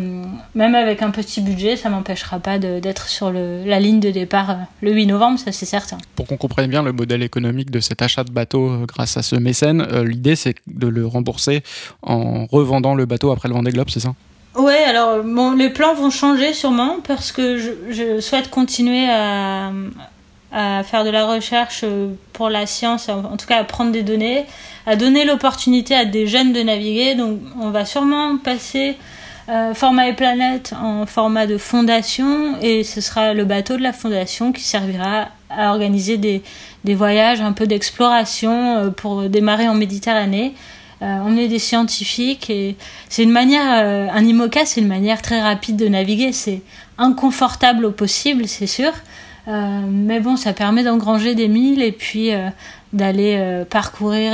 même 0.55 0.75
avec 0.75 1.01
un 1.01 1.11
petit 1.11 1.41
budget, 1.41 1.77
ça 1.77 1.89
m'empêchera 1.89 2.39
pas 2.39 2.57
d'être 2.57 3.07
sur 3.07 3.31
le, 3.31 3.63
la 3.65 3.79
ligne 3.79 3.99
de 3.99 4.11
départ 4.11 4.49
euh, 4.49 4.55
le 4.81 4.91
8 4.91 5.05
novembre, 5.07 5.39
ça 5.39 5.51
c'est 5.51 5.65
certain. 5.65 5.97
Pour 6.15 6.27
qu'on 6.27 6.37
comprenne 6.37 6.69
bien 6.69 6.83
le 6.83 6.91
modèle 6.91 7.23
économique 7.23 7.71
de 7.71 7.79
cet 7.79 8.01
achat 8.01 8.23
de 8.23 8.31
bateau 8.31 8.85
grâce 8.85 9.15
à 9.15 9.21
ce 9.21 9.35
mécène, 9.35 9.85
l'idée 10.03 10.35
c'est 10.35 10.55
de 10.67 10.87
le 10.87 11.05
rembourser 11.05 11.63
en 12.01 12.45
revendant 12.47 12.95
le 12.95 13.05
bateau 13.05 13.31
après 13.31 13.47
le 13.47 13.53
Vendée 13.53 13.71
Globe, 13.71 13.89
c'est 13.89 14.01
ça? 14.01 14.13
Ouais, 14.55 14.83
alors 14.83 15.23
bon, 15.23 15.51
les 15.51 15.69
plans 15.69 15.93
vont 15.93 16.09
changer 16.09 16.51
sûrement 16.53 16.97
parce 17.07 17.31
que 17.31 17.57
je, 17.57 17.71
je 17.91 18.19
souhaite 18.19 18.49
continuer 18.49 19.07
à, 19.09 19.71
à, 20.51 20.83
faire 20.83 21.03
de 21.05 21.11
la 21.11 21.27
recherche 21.27 21.85
pour 22.33 22.49
la 22.49 22.65
science, 22.65 23.07
en 23.09 23.37
tout 23.37 23.45
cas 23.45 23.59
à 23.59 23.63
prendre 23.63 23.91
des 23.91 24.03
données, 24.03 24.45
à 24.87 24.95
donner 24.95 25.25
l'opportunité 25.25 25.93
à 25.93 26.05
des 26.05 26.25
jeunes 26.25 26.53
de 26.53 26.61
naviguer. 26.61 27.13
Donc 27.13 27.39
on 27.59 27.69
va 27.69 27.85
sûrement 27.85 28.37
passer 28.37 28.95
euh, 29.49 29.73
format 29.73 30.07
et 30.07 30.13
planète 30.13 30.73
en 30.81 31.05
format 31.05 31.45
de 31.45 31.57
fondation 31.57 32.59
et 32.61 32.83
ce 32.83 32.99
sera 33.01 33.33
le 33.33 33.45
bateau 33.45 33.77
de 33.77 33.83
la 33.83 33.93
fondation 33.93 34.51
qui 34.51 34.63
servira 34.63 35.27
à 35.49 35.69
organiser 35.71 36.17
des, 36.17 36.41
des 36.83 36.95
voyages 36.95 37.41
un 37.41 37.53
peu 37.53 37.67
d'exploration 37.67 38.77
euh, 38.77 38.89
pour 38.89 39.29
démarrer 39.29 39.67
en 39.67 39.75
Méditerranée. 39.75 40.53
Euh, 41.03 41.19
emmener 41.19 41.47
des 41.47 41.59
scientifiques 41.59 42.49
et 42.49 42.75
c'est 43.07 43.21
une 43.21 43.31
manière, 43.31 43.83
euh, 43.83 44.07
un 44.11 44.25
IMOCA 44.25 44.65
c'est 44.65 44.81
une 44.81 44.87
manière 44.87 45.21
très 45.21 45.39
rapide 45.39 45.75
de 45.75 45.87
naviguer, 45.87 46.31
c'est 46.31 46.63
inconfortable 46.97 47.85
au 47.85 47.91
possible, 47.91 48.47
c'est 48.47 48.65
sûr, 48.65 48.91
mais 49.45 50.19
bon, 50.19 50.35
ça 50.37 50.53
permet 50.53 50.83
d'engranger 50.83 51.35
des 51.35 51.47
milles 51.47 51.83
et 51.83 51.91
puis 51.91 52.31
d'aller 52.93 53.35
euh, 53.37 53.65
parcourir 53.65 54.33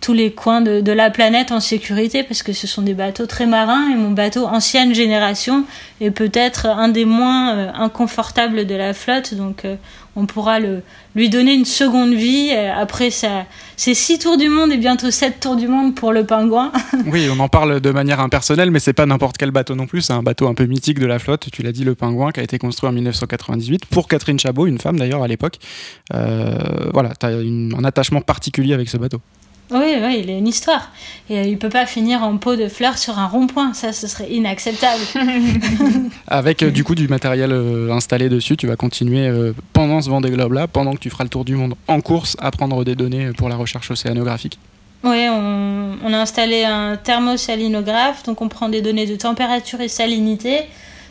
tous 0.00 0.12
les 0.12 0.32
coins 0.32 0.60
de, 0.60 0.80
de, 0.80 0.92
la 0.92 1.10
planète 1.10 1.52
en 1.52 1.60
sécurité 1.60 2.22
parce 2.22 2.42
que 2.42 2.52
ce 2.52 2.66
sont 2.66 2.82
des 2.82 2.94
bateaux 2.94 3.26
très 3.26 3.46
marins 3.46 3.90
et 3.90 3.94
mon 3.94 4.10
bateau 4.10 4.46
ancienne 4.46 4.94
génération 4.94 5.64
est 6.00 6.10
peut-être 6.10 6.66
un 6.66 6.88
des 6.88 7.04
moins 7.04 7.56
euh, 7.56 7.72
inconfortables 7.74 8.66
de 8.66 8.74
la 8.74 8.92
flotte. 8.92 9.34
Donc 9.34 9.64
euh, 9.64 9.76
on 10.16 10.26
pourra 10.26 10.58
le, 10.58 10.82
lui 11.14 11.28
donner 11.28 11.54
une 11.54 11.64
seconde 11.64 12.14
vie 12.14 12.50
euh, 12.52 12.72
après 12.74 13.10
ça 13.10 13.44
c'est 13.76 13.94
six 13.94 14.18
tours 14.18 14.38
du 14.38 14.48
monde 14.48 14.72
et 14.72 14.78
bientôt 14.78 15.10
sept 15.10 15.38
tours 15.38 15.56
du 15.56 15.68
monde 15.68 15.94
pour 15.94 16.12
le 16.12 16.24
pingouin. 16.24 16.72
Oui 17.06 17.28
on 17.30 17.38
en 17.38 17.48
parle 17.48 17.80
de 17.80 17.90
manière 17.90 18.20
impersonnelle 18.20 18.70
mais 18.70 18.80
c'est 18.80 18.94
pas 18.94 19.06
n'importe 19.06 19.36
quel 19.36 19.50
bateau 19.50 19.74
non 19.74 19.86
plus 19.86 20.00
c'est 20.00 20.14
un 20.14 20.22
bateau 20.22 20.48
un 20.48 20.54
peu 20.54 20.64
mythique 20.64 20.98
de 20.98 21.06
la 21.06 21.18
flotte. 21.18 21.48
Tu 21.52 21.62
l'as 21.62 21.72
dit 21.72 21.84
le 21.84 21.94
pingouin 21.94 22.32
qui 22.32 22.40
a 22.40 22.42
été 22.42 22.58
construit 22.58 22.88
en 22.88 22.92
1998 22.92 23.86
pour 23.86 24.08
Catherine 24.08 24.38
Chabot 24.38 24.66
une 24.66 24.78
femme 24.78 24.98
d'ailleurs 24.98 25.22
à 25.22 25.28
l'époque. 25.28 25.58
Euh, 26.14 26.56
voilà 26.92 27.12
tu 27.18 27.26
as 27.26 27.28
un 27.28 27.84
attachement 27.84 28.22
particulier 28.22 28.74
avec 28.74 28.88
ce 28.88 28.96
bateau 28.96 29.20
oui, 29.70 29.96
oui, 30.00 30.20
il 30.22 30.30
a 30.30 30.34
une 30.34 30.46
histoire. 30.46 30.92
Et 31.28 31.48
il 31.48 31.58
peut 31.58 31.68
pas 31.68 31.86
finir 31.86 32.22
en 32.22 32.36
pot 32.36 32.54
de 32.54 32.68
fleurs 32.68 32.98
sur 32.98 33.18
un 33.18 33.26
rond-point. 33.26 33.74
Ça, 33.74 33.92
ce 33.92 34.06
serait 34.06 34.30
inacceptable. 34.30 35.02
Avec 36.28 36.62
euh, 36.62 36.70
du 36.70 36.84
coup 36.84 36.94
du 36.94 37.08
matériel 37.08 37.50
euh, 37.52 37.90
installé 37.90 38.28
dessus, 38.28 38.56
tu 38.56 38.68
vas 38.68 38.76
continuer 38.76 39.26
euh, 39.26 39.52
pendant 39.72 40.00
ce 40.00 40.08
Vendée 40.08 40.30
Globe 40.30 40.52
là, 40.52 40.68
pendant 40.68 40.92
que 40.92 40.98
tu 40.98 41.10
feras 41.10 41.24
le 41.24 41.30
tour 41.30 41.44
du 41.44 41.56
monde 41.56 41.74
en 41.88 42.00
course, 42.00 42.36
à 42.40 42.52
prendre 42.52 42.84
des 42.84 42.94
données 42.94 43.30
pour 43.36 43.48
la 43.48 43.56
recherche 43.56 43.90
océanographique. 43.90 44.58
Oui, 45.02 45.26
on, 45.28 45.96
on, 46.04 46.12
a 46.12 46.18
installé 46.18 46.64
un 46.64 46.96
thermosalinographe, 46.96 48.22
donc 48.22 48.40
on 48.42 48.48
prend 48.48 48.68
des 48.68 48.82
données 48.82 49.06
de 49.06 49.16
température 49.16 49.80
et 49.80 49.88
salinité. 49.88 50.60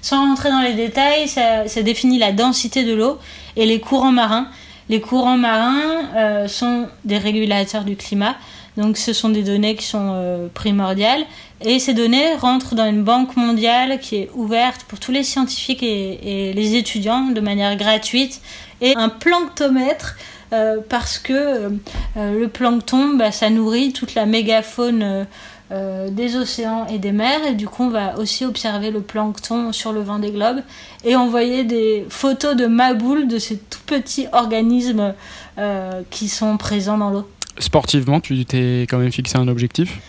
Sans 0.02 0.22
rentrer 0.28 0.50
dans 0.50 0.62
les 0.62 0.74
détails, 0.74 1.28
ça, 1.28 1.68
ça 1.68 1.82
définit 1.82 2.20
la 2.20 2.32
densité 2.32 2.84
de 2.84 2.94
l'eau 2.94 3.18
et 3.56 3.66
les 3.66 3.80
courants 3.80 4.12
marins. 4.12 4.48
Les 4.90 5.02
courants 5.02 5.38
marins 5.38 6.04
euh, 6.16 6.48
sont 6.48 6.88
des 7.06 7.18
régulateurs 7.18 7.84
du 7.84 7.96
climat, 7.96 8.36
donc 8.78 8.98
ce 8.98 9.14
sont 9.14 9.30
des 9.30 9.42
données 9.42 9.76
qui 9.76 9.86
sont 9.86 10.12
euh, 10.14 10.48
primordiales. 10.54 11.24
Et 11.62 11.80
ces 11.80 11.94
données 11.94 12.36
rentrent 12.36 12.76
dans 12.76 12.86
une 12.86 13.04
banque 13.04 13.36
mondiale 13.36 14.00
qui 14.00 14.18
est 14.18 14.30
ouverte 14.36 14.84
pour 14.84 15.00
tous 15.00 15.12
les 15.12 15.24
scientifiques 15.24 15.82
et, 15.82 16.54
les 16.54 16.76
étudiants 16.76 17.30
de 17.30 17.42
manière 17.42 17.76
gratuite. 17.78 18.42
Et 18.82 18.94
un 18.96 19.10
planctomètre, 19.10 20.18
euh, 20.54 20.78
parce 20.88 21.18
que 21.18 21.72
le 22.16 22.48
plancton, 22.48 23.16
bah, 23.16 23.32
ça 23.32 23.50
nourrit 23.50 23.94
toute 23.94 24.14
la 24.14 24.26
mégafaune 24.26 25.26
euh, 25.72 26.10
des 26.10 26.36
océans 26.36 26.86
et 26.88 27.00
des 27.00 27.12
mers. 27.12 27.46
Et 27.48 27.54
du 27.54 27.68
coup, 27.68 27.84
on 27.84 27.90
va 27.90 28.18
aussi 28.18 28.46
observer 28.46 28.92
le 28.92 29.02
plancton 29.02 29.72
sur 29.72 29.94
le 29.94 30.02
vent 30.02 30.20
des 30.20 30.32
globes 30.32 30.62
et 31.04 31.16
envoyer 31.16 31.64
des 31.64 32.06
photos 32.10 32.56
de 32.56 32.66
maboules 32.66 33.28
de 33.28 33.40
ces 33.40 33.58
tout 33.58 33.80
petits 33.86 34.28
organismes 34.32 35.14
euh, 35.58 36.02
qui 36.10 36.28
sont 36.28 36.58
présents 36.58 36.98
dans 36.98 37.10
l'eau. 37.10 37.30
Sportivement, 37.58 38.20
tu 38.20 38.46
t'es 38.46 38.82
quand 38.90 38.98
même 38.98 39.12
fixé 39.12 39.38
un 39.38 39.48
objectif? 39.48 40.00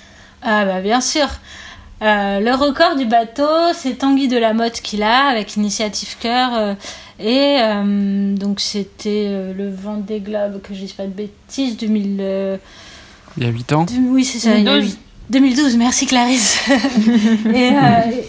Ah, 0.42 0.64
bah 0.64 0.80
bien 0.80 1.00
sûr. 1.00 1.28
Euh, 2.02 2.40
le 2.40 2.54
record 2.54 2.96
du 2.96 3.06
bateau, 3.06 3.72
c'est 3.72 3.94
Tanguy 3.94 4.28
de 4.28 4.36
la 4.36 4.52
Motte 4.52 4.80
qui 4.82 4.98
l'a 4.98 5.28
avec 5.28 5.56
Initiative 5.56 6.16
Cœur. 6.20 6.50
Euh, 6.54 6.74
et 7.18 7.58
euh, 7.60 8.34
donc, 8.36 8.60
c'était 8.60 9.52
le 9.56 9.70
vent 9.70 9.96
des 9.96 10.20
globes, 10.20 10.60
que 10.60 10.74
je 10.74 10.80
dise 10.80 10.92
pas 10.92 11.06
de 11.06 11.12
bêtises, 11.12 11.76
2000. 11.78 12.58
il 13.38 13.42
y 13.42 13.46
a 13.46 13.50
8 13.50 13.72
ans 13.72 13.86
Oui, 14.10 14.24
c'est 14.24 14.38
ça. 14.38 14.50
2012. 14.52 14.98
2012, 15.30 15.76
merci 15.76 16.06
Clarisse. 16.06 16.58
et, 17.54 17.70
euh, 17.70 18.22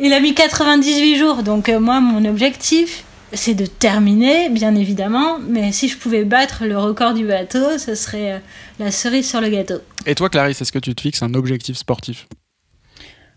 il 0.00 0.12
a 0.12 0.20
mis 0.20 0.34
98 0.34 1.16
jours, 1.16 1.42
donc 1.42 1.68
euh, 1.68 1.78
moi, 1.78 2.00
mon 2.00 2.24
objectif, 2.24 3.04
c'est 3.32 3.54
de 3.54 3.66
terminer, 3.66 4.48
bien 4.48 4.74
évidemment, 4.74 5.38
mais 5.38 5.72
si 5.72 5.88
je 5.88 5.96
pouvais 5.96 6.24
battre 6.24 6.64
le 6.64 6.76
record 6.78 7.14
du 7.14 7.24
bateau, 7.24 7.78
ce 7.78 7.94
serait 7.94 8.32
euh, 8.32 8.38
la 8.80 8.90
cerise 8.90 9.28
sur 9.28 9.40
le 9.40 9.48
gâteau. 9.48 9.78
Et 10.06 10.14
toi, 10.14 10.28
Clarisse, 10.28 10.60
est-ce 10.60 10.72
que 10.72 10.78
tu 10.78 10.94
te 10.94 11.00
fixes 11.00 11.22
un 11.22 11.34
objectif 11.34 11.76
sportif? 11.76 12.26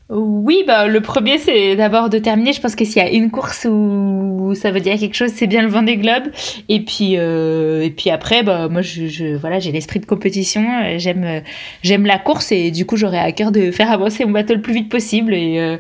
Oui, 0.10 0.64
bah, 0.68 0.88
le 0.88 1.02
premier, 1.02 1.40
c'est 1.40 1.76
d'abord 1.76 2.10
de 2.10 2.20
terminer. 2.20 2.54
Je 2.54 2.62
pense 2.62 2.76
que 2.76 2.86
s'il 2.86 2.98
y 2.98 3.06
a 3.06 3.10
une 3.10 3.32
course 3.32 3.66
où 3.68 4.54
ça 4.54 4.70
veut 4.70 4.80
dire 4.80 5.00
quelque 5.00 5.16
chose, 5.16 5.32
c'est 5.34 5.48
bien 5.48 5.64
le 5.64 5.68
Vendée 5.68 5.98
Globe. 5.98 6.26
Et 6.70 6.82
puis, 6.82 7.18
euh, 7.18 7.82
et 7.84 7.90
puis 7.90 8.12
après, 8.12 8.44
bah, 8.44 8.68
moi, 8.70 8.84
je, 8.84 9.36
voilà, 9.36 9.58
j'ai 9.58 9.72
l'esprit 9.72 10.00
de 10.00 10.06
compétition. 10.06 10.64
J'aime, 10.98 11.42
j'aime 11.82 12.06
la 12.06 12.20
course 12.20 12.52
et 12.52 12.70
du 12.70 12.86
coup, 12.86 12.98
j'aurais 12.98 13.18
à 13.18 13.32
cœur 13.32 13.52
de 13.52 13.72
faire 13.72 13.92
avancer 13.92 14.26
mon 14.26 14.32
bateau 14.32 14.54
le 14.54 14.62
plus 14.62 14.74
vite 14.74 14.90
possible. 14.90 15.34
Et, 15.34 15.60
euh, 15.60 15.78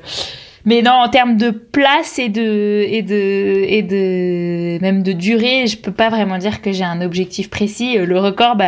mais 0.66 0.82
non, 0.82 0.92
en 0.92 1.10
termes 1.10 1.38
de 1.38 1.52
place 1.52 2.20
et 2.20 2.30
de, 2.30 2.86
et 2.88 3.02
de, 3.02 3.66
et 3.68 3.82
de, 3.84 4.82
même 4.82 5.04
de 5.04 5.12
durée, 5.12 5.68
je 5.68 5.78
peux 5.78 5.92
pas 5.92 6.10
vraiment 6.10 6.38
dire 6.38 6.62
que 6.62 6.72
j'ai 6.72 6.84
un 6.84 7.02
objectif 7.02 7.50
précis. 7.50 7.98
Le 7.98 8.20
record, 8.20 8.56
bah, 8.56 8.66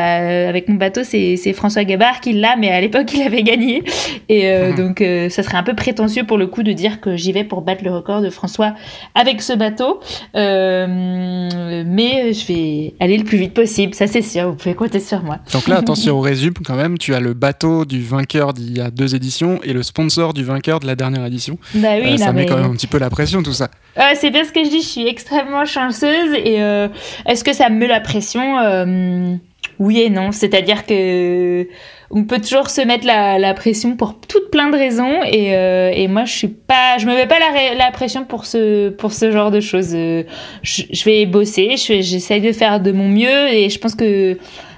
avec 0.47 0.69
mon 0.69 0.75
bateau, 0.75 1.01
c'est, 1.03 1.37
François 1.53 1.83
Gabard 1.83 2.21
qui 2.21 2.33
l'a, 2.33 2.55
mais 2.55 2.69
à 2.69 2.81
l'époque, 2.81 3.11
il 3.13 3.21
avait 3.21 3.43
gagné. 3.43 3.83
Et 4.29 4.47
euh, 4.47 4.75
donc, 4.75 5.01
euh, 5.01 5.29
ça 5.29 5.43
serait 5.43 5.57
un 5.57 5.63
peu 5.63 5.73
prétentieux 5.73 6.23
pour 6.23 6.37
le 6.37 6.47
coup 6.47 6.63
de 6.63 6.71
dire 6.71 7.01
que 7.01 7.15
j'y 7.15 7.31
vais 7.31 7.43
pour 7.43 7.61
battre 7.61 7.83
le 7.83 7.91
record 7.91 8.21
de 8.21 8.29
François 8.29 8.73
avec 9.15 9.41
ce 9.41 9.53
bateau. 9.53 9.99
Euh, 10.35 11.83
mais 11.85 12.33
je 12.33 12.47
vais 12.47 12.93
aller 12.99 13.17
le 13.17 13.23
plus 13.23 13.37
vite 13.37 13.53
possible, 13.53 13.93
ça 13.93 14.07
c'est 14.07 14.21
sûr, 14.21 14.49
vous 14.49 14.55
pouvez 14.55 14.75
compter 14.75 14.99
sur 14.99 15.23
moi. 15.23 15.39
Donc 15.53 15.67
là, 15.67 15.77
attention 15.79 16.17
au 16.17 16.21
résumé 16.21 16.53
quand 16.65 16.75
même, 16.75 16.97
tu 16.97 17.13
as 17.13 17.19
le 17.19 17.33
bateau 17.33 17.85
du 17.85 18.01
vainqueur 18.01 18.53
d'il 18.53 18.77
y 18.77 18.81
a 18.81 18.91
deux 18.91 19.15
éditions 19.15 19.59
et 19.63 19.73
le 19.73 19.83
sponsor 19.83 20.33
du 20.33 20.43
vainqueur 20.43 20.79
de 20.79 20.87
la 20.87 20.95
dernière 20.95 21.25
édition. 21.25 21.57
Bah 21.87 22.01
oui, 22.03 22.13
euh, 22.13 22.17
ça 22.17 22.27
non, 22.27 22.33
met 22.33 22.41
mais... 22.41 22.45
quand 22.47 22.57
même 22.57 22.71
un 22.71 22.73
petit 22.75 22.87
peu 22.87 22.97
la 22.97 23.09
pression 23.09 23.41
tout 23.41 23.53
ça. 23.53 23.69
Euh, 23.97 24.01
c'est 24.15 24.29
bien 24.29 24.43
ce 24.43 24.51
que 24.51 24.63
je 24.63 24.69
dis, 24.69 24.81
je 24.81 24.87
suis 24.87 25.07
extrêmement 25.07 25.65
chanceuse 25.65 26.33
et 26.33 26.61
euh, 26.61 26.87
est-ce 27.25 27.43
que 27.43 27.53
ça 27.53 27.69
me 27.69 27.77
met 27.77 27.87
la 27.87 28.01
pression 28.01 29.39
Oui 29.79 30.01
et 30.01 30.09
non, 30.09 30.31
c'est-à-dire 30.31 30.85
que 30.85 31.67
on 32.09 32.23
peut 32.23 32.39
toujours 32.39 32.69
se 32.69 32.81
mettre 32.81 33.05
la, 33.05 33.37
la 33.37 33.53
pression 33.53 33.95
pour 33.97 34.19
toutes 34.19 34.49
plein 34.49 34.69
de 34.69 34.77
raisons 34.77 35.21
et, 35.25 35.51
et 35.51 36.07
moi 36.07 36.25
je 36.25 36.33
suis 36.33 36.47
pas, 36.47 36.97
je 36.97 37.05
me 37.05 37.15
mets 37.15 37.27
pas 37.27 37.39
la, 37.39 37.75
la 37.75 37.91
pression 37.91 38.23
pour 38.25 38.45
ce 38.45 38.89
pour 38.89 39.11
ce 39.11 39.31
genre 39.31 39.51
de 39.51 39.59
choses. 39.59 39.91
Je, 39.91 40.23
je 40.63 41.03
vais 41.05 41.25
bosser, 41.25 41.75
j'essaye 41.77 42.41
de 42.41 42.51
faire 42.51 42.79
de 42.79 42.91
mon 42.91 43.07
mieux 43.07 43.49
et 43.49 43.69
je 43.69 43.79
pense 43.79 43.95
que 43.95 44.37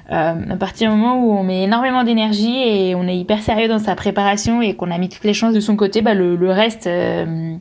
à 0.09 0.55
partir 0.59 0.91
du 0.91 0.97
moment 0.97 1.23
où 1.23 1.31
on 1.37 1.43
met 1.43 1.63
énormément 1.63 2.03
d'énergie 2.03 2.57
et 2.57 2.95
on 2.95 3.07
est 3.07 3.17
hyper 3.17 3.41
sérieux 3.41 3.67
dans 3.67 3.79
sa 3.79 3.95
préparation 3.95 4.61
et 4.61 4.75
qu'on 4.75 4.91
a 4.91 4.97
mis 4.97 5.09
toutes 5.09 5.23
les 5.23 5.33
chances 5.33 5.53
de 5.53 5.59
son 5.59 5.75
côté, 5.75 6.01
bah 6.01 6.15
le, 6.15 6.51
reste, 6.51 6.87
euh, 6.87 7.55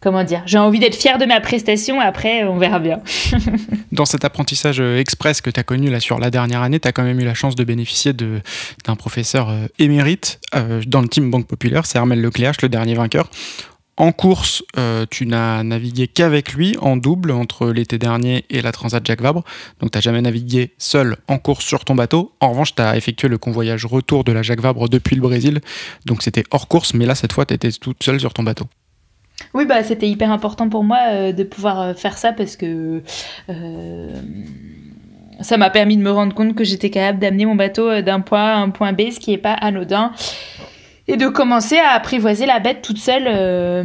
comment 0.00 0.22
dire, 0.22 0.42
j'ai 0.46 0.58
envie 0.58 0.78
d'être 0.78 0.94
fière 0.94 1.18
de 1.18 1.26
ma 1.26 1.40
prestation, 1.40 2.00
après 2.00 2.44
on 2.44 2.58
verra 2.58 2.78
bien. 2.78 3.00
dans 3.92 4.04
cet 4.04 4.24
apprentissage 4.24 4.80
express 4.80 5.40
que 5.40 5.50
tu 5.50 5.58
as 5.58 5.62
connu 5.62 5.90
là 5.90 6.00
sur 6.00 6.18
la 6.18 6.30
dernière 6.30 6.62
année, 6.62 6.80
tu 6.80 6.88
as 6.88 6.92
quand 6.92 7.02
même 7.02 7.20
eu 7.20 7.24
la 7.24 7.34
chance 7.34 7.56
de 7.56 7.64
bénéficier 7.64 8.12
d'un 8.12 8.96
professeur 8.96 9.50
euh, 9.50 9.66
émérite 9.78 10.40
euh, 10.54 10.82
dans 10.86 11.02
le 11.02 11.08
team 11.08 11.30
Banque 11.30 11.46
Populaire, 11.46 11.86
c'est 11.86 11.98
Armel 11.98 12.20
Lecléache, 12.20 12.62
le 12.62 12.68
dernier 12.68 12.94
vainqueur. 12.94 13.28
En 14.00 14.12
course, 14.12 14.64
euh, 14.78 15.04
tu 15.10 15.26
n'as 15.26 15.62
navigué 15.62 16.08
qu'avec 16.08 16.54
lui 16.54 16.74
en 16.80 16.96
double 16.96 17.32
entre 17.32 17.68
l'été 17.68 17.98
dernier 17.98 18.46
et 18.48 18.62
la 18.62 18.72
Transat 18.72 19.06
Jacques 19.06 19.20
Vabre. 19.20 19.44
Donc, 19.78 19.90
tu 19.90 19.98
n'as 19.98 20.00
jamais 20.00 20.22
navigué 20.22 20.72
seul 20.78 21.18
en 21.28 21.36
course 21.36 21.66
sur 21.66 21.84
ton 21.84 21.94
bateau. 21.94 22.32
En 22.40 22.48
revanche, 22.48 22.74
tu 22.74 22.80
as 22.80 22.96
effectué 22.96 23.28
le 23.28 23.36
convoyage 23.36 23.84
retour 23.84 24.24
de 24.24 24.32
la 24.32 24.40
Jacques 24.40 24.62
Vabre 24.62 24.88
depuis 24.88 25.16
le 25.16 25.20
Brésil. 25.20 25.60
Donc, 26.06 26.22
c'était 26.22 26.44
hors 26.50 26.66
course, 26.66 26.94
mais 26.94 27.04
là, 27.04 27.14
cette 27.14 27.34
fois, 27.34 27.44
tu 27.44 27.52
étais 27.52 27.70
toute 27.72 28.02
seule 28.02 28.18
sur 28.18 28.32
ton 28.32 28.42
bateau. 28.42 28.64
Oui, 29.52 29.66
bah, 29.66 29.82
c'était 29.82 30.08
hyper 30.08 30.32
important 30.32 30.70
pour 30.70 30.82
moi 30.82 31.00
euh, 31.10 31.32
de 31.32 31.44
pouvoir 31.44 31.80
euh, 31.82 31.92
faire 31.92 32.16
ça 32.16 32.32
parce 32.32 32.56
que 32.56 33.02
ça 35.42 35.58
m'a 35.58 35.68
permis 35.68 35.98
de 35.98 36.02
me 36.02 36.10
rendre 36.10 36.34
compte 36.34 36.54
que 36.54 36.64
j'étais 36.64 36.88
capable 36.88 37.18
d'amener 37.18 37.44
mon 37.44 37.54
bateau 37.54 38.00
d'un 38.00 38.20
point 38.20 38.46
à 38.46 38.56
un 38.56 38.70
point 38.70 38.94
B, 38.94 39.10
ce 39.10 39.20
qui 39.20 39.32
n'est 39.32 39.36
pas 39.36 39.52
anodin 39.52 40.12
et 41.10 41.16
de 41.16 41.26
commencer 41.28 41.76
à 41.76 41.90
apprivoiser 41.90 42.46
la 42.46 42.60
bête 42.60 42.82
toute 42.82 42.98
seule. 42.98 43.24
Euh... 43.26 43.82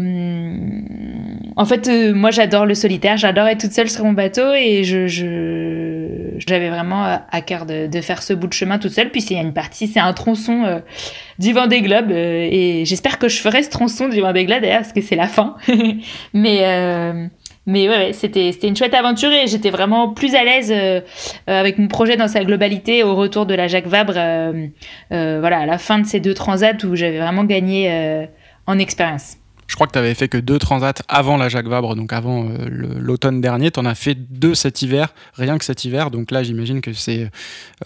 En 1.58 1.66
fait, 1.66 1.88
euh, 1.88 2.14
moi 2.14 2.32
j'adore 2.32 2.66
le 2.66 2.76
solitaire, 2.76 3.16
j'adore 3.18 3.48
être 3.48 3.62
toute 3.62 3.72
seule 3.72 3.90
sur 3.90 4.04
mon 4.04 4.12
bateau 4.12 4.54
et 4.54 4.84
je, 4.84 5.08
j'avais 6.46 6.70
vraiment 6.70 7.18
à 7.32 7.42
cœur 7.42 7.66
de, 7.66 8.02
faire 8.02 8.22
ce 8.22 8.34
bout 8.34 8.48
de 8.48 8.54
chemin 8.54 8.78
toute 8.78 8.92
seule. 8.92 9.10
Puis 9.10 9.22
il 9.30 9.38
y 9.38 9.40
a 9.40 9.42
une 9.42 9.54
partie, 9.54 9.88
c'est 9.88 10.02
un 10.02 10.12
tronçon 10.14 10.66
euh, 10.66 10.80
du 11.40 11.54
Vendée 11.54 11.82
Globe 11.82 12.12
et 12.12 12.84
j'espère 12.86 13.18
que 13.18 13.30
je 13.30 13.40
ferai 13.40 13.64
ce 13.64 13.70
tronçon 13.70 14.10
du 14.10 14.20
Vendée 14.20 14.46
Globe 14.46 14.62
d'ailleurs 14.62 14.82
parce 14.82 14.94
que 14.94 15.02
c'est 15.02 15.16
la 15.16 15.28
fin. 15.28 15.56
mais 16.34 17.30
mais 17.66 17.90
ouais, 17.90 18.14
c'était 18.14 18.52
une 18.64 18.76
chouette 18.76 18.94
aventure 18.94 19.32
et 19.32 19.48
j'étais 19.48 19.70
vraiment 19.70 20.10
plus 20.10 20.36
à 20.36 20.44
l'aise 20.44 20.74
avec 21.48 21.78
mon 21.78 21.88
projet 21.88 22.18
dans 22.18 22.28
sa 22.28 22.44
globalité 22.44 23.04
au 23.04 23.16
retour 23.16 23.46
de 23.46 23.54
la 23.54 23.68
Jacques 23.68 23.88
Vabre 23.88 24.14
voilà 25.10 25.60
à 25.60 25.66
la 25.66 25.78
fin 25.78 26.00
de 26.00 26.06
ces 26.06 26.20
deux 26.20 26.34
transats 26.34 26.84
où 26.84 26.96
j'avais 26.96 27.20
vraiment 27.20 27.44
gagné 27.44 28.28
en 28.68 28.80
expérience. 28.80 29.38
Je 29.68 29.74
crois 29.74 29.88
que 29.88 29.94
tu 29.94 30.00
avais 30.00 30.14
fait 30.14 30.28
que 30.28 30.38
deux 30.38 30.60
transats 30.60 30.94
avant 31.08 31.38
la 31.38 31.50
Jacques 31.50 31.68
Vabre, 31.68 31.96
donc 31.96 32.14
avant 32.14 32.46
euh, 32.46 32.68
l'automne 32.70 33.42
dernier. 33.42 33.72
Tu 33.72 33.80
en 33.80 33.86
as 33.86 33.96
fait 33.96 34.16
deux 34.16 34.54
cet 34.54 34.82
hiver, 34.82 35.14
rien 35.34 35.58
que 35.58 35.66
cet 35.66 35.86
hiver. 35.86 36.12
Donc 36.12 36.32
là, 36.32 36.44
j'imagine 36.44 36.82
que 36.82 36.94
c'est 36.94 37.32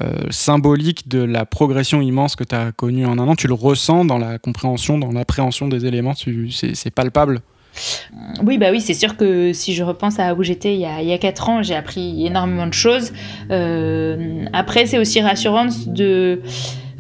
euh, 0.02 0.12
symbolique 0.30 1.08
de 1.08 1.20
la 1.20 1.46
progression 1.46 2.02
immense 2.02 2.36
que 2.36 2.44
tu 2.44 2.54
as 2.54 2.74
connue 2.74 3.06
en 3.06 3.18
un 3.18 3.28
an. 3.30 3.36
Tu 3.36 3.48
le 3.48 3.54
ressens 3.54 4.06
dans 4.06 4.18
la 4.18 4.40
compréhension, 4.40 4.98
dans 4.98 5.12
l'appréhension 5.12 5.68
des 5.68 5.86
éléments. 5.86 6.14
C'est 6.16 6.92
palpable. 6.94 7.42
Oui, 8.44 8.58
bah 8.58 8.68
oui, 8.72 8.82
c'est 8.82 8.94
sûr 8.94 9.16
que 9.16 9.54
si 9.54 9.74
je 9.74 9.84
repense 9.84 10.20
à 10.20 10.34
où 10.34 10.44
j'étais 10.44 10.76
il, 10.76 10.82
y 10.82 11.14
a 11.14 11.18
quatre 11.18 11.50
ans, 11.50 11.64
j'ai 11.64 11.76
appris 11.76 12.26
énormément 12.26 12.68
de 12.68 12.74
choses. 12.74 13.14
Euh, 13.52 14.46
après, 14.54 14.86
c'est 14.86 14.98
aussi 14.98 15.22
rassurant 15.22 15.68
de 15.88 16.42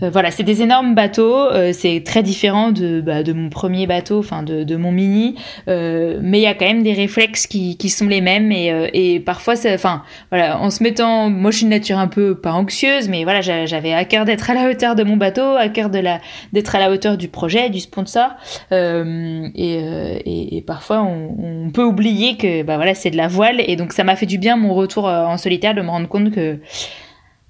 euh, 0.03 0.09
voilà, 0.09 0.31
c'est 0.31 0.43
des 0.43 0.61
énormes 0.61 0.95
bateaux. 0.95 1.35
Euh, 1.35 1.71
c'est 1.73 2.03
très 2.05 2.23
différent 2.23 2.71
de, 2.71 3.01
bah, 3.01 3.23
de 3.23 3.33
mon 3.33 3.49
premier 3.49 3.87
bateau, 3.87 4.19
enfin 4.19 4.43
de, 4.43 4.63
de, 4.63 4.75
mon 4.75 4.91
mini. 4.91 5.35
Euh, 5.67 6.19
mais 6.21 6.39
il 6.39 6.43
y 6.43 6.47
a 6.47 6.53
quand 6.53 6.65
même 6.65 6.83
des 6.83 6.93
réflexes 6.93 7.47
qui, 7.47 7.77
qui 7.77 7.89
sont 7.89 8.07
les 8.07 8.21
mêmes 8.21 8.51
et, 8.51 8.89
et 8.93 9.19
parfois, 9.19 9.55
enfin 9.73 10.03
voilà, 10.31 10.59
en 10.59 10.69
se 10.69 10.83
mettant, 10.83 11.29
moi 11.29 11.51
je 11.51 11.57
suis 11.57 11.63
une 11.63 11.71
nature 11.71 11.97
un 11.97 12.07
peu 12.07 12.35
pas 12.35 12.51
anxieuse, 12.53 13.09
mais 13.09 13.23
voilà, 13.23 13.41
j'avais 13.41 13.93
à 13.93 14.05
cœur 14.05 14.25
d'être 14.25 14.49
à 14.49 14.53
la 14.53 14.69
hauteur 14.69 14.95
de 14.95 15.03
mon 15.03 15.17
bateau, 15.17 15.55
à 15.55 15.69
cœur 15.69 15.89
de 15.89 15.99
la 15.99 16.19
d'être 16.53 16.75
à 16.75 16.79
la 16.79 16.91
hauteur 16.91 17.17
du 17.17 17.27
projet, 17.27 17.69
du 17.69 17.79
sponsor. 17.79 18.29
et, 18.71 19.45
et, 19.55 20.57
et, 20.57 20.61
parfois, 20.61 21.01
on, 21.01 21.65
on, 21.67 21.71
peut 21.71 21.83
oublier 21.83 22.37
que 22.37 22.63
bah 22.63 22.77
voilà, 22.77 22.95
c'est 22.95 23.11
de 23.11 23.17
la 23.17 23.27
voile 23.27 23.61
et 23.65 23.75
donc 23.75 23.93
ça 23.93 24.03
m'a 24.03 24.15
fait 24.15 24.25
du 24.25 24.37
bien 24.37 24.57
mon 24.57 24.73
retour 24.73 25.05
en 25.05 25.37
solitaire 25.37 25.75
de 25.75 25.81
me 25.81 25.89
rendre 25.89 26.07
compte 26.07 26.31
que 26.31 26.59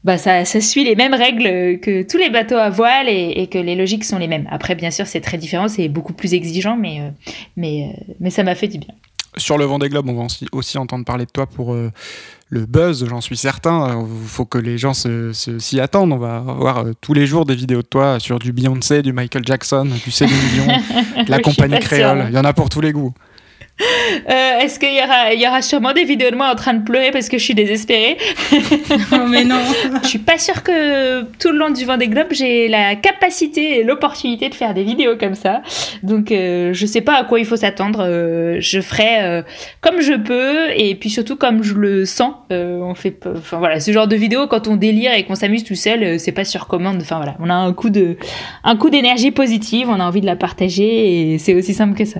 bah 0.04 0.18
ça, 0.18 0.46
ça, 0.46 0.62
suit 0.62 0.86
les 0.86 0.96
mêmes 0.96 1.14
règles 1.14 1.80
que 1.80 2.04
tous 2.04 2.18
les 2.18 2.30
bateaux 2.30 2.56
à 2.56 2.70
voile 2.70 3.10
et, 3.10 3.48
que 3.48 3.58
les 3.58 3.76
logiques 3.76 4.06
sont 4.06 4.18
les 4.18 4.28
mêmes. 4.28 4.48
Après, 4.50 4.76
bien 4.76 4.92
sûr, 4.92 5.06
c'est 5.08 5.20
très 5.20 5.38
différent, 5.38 5.68
c'est 5.68 5.90
beaucoup 5.90 6.14
plus 6.14 6.34
exigeant, 6.34 6.78
mais, 6.78 7.02
euh, 7.02 7.10
mais, 7.58 7.94
euh, 7.94 8.14
mais 8.20 8.30
ça 8.30 8.44
m'a 8.44 8.56
fait 8.56 8.70
du 8.70 8.78
bien. 8.78 8.94
Sur 9.36 9.58
le 9.58 9.66
Vendée 9.66 9.90
Globe, 9.90 10.10
on 10.10 10.14
va 10.14 10.28
aussi, 10.54 10.78
entendre 10.78 11.06
parler 11.06 11.26
de 11.26 11.32
toi 11.32 11.46
pour 11.46 11.74
euh, 11.74 11.92
le 12.50 12.66
buzz, 12.66 13.06
j'en 13.08 13.22
suis 13.22 13.38
certain. 13.38 14.06
Il 14.10 14.28
faut 14.28 14.46
que 14.46 14.58
les 14.58 14.78
gens 14.78 14.94
s'y 14.94 15.80
attendent. 15.80 16.14
On 16.14 16.18
va 16.18 16.40
voir 16.40 16.86
tous 17.00 17.14
les 17.14 17.28
jours 17.28 17.46
des 17.46 17.56
vidéos 17.56 17.82
de 17.82 17.88
toi 17.88 18.20
sur 18.20 18.40
du 18.40 18.54
Beyoncé, 18.54 19.02
du 19.02 19.14
Michael 19.14 19.46
Jackson, 19.46 19.88
du 20.04 20.12
Céline 20.12 20.36
Dion, 20.54 20.66
de 21.26 21.30
la 21.30 21.40
compagnie 21.40 21.80
créole. 21.80 22.26
Il 22.30 22.36
y 22.36 22.40
en 22.40 22.46
a 22.46 22.54
pour 22.54 22.70
tous 22.70 22.82
les 22.82 22.92
goûts. 22.92 23.14
Euh, 23.82 24.60
est-ce 24.60 24.80
qu'il 24.80 24.94
y 24.94 25.02
aura, 25.02 25.34
il 25.34 25.40
y 25.42 25.48
aura 25.48 25.62
sûrement 25.62 25.94
des 25.94 26.04
vidéos 26.04 26.32
de 26.32 26.36
moi 26.36 26.50
en 26.52 26.56
train 26.56 26.74
de 26.74 26.84
pleurer 26.84 27.12
parce 27.12 27.30
que 27.30 27.38
je 27.38 27.44
suis 27.44 27.56
désespérée? 27.56 28.18
Non, 29.12 29.28
mais 29.30 29.44
non. 29.46 29.60
je 30.04 30.08
suis 30.08 30.20
pas 30.20 30.38
sûre 30.38 30.64
que 30.64 31.24
tout 31.40 31.52
le 31.52 31.58
long 31.58 31.70
du 31.70 31.86
Vendée 31.86 32.08
Globe, 32.08 32.28
j'ai 32.32 32.68
la 32.68 32.96
capacité 32.96 33.80
et 33.80 33.84
l'opportunité 33.84 34.50
de 34.50 34.56
faire 34.56 34.74
des 34.74 34.84
vidéos 34.84 35.16
comme 35.18 35.36
ça. 35.36 35.62
Donc, 36.04 36.32
euh, 36.32 36.74
je 36.74 36.86
sais 36.86 37.02
pas 37.02 37.16
à 37.16 37.24
quoi 37.24 37.40
il 37.40 37.46
faut 37.46 37.56
s'attendre. 37.56 38.04
Euh, 38.04 38.58
je 38.60 38.82
ferai 38.82 39.22
euh, 39.22 39.42
comme 39.82 40.02
je 40.02 40.14
peux 40.14 40.70
et 40.76 40.96
puis 40.96 41.10
surtout 41.10 41.36
comme 41.36 41.64
je 41.64 41.74
le 41.74 42.06
sens. 42.06 42.34
on 42.52 42.96
fait, 42.96 43.18
enfin 43.38 43.58
voilà, 43.58 43.80
ce 43.80 43.92
genre 43.92 44.08
de 44.08 44.16
vidéo 44.16 44.48
quand 44.48 44.68
on 44.68 44.76
délire 44.76 45.14
et 45.14 45.24
qu'on 45.24 45.36
s'amuse 45.36 45.64
tout 45.64 45.76
seul, 45.76 46.20
c'est 46.20 46.32
pas 46.32 46.46
sur 46.46 46.68
commande. 46.68 46.98
Enfin 47.02 47.18
voilà, 47.18 47.36
on 47.40 47.50
a 47.50 47.54
un 47.54 47.74
coup 47.74 47.90
de, 47.90 48.18
un 48.64 48.76
coup 48.76 48.90
d'énergie 48.90 49.32
positive, 49.32 49.90
on 49.90 50.00
a 50.00 50.06
envie 50.06 50.22
de 50.22 50.26
la 50.26 50.36
partager 50.36 51.34
et 51.34 51.38
c'est 51.38 51.54
aussi 51.54 51.74
simple 51.74 51.98
que 51.98 52.06
ça. 52.06 52.20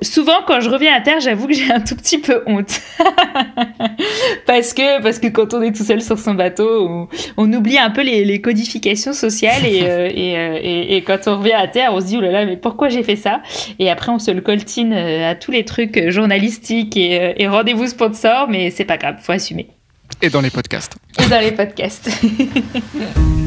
Souvent, 0.00 0.40
quand 0.46 0.60
je 0.60 0.70
reviens 0.70 0.93
à 0.94 1.00
terre, 1.00 1.20
j'avoue 1.20 1.46
que 1.46 1.54
j'ai 1.54 1.70
un 1.70 1.80
tout 1.80 1.96
petit 1.96 2.18
peu 2.18 2.42
honte. 2.46 2.80
parce, 4.46 4.72
que, 4.72 5.02
parce 5.02 5.18
que 5.18 5.28
quand 5.28 5.54
on 5.54 5.62
est 5.62 5.72
tout 5.72 5.84
seul 5.84 6.02
sur 6.02 6.18
son 6.18 6.34
bateau, 6.34 7.08
on, 7.36 7.52
oublie 7.52 7.78
un 7.78 7.90
peu 7.90 8.02
les, 8.02 8.40
codifications 8.40 9.12
sociales 9.12 9.64
et, 9.64 9.82
euh, 9.82 10.08
euh, 10.08 10.58
et, 10.62 10.96
et, 10.96 11.02
quand 11.02 11.26
on 11.26 11.38
revient 11.38 11.52
à 11.52 11.68
terre, 11.68 11.92
on 11.92 12.00
se 12.00 12.06
dit, 12.06 12.16
oh 12.16 12.20
là 12.20 12.30
là, 12.30 12.46
mais 12.46 12.56
pourquoi 12.56 12.88
j'ai 12.88 13.02
fait 13.02 13.16
ça? 13.16 13.42
Et 13.78 13.90
après, 13.90 14.10
on 14.10 14.18
se 14.18 14.30
le 14.30 14.40
coltine 14.40 14.92
euh, 14.92 15.30
à 15.30 15.34
tous 15.34 15.50
les 15.50 15.64
trucs 15.64 16.10
journalistiques 16.10 16.96
et, 16.96 17.34
et 17.36 17.48
rendez-vous 17.48 17.86
sponsor, 17.86 18.48
mais 18.48 18.70
c'est 18.70 18.84
pas 18.84 18.96
grave, 18.96 19.16
faut 19.20 19.32
assumer. 19.32 19.68
Et 20.22 20.30
dans 20.30 20.40
les 20.40 20.50
podcasts. 20.50 20.96
Et 21.22 21.28
dans 21.28 21.40
les 21.40 21.52
podcasts. 21.52 22.10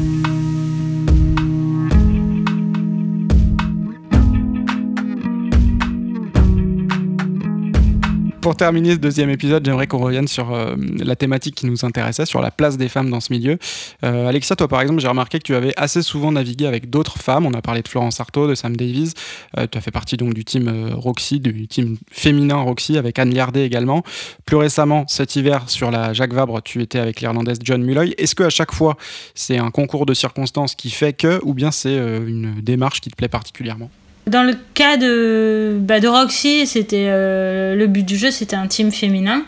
pour 8.48 8.56
terminer 8.56 8.92
ce 8.92 8.96
deuxième 8.96 9.28
épisode, 9.28 9.62
j'aimerais 9.62 9.86
qu'on 9.86 9.98
revienne 9.98 10.26
sur 10.26 10.54
euh, 10.54 10.74
la 11.04 11.16
thématique 11.16 11.54
qui 11.54 11.66
nous 11.66 11.84
intéressait, 11.84 12.24
sur 12.24 12.40
la 12.40 12.50
place 12.50 12.78
des 12.78 12.88
femmes 12.88 13.10
dans 13.10 13.20
ce 13.20 13.30
milieu. 13.30 13.58
Euh, 14.06 14.26
Alexia, 14.26 14.56
toi 14.56 14.68
par 14.68 14.80
exemple, 14.80 15.02
j'ai 15.02 15.08
remarqué 15.08 15.38
que 15.38 15.42
tu 15.42 15.54
avais 15.54 15.74
assez 15.76 16.00
souvent 16.00 16.32
navigué 16.32 16.64
avec 16.64 16.88
d'autres 16.88 17.18
femmes. 17.18 17.44
On 17.44 17.52
a 17.52 17.60
parlé 17.60 17.82
de 17.82 17.88
Florence 17.88 18.20
Artaud, 18.20 18.48
de 18.48 18.54
Sam 18.54 18.74
Davies. 18.74 19.12
Euh, 19.58 19.66
tu 19.70 19.76
as 19.76 19.82
fait 19.82 19.90
partie 19.90 20.16
donc 20.16 20.32
du 20.32 20.46
team 20.46 20.94
Roxy, 20.94 21.40
du 21.40 21.68
team 21.68 21.98
féminin 22.10 22.56
Roxy, 22.56 22.96
avec 22.96 23.18
Anne 23.18 23.34
Liardet 23.34 23.66
également. 23.66 24.02
Plus 24.46 24.56
récemment, 24.56 25.04
cet 25.08 25.36
hiver, 25.36 25.68
sur 25.68 25.90
la 25.90 26.14
Jacques 26.14 26.32
Vabre, 26.32 26.62
tu 26.62 26.80
étais 26.80 27.00
avec 27.00 27.20
l'Irlandaise 27.20 27.58
John 27.62 27.82
Mulloy. 27.82 28.14
Est-ce 28.16 28.34
que 28.34 28.44
à 28.44 28.50
chaque 28.50 28.72
fois, 28.72 28.96
c'est 29.34 29.58
un 29.58 29.70
concours 29.70 30.06
de 30.06 30.14
circonstances 30.14 30.74
qui 30.74 30.88
fait 30.88 31.12
que, 31.12 31.38
ou 31.42 31.52
bien 31.52 31.70
c'est 31.70 31.98
une 31.98 32.62
démarche 32.62 33.02
qui 33.02 33.10
te 33.10 33.16
plaît 33.16 33.28
particulièrement? 33.28 33.90
Dans 34.28 34.42
le 34.42 34.54
cas 34.74 34.96
de, 34.96 35.76
bah, 35.80 35.96
Roxy, 36.04 36.66
c'était 36.66 37.06
euh, 37.08 37.74
le 37.74 37.86
but 37.86 38.04
du 38.04 38.16
jeu, 38.16 38.30
c'était 38.30 38.56
un 38.56 38.66
team 38.66 38.90
féminin. 38.92 39.42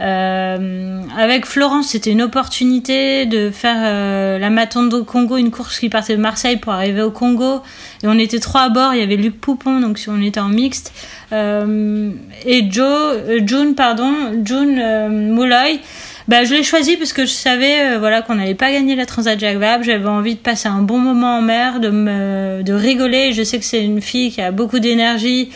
Euh, 0.00 1.02
avec 1.16 1.46
Florence, 1.46 1.88
c'était 1.88 2.10
une 2.10 2.22
opportunité 2.22 3.26
de 3.26 3.50
faire 3.50 3.76
euh, 3.78 4.38
la 4.38 4.50
Matondo 4.50 5.04
Congo, 5.04 5.36
une 5.36 5.50
course 5.50 5.78
qui 5.78 5.88
partait 5.88 6.16
de 6.16 6.20
Marseille 6.20 6.56
pour 6.56 6.72
arriver 6.72 7.02
au 7.02 7.10
Congo. 7.10 7.62
Et 8.02 8.06
on 8.06 8.18
était 8.18 8.40
trois 8.40 8.62
à 8.62 8.68
bord. 8.68 8.94
Il 8.94 9.00
y 9.00 9.02
avait 9.02 9.16
Luc 9.16 9.40
Poupon, 9.40 9.80
donc 9.80 10.00
on 10.08 10.20
était 10.22 10.40
en 10.40 10.48
mixte. 10.48 10.92
et 11.32 12.70
Joe, 12.70 13.16
June, 13.46 13.74
pardon, 13.74 14.12
June 14.44 15.32
Mouloy 15.32 15.80
bah, 16.26 16.44
je 16.44 16.54
l'ai 16.54 16.62
choisi 16.62 16.96
parce 16.96 17.12
que 17.12 17.26
je 17.26 17.32
savais 17.32 17.94
euh, 17.94 17.98
voilà 17.98 18.22
qu'on 18.22 18.36
n'allait 18.36 18.54
pas 18.54 18.72
gagner 18.72 18.96
la 18.96 19.04
Transat 19.04 19.38
Jacques 19.38 19.58
Vabre. 19.58 19.84
J'avais 19.84 20.08
envie 20.08 20.34
de 20.34 20.40
passer 20.40 20.68
un 20.68 20.80
bon 20.80 20.98
moment 20.98 21.38
en 21.38 21.42
mer, 21.42 21.80
de 21.80 21.90
me 21.90 22.62
de 22.62 22.72
rigoler. 22.72 23.32
Je 23.32 23.42
sais 23.42 23.58
que 23.58 23.64
c'est 23.64 23.84
une 23.84 24.00
fille 24.00 24.30
qui 24.30 24.40
a 24.40 24.50
beaucoup 24.50 24.78
d'énergie, 24.78 25.50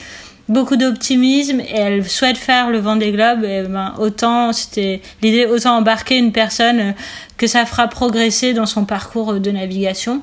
beaucoup 0.49 0.77
d'optimisme 0.77 1.61
et 1.61 1.77
elle 1.77 2.09
souhaite 2.09 2.37
faire 2.37 2.69
le 2.71 2.79
vent 2.79 2.97
des 2.97 3.13
globes. 3.13 3.45
Et 3.45 3.63
ben 3.63 3.95
autant 3.99 4.53
c'était 4.53 5.01
l'idée 5.23 5.47
autant 5.47 5.77
embarquer 5.77 6.19
une 6.19 6.33
personne 6.33 6.81
euh, 6.81 6.93
que 7.39 7.47
ça 7.47 7.65
fera 7.65 7.89
progresser 7.89 8.53
dans 8.53 8.67
son 8.67 8.85
parcours 8.85 9.35
de 9.35 9.51
navigation. 9.51 10.21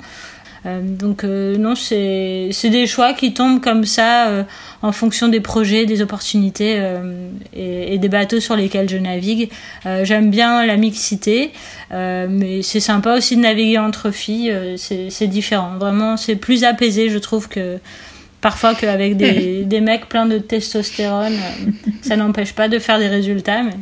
Euh, 0.66 0.82
donc 0.82 1.24
euh, 1.24 1.58
non, 1.58 1.76
c'est 1.76 2.50
des 2.64 2.88
choix 2.88 3.14
qui 3.14 3.34
tombent 3.34 3.62
comme 3.62 3.86
ça 3.86 4.28
euh, 4.28 4.44
en 4.82 4.92
fonction 4.92 5.28
des 5.28 5.40
projets, 5.40 5.86
des 5.86 6.02
opportunités 6.02 6.82
et, 7.54 7.94
et, 7.94 7.98
des 7.98 8.10
bateaux 8.10 8.40
sur 8.40 8.56
lesquels 8.56 8.90
je 8.90 8.98
navigue. 8.98 9.50
J'aime 10.04 10.30
bien 10.30 10.66
la 10.66 10.78
mixité, 10.78 11.52
mais 11.92 12.62
c'est 12.62 12.80
sympa 12.80 13.16
aussi 13.16 13.36
de 13.36 13.42
naviguer 13.42 13.80
entre 13.80 14.12
filles. 14.12 14.54
c'est 14.78 15.28
différent. 15.28 15.78
Vraiment, 15.80 16.18
c'est 16.18 16.36
plus 16.36 16.64
apaisé, 16.64 17.10
je 17.10 17.18
trouve 17.18 17.48
que 17.50 17.80
parfois 18.42 18.76
qu'avec 18.76 19.18
des, 19.18 19.64
des 19.66 19.82
mecs 19.82 20.08
pleins 20.08 20.28
de 20.28 20.38
testostérone. 20.38 21.34
ça 22.02 22.16
n'empêche 22.16 22.54
pas 22.54 22.68
de 22.68 22.78
faire 22.78 23.00
des 23.00 23.08
résultats, 23.08 23.64
mais 23.64 23.78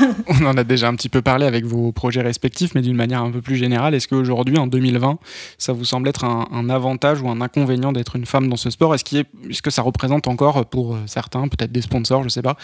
On 0.28 0.44
en 0.46 0.56
a 0.56 0.64
déjà 0.64 0.88
un 0.88 0.94
petit 0.94 1.08
peu 1.08 1.22
parlé 1.22 1.46
avec 1.46 1.64
vos 1.64 1.92
projets 1.92 2.22
respectifs, 2.22 2.74
mais 2.74 2.82
d'une 2.82 2.96
manière 2.96 3.22
un 3.22 3.30
peu 3.30 3.40
plus 3.40 3.56
générale, 3.56 3.94
est-ce 3.94 4.08
qu'aujourd'hui, 4.08 4.58
en 4.58 4.66
2020, 4.66 5.18
ça 5.58 5.72
vous 5.72 5.84
semble 5.84 6.08
être 6.08 6.24
un, 6.24 6.70
avantage 6.70 7.22
ou 7.22 7.28
un 7.28 7.40
inconvénient 7.40 7.92
d'être 7.92 8.16
une 8.16 8.26
femme 8.26 8.48
dans 8.48 8.56
ce 8.56 8.70
sport? 8.70 8.94
Est-ce 8.94 9.16
est, 9.16 9.62
que 9.62 9.70
ça 9.70 9.82
représente 9.82 10.28
encore 10.28 10.66
pour 10.66 10.96
certains, 11.06 11.48
peut-être 11.48 11.72
des 11.72 11.82
sponsors, 11.82 12.22
je 12.22 12.26
ne 12.26 12.30
sais 12.30 12.42
pas, 12.42 12.56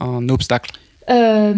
un 0.00 0.28
obstacle? 0.28 0.72
Euh, 1.10 1.54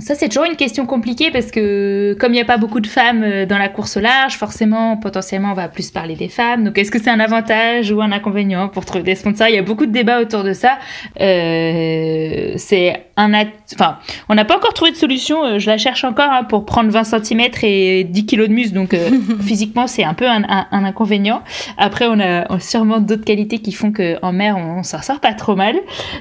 ça, 0.00 0.14
c'est 0.14 0.28
toujours 0.28 0.44
une 0.44 0.56
question 0.56 0.86
compliquée 0.86 1.30
parce 1.30 1.50
que 1.50 2.16
comme 2.18 2.32
il 2.32 2.36
n'y 2.36 2.42
a 2.42 2.44
pas 2.44 2.56
beaucoup 2.56 2.80
de 2.80 2.86
femmes 2.86 3.22
euh, 3.22 3.46
dans 3.46 3.58
la 3.58 3.68
course 3.68 3.96
au 3.96 4.00
large, 4.00 4.34
forcément, 4.36 4.96
potentiellement, 4.96 5.52
on 5.52 5.54
va 5.54 5.68
plus 5.68 5.90
parler 5.90 6.16
des 6.16 6.28
femmes. 6.28 6.64
Donc, 6.64 6.76
est-ce 6.78 6.90
que 6.90 7.00
c'est 7.00 7.10
un 7.10 7.20
avantage 7.20 7.92
ou 7.92 8.02
un 8.02 8.12
inconvénient 8.12 8.68
pour 8.68 8.84
trouver 8.84 9.04
des 9.04 9.14
sponsors? 9.14 9.48
Il 9.48 9.54
y 9.54 9.58
a 9.58 9.62
beaucoup 9.62 9.86
de 9.86 9.92
débats 9.92 10.20
autour 10.20 10.42
de 10.42 10.52
ça. 10.52 10.78
Euh, 11.20 12.54
c'est 12.56 13.04
un, 13.16 13.32
enfin, 13.74 13.98
on 14.28 14.34
n'a 14.34 14.44
pas 14.44 14.56
encore 14.56 14.74
trouvé 14.74 14.90
de 14.90 14.96
solution. 14.96 15.44
Euh, 15.44 15.58
je 15.58 15.70
la 15.70 15.78
cherche 15.78 16.04
encore 16.04 16.30
hein, 16.30 16.44
pour 16.44 16.66
prendre 16.66 16.90
20 16.90 17.04
cm 17.04 17.40
et 17.62 18.04
10 18.04 18.26
kg 18.26 18.48
de 18.48 18.52
muscle. 18.52 18.74
Donc, 18.74 18.96
physiquement, 19.42 19.86
c'est 19.86 20.04
un 20.04 20.14
peu 20.14 20.28
un, 20.28 20.42
un, 20.48 20.84
inconvénient. 20.84 21.42
Après, 21.78 22.06
on 22.08 22.18
a, 22.18 22.58
sûrement 22.58 22.98
d'autres 22.98 23.24
qualités 23.24 23.58
qui 23.58 23.72
font 23.72 23.92
qu'en 23.92 24.32
mer, 24.32 24.56
on, 24.56 24.80
on 24.80 24.82
s'en 24.82 25.02
sort 25.02 25.20
pas 25.20 25.34
trop 25.34 25.54
mal. 25.54 25.76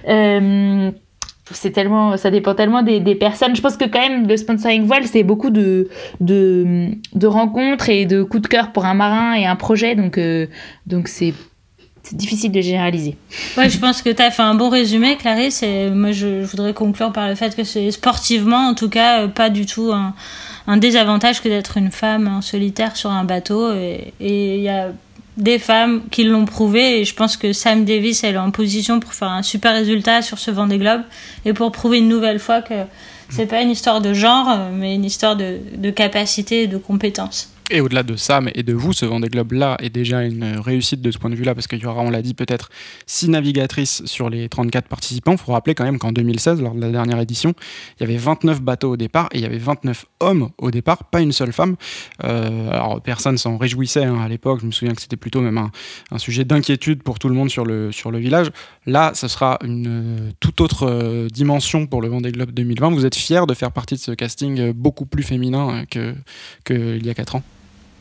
Euh, 0.07 0.91
c'est 1.52 1.72
tellement, 1.72 2.16
ça 2.18 2.32
dépend 2.32 2.56
tellement 2.56 2.82
des, 2.82 3.00
des, 3.00 3.16
personnes. 3.16 3.56
Je 3.56 3.62
pense 3.62 3.76
que 3.76 3.86
quand 3.86 4.00
même 4.00 4.28
le 4.28 4.38
sponsoring 4.38 4.86
voile, 4.86 5.06
c'est 5.06 5.24
beaucoup 5.24 5.50
de, 5.50 5.89
de, 6.22 6.89
de, 7.14 7.28
rencontres 7.28 7.89
et 7.89 8.06
de 8.06 8.24
coups 8.24 8.44
de 8.44 8.48
cœur 8.48 8.72
pour 8.72 8.86
un 8.86 8.94
marin 8.94 9.34
et 9.34 9.46
un 9.46 9.56
projet. 9.56 9.96
Donc, 9.96 10.18
euh, 10.18 10.48
donc 10.88 11.10
c'est 11.10 11.34
difficile 12.14 12.52
de 12.52 12.62
généraliser. 12.62 13.18
Ouais, 13.58 13.70
je 13.70 13.78
pense 13.78 14.02
que 14.02 14.10
tu 14.10 14.22
as 14.22 14.32
fait 14.32 14.41
un 14.41 14.56
bon 14.56 14.70
résumé, 14.70 15.18
Clarisse, 15.18 15.64
moi 15.94 16.12
je, 16.12 16.44
voudrais 16.44 16.74
conclure 16.74 17.12
par 17.12 17.28
le 17.28 17.36
fait 17.36 17.56
que 17.56 17.64
c'est 17.64 17.91
sportivement, 17.91 18.68
en 18.68 18.74
tout 18.74 18.89
cas, 18.89 19.28
pas 19.28 19.50
du 19.50 19.66
tout 19.66 19.91
un, 19.94 20.14
un 20.68 20.78
désavantage 20.78 21.41
que 21.41 21.50
d'être 21.50 21.78
une 21.78 21.91
femme 21.91 22.28
en 22.28 22.41
solitaire 22.41 22.96
sur 22.96 23.10
un 23.10 23.24
bateau. 23.24 23.74
Et 23.74 24.14
il 24.20 24.62
y 24.62 24.70
a 24.70 24.91
des 25.38 25.59
femmes 25.59 26.03
qui 26.11 26.23
l'ont 26.23 26.45
prouvé 26.45 26.99
et 26.99 27.05
je 27.05 27.15
pense 27.15 27.38
que 27.38 27.53
Sam 27.53 27.86
Davis 27.86 28.23
elle 28.23 28.36
est 28.36 28.39
en 28.39 28.51
position 28.51 28.99
pour 28.99 29.13
faire 29.13 29.29
un 29.29 29.43
super 29.43 29.73
résultat 29.73 30.21
sur 30.21 30.39
ce 30.39 30.51
Vendée 30.51 30.77
Globe 30.77 31.01
et 31.45 31.53
pour 31.53 31.71
prouver 31.71 31.99
une 31.99 32.09
nouvelle 32.09 32.39
fois 32.39 32.61
que 32.61 32.73
c'est 33.29 33.47
pas 33.47 33.61
une 33.61 33.71
histoire 33.71 34.01
de 34.01 34.13
genre 34.13 34.69
mais 34.71 34.93
une 34.95 35.05
histoire 35.05 35.36
de, 35.36 35.57
de 35.75 35.89
capacité 35.89 36.63
et 36.63 36.67
de 36.67 36.77
compétence. 36.77 37.53
Et 37.76 37.82
au-delà 37.82 38.03
de 38.03 38.15
Sam 38.15 38.51
et 38.53 38.61
de 38.61 38.71
vous, 38.71 38.93
ce 38.93 39.03
Vendée 39.03 39.30
Globe-là 39.30 39.78
est 39.80 39.89
déjà 39.89 40.21
une 40.21 40.59
réussite 40.59 41.01
de 41.01 41.09
ce 41.09 41.17
point 41.17 41.32
de 41.32 41.36
vue-là, 41.36 41.55
parce 41.55 41.65
qu'il 41.65 41.80
y 41.80 41.88
aura, 41.88 42.03
on 42.03 42.11
l'a 42.11 42.21
dit, 42.21 42.36
peut-être 42.36 42.69
six 43.07 43.30
navigatrices 43.30 44.05
sur 44.05 44.30
les 44.30 44.47
34 44.47 44.88
participants. 44.88 45.32
Il 45.32 45.39
faut 45.39 45.53
rappeler 45.53 45.74
quand 45.74 45.84
même 45.84 45.97
qu'en 45.97 46.11
2016, 46.11 46.61
lors 46.61 46.76
de 46.76 46.82
la 46.82 46.91
dernière 46.91 47.19
édition, 47.19 47.55
il 47.97 48.01
y 48.01 48.03
avait 48.03 48.17
29 48.17 48.61
bateaux 48.61 48.91
au 48.91 48.95
départ 48.95 49.28
et 49.32 49.39
il 49.39 49.41
y 49.41 49.45
avait 49.47 49.57
29 49.57 50.05
hommes 50.19 50.51
au 50.59 50.69
départ, 50.69 51.05
pas 51.05 51.19
une 51.19 51.32
seule 51.32 51.51
femme. 51.51 51.76
Euh, 52.24 52.69
alors 52.69 53.01
personne 53.01 53.39
s'en 53.39 53.57
réjouissait 53.57 54.05
hein, 54.05 54.19
à 54.21 54.28
l'époque, 54.28 54.59
je 54.61 54.67
me 54.67 54.71
souviens 54.71 54.93
que 54.93 55.01
c'était 55.01 55.17
plutôt 55.17 55.41
même 55.41 55.57
un, 55.57 56.17
sujet 56.19 56.45
d'inquiétude 56.45 57.01
pour 57.01 57.17
tout 57.17 57.28
le 57.28 57.34
monde 57.34 57.49
sur 57.49 57.65
le, 57.65 57.91
sur 57.91 58.11
le 58.11 58.19
village. 58.19 58.51
Là, 58.86 59.13
ce 59.15 59.28
sera 59.28 59.57
une 59.63 59.88
euh, 59.88 60.32
toute 60.39 60.61
autre 60.61 60.88
euh, 60.88 61.28
dimension 61.28 61.88
pour 61.88 62.03
le 62.03 62.07
Vendée 62.07 62.32
Globe 62.32 62.51
2020. 62.51 62.91
Vous 62.91 63.07
êtes 63.07 63.15
fiers 63.15 63.47
de 63.47 63.55
faire 63.55 63.71
partie 63.71 63.95
de 63.95 63.99
ce 63.99 64.11
casting 64.11 64.74
beaucoup 64.74 65.07
plus 65.07 65.24
féminin 65.24 65.86
qu'il 65.89 66.13
que 66.65 67.03
y 67.03 67.09
a 67.09 67.15
4 67.15 67.38
ans? 67.38 67.43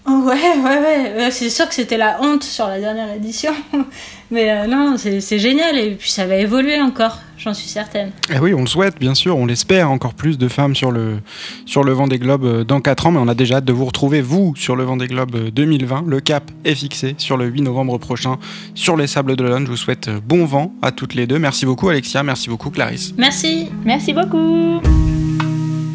Ouais, 0.04 0.34
ouais, 0.34 1.14
ouais. 1.16 1.30
C'est 1.30 1.48
sûr 1.48 1.68
que 1.68 1.74
c'était 1.74 1.96
la 1.96 2.20
honte 2.20 2.42
sur 2.42 2.66
la 2.66 2.80
dernière 2.80 3.12
édition. 3.14 3.52
Mais 4.32 4.50
euh, 4.50 4.66
non, 4.66 4.96
c'est 4.96 5.38
génial. 5.38 5.78
Et 5.78 5.90
puis 5.92 6.10
ça 6.10 6.26
va 6.26 6.36
évoluer 6.36 6.80
encore, 6.80 7.18
j'en 7.38 7.54
suis 7.54 7.68
certaine. 7.68 8.08
Et 8.28 8.34
eh 8.36 8.38
oui, 8.40 8.52
on 8.54 8.62
le 8.62 8.66
souhaite, 8.66 8.98
bien 8.98 9.14
sûr. 9.14 9.36
On 9.36 9.46
l'espère. 9.46 9.90
Encore 9.90 10.14
plus 10.14 10.38
de 10.38 10.48
femmes 10.48 10.74
sur 10.74 10.90
le, 10.90 11.20
sur 11.66 11.84
le 11.84 11.92
Vendée 11.92 12.18
Globe 12.18 12.44
euh, 12.44 12.64
dans 12.64 12.80
4 12.80 13.06
ans. 13.06 13.10
Mais 13.12 13.20
on 13.20 13.28
a 13.28 13.34
déjà 13.34 13.56
hâte 13.56 13.64
de 13.64 13.72
vous 13.72 13.84
retrouver, 13.84 14.22
vous, 14.22 14.54
sur 14.56 14.74
le 14.74 14.82
Vendée 14.82 15.06
Globe 15.06 15.50
2020. 15.50 15.96
Euh, 15.96 16.00
le 16.06 16.20
cap 16.20 16.50
est 16.64 16.74
fixé 16.74 17.14
sur 17.18 17.36
le 17.36 17.46
8 17.46 17.62
novembre 17.62 17.98
prochain 17.98 18.38
sur 18.74 18.96
les 18.96 19.06
Sables 19.06 19.36
de 19.36 19.44
d'Olonne. 19.44 19.66
Je 19.66 19.70
vous 19.70 19.76
souhaite 19.76 20.10
bon 20.10 20.46
vent 20.46 20.74
à 20.82 20.90
toutes 20.90 21.14
les 21.14 21.26
deux. 21.26 21.38
Merci 21.38 21.64
beaucoup, 21.64 21.88
Alexia. 21.88 22.22
Merci 22.22 22.48
beaucoup, 22.48 22.70
Clarisse. 22.70 23.14
Merci. 23.16 23.68
Merci 23.84 24.12
beaucoup. 24.12 24.80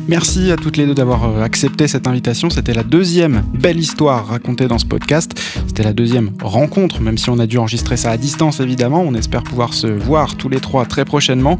Merci 0.09 0.51
à 0.51 0.55
toutes 0.55 0.77
les 0.77 0.85
deux 0.85 0.95
d'avoir 0.95 1.25
euh, 1.25 1.43
accepté 1.43 1.85
cette 1.89 2.07
invitation. 2.07 2.49
C'était 2.49 2.73
la 2.73 2.83
deuxième 2.83 3.43
belle 3.53 3.77
histoire 3.77 4.25
racontée 4.27 4.69
dans 4.69 4.77
ce 4.77 4.85
podcast. 4.85 5.37
C'était 5.67 5.83
la 5.83 5.91
deuxième 5.91 6.31
rencontre, 6.41 7.01
même 7.01 7.17
si 7.17 7.29
on 7.29 7.39
a 7.39 7.45
dû 7.45 7.57
enregistrer 7.57 7.97
ça 7.97 8.11
à 8.11 8.17
distance 8.17 8.61
évidemment. 8.61 9.01
On 9.01 9.13
espère 9.15 9.43
pouvoir 9.43 9.73
se 9.73 9.87
voir 9.87 10.35
tous 10.35 10.47
les 10.47 10.61
trois 10.61 10.85
très 10.85 11.03
prochainement. 11.03 11.59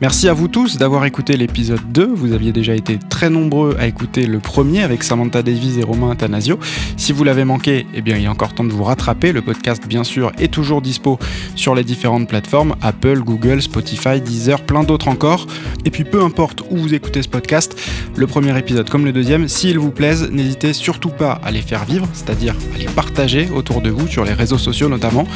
Merci 0.00 0.28
à 0.28 0.32
vous 0.32 0.48
tous 0.48 0.76
d'avoir 0.76 1.04
écouté 1.04 1.36
l'épisode 1.36 1.80
2. 1.92 2.06
Vous 2.06 2.32
aviez 2.32 2.50
déjà 2.50 2.74
été 2.74 2.98
très 3.08 3.30
nombreux 3.30 3.76
à 3.78 3.86
écouter 3.86 4.26
le 4.26 4.40
premier 4.40 4.82
avec 4.82 5.04
Samantha 5.04 5.42
Davies 5.42 5.78
et 5.78 5.84
Romain 5.84 6.10
Athanasio. 6.10 6.58
Si 6.96 7.12
vous 7.12 7.22
l'avez 7.22 7.44
manqué, 7.44 7.86
eh 7.94 8.02
bien 8.02 8.16
il 8.16 8.26
a 8.26 8.30
encore 8.30 8.54
temps 8.54 8.64
de 8.64 8.72
vous 8.72 8.82
rattraper. 8.82 9.30
Le 9.30 9.40
podcast 9.40 9.86
bien 9.86 10.02
sûr 10.02 10.32
est 10.40 10.52
toujours 10.52 10.82
dispo 10.82 11.20
sur 11.54 11.76
les 11.76 11.84
différentes 11.84 12.28
plateformes 12.28 12.74
Apple, 12.82 13.20
Google, 13.20 13.62
Spotify, 13.62 14.20
Deezer, 14.20 14.62
plein 14.62 14.82
d'autres 14.82 15.06
encore. 15.06 15.46
Et 15.84 15.90
puis 15.90 16.02
peu 16.02 16.24
importe 16.24 16.62
où 16.70 16.76
vous 16.76 16.92
écoutez 16.92 17.22
ce 17.22 17.28
podcast, 17.28 17.76
le 18.16 18.26
premier 18.26 18.56
épisode 18.58 18.88
comme 18.88 19.04
le 19.04 19.12
deuxième. 19.12 19.48
S'ils 19.48 19.78
vous 19.78 19.90
plaisent, 19.90 20.30
n'hésitez 20.30 20.72
surtout 20.72 21.08
pas 21.08 21.40
à 21.44 21.50
les 21.50 21.62
faire 21.62 21.84
vivre, 21.84 22.06
c'est-à-dire 22.12 22.54
à 22.74 22.78
les 22.78 22.86
partager 22.86 23.48
autour 23.54 23.80
de 23.80 23.90
vous, 23.90 24.06
sur 24.06 24.24
les 24.24 24.32
réseaux 24.32 24.58
sociaux 24.58 24.88
notamment. 24.88 25.26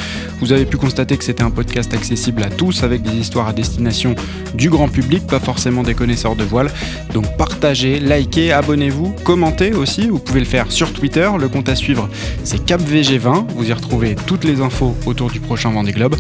Vous 0.40 0.52
avez 0.52 0.64
pu 0.64 0.76
constater 0.76 1.16
que 1.16 1.24
c'était 1.24 1.42
un 1.42 1.50
podcast 1.50 1.92
accessible 1.94 2.42
à 2.42 2.50
tous, 2.50 2.82
avec 2.82 3.02
des 3.02 3.16
histoires 3.16 3.48
à 3.48 3.52
destination 3.52 4.14
du 4.54 4.70
grand 4.70 4.88
public, 4.88 5.26
pas 5.26 5.40
forcément 5.40 5.82
des 5.82 5.94
connaisseurs 5.94 6.36
de 6.36 6.44
voile. 6.44 6.70
Donc 7.12 7.36
partagez, 7.36 8.00
likez, 8.00 8.52
abonnez-vous, 8.52 9.14
commentez 9.24 9.72
aussi. 9.72 10.08
Vous 10.08 10.18
pouvez 10.18 10.40
le 10.40 10.46
faire 10.46 10.70
sur 10.70 10.92
Twitter. 10.92 11.28
Le 11.38 11.48
compte 11.48 11.68
à 11.68 11.74
suivre, 11.74 12.08
c'est 12.44 12.64
CapVG20. 12.64 13.46
Vous 13.54 13.68
y 13.68 13.72
retrouvez 13.72 14.14
toutes 14.26 14.44
les 14.44 14.60
infos 14.60 14.96
autour 15.06 15.30
du 15.30 15.40
prochain 15.40 15.70
Vendée 15.70 15.92
Globe. 15.92 16.16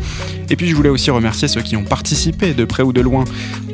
Et 0.50 0.56
puis 0.56 0.68
je 0.68 0.74
voulais 0.74 0.88
aussi 0.88 1.10
remercier 1.10 1.46
ceux 1.48 1.60
qui 1.60 1.76
ont 1.76 1.84
participé 1.84 2.54
de 2.54 2.64
près 2.64 2.82
ou 2.82 2.92
de 2.92 3.00
loin 3.00 3.24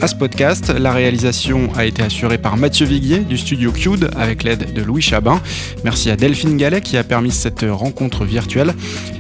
à 0.01 0.09
ce 0.09 0.15
podcast. 0.15 0.71
La 0.71 0.93
réalisation 0.93 1.71
a 1.77 1.85
été 1.85 2.03
assurée 2.03 2.39
par 2.45 2.59
Mathieu 2.59 2.85
Viguier 2.85 3.21
du 3.21 3.39
studio 3.39 3.73
Cude 3.73 4.11
avec 4.19 4.43
l'aide 4.43 4.75
de 4.75 4.83
Louis 4.83 5.01
Chabin. 5.01 5.41
Merci 5.83 6.11
à 6.11 6.17
Delphine 6.17 6.59
Gallet 6.59 6.83
qui 6.83 6.99
a 6.99 7.03
permis 7.03 7.31
cette 7.31 7.65
rencontre 7.67 8.27
virtuelle. 8.27 8.75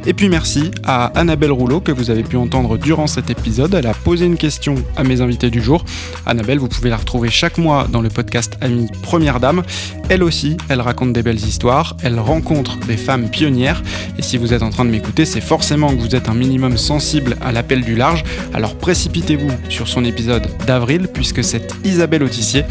Et 0.06 0.12
puis 0.12 0.28
merci 0.28 0.70
à 0.82 1.06
Annabelle 1.18 1.50
Rouleau 1.50 1.80
que 1.80 1.90
vous 1.90 2.10
avez 2.10 2.22
pu 2.22 2.36
entendre 2.36 2.76
durant 2.76 3.06
cet 3.06 3.30
épisode. 3.30 3.72
Elle 3.72 3.86
a 3.86 3.94
posé 3.94 4.26
une 4.26 4.36
question 4.36 4.74
à 4.96 5.04
mes 5.04 5.22
invités 5.22 5.48
du 5.48 5.62
jour. 5.62 5.86
Annabelle, 6.26 6.58
vous 6.58 6.68
pouvez 6.68 6.90
la 6.90 6.98
retrouver 6.98 7.30
chaque 7.30 7.56
mois 7.56 7.88
dans 7.90 8.02
le 8.02 8.10
podcast 8.10 8.58
Ami 8.60 8.88
Première 9.02 9.40
Dame. 9.40 9.62
Elle 10.10 10.22
aussi, 10.22 10.58
elle 10.68 10.82
raconte 10.82 11.14
des 11.14 11.22
belles 11.22 11.42
histoires, 11.42 11.96
elle 12.02 12.20
rencontre 12.20 12.76
des 12.80 12.98
femmes 12.98 13.30
pionnières. 13.30 13.82
Et 14.18 14.22
si 14.22 14.36
vous 14.36 14.52
êtes 14.52 14.62
en 14.62 14.68
train 14.68 14.84
de 14.84 14.90
m'écouter, 14.90 15.24
c'est 15.24 15.40
forcément 15.40 15.88
que 15.88 16.00
vous 16.02 16.14
êtes 16.14 16.28
un 16.28 16.34
minimum 16.34 16.76
sensible 16.76 17.38
à 17.40 17.52
l'appel 17.52 17.80
du 17.80 17.96
large. 17.96 18.22
Alors 18.52 18.74
précipitez-vous 18.76 19.50
sur 19.70 19.88
son 19.88 20.04
épisode 20.04 20.46
d'avril 20.66 21.08
puisque 21.10 21.42
c'est 21.42 21.74
Isabelle 21.84 22.22
Autissier, 22.22 22.64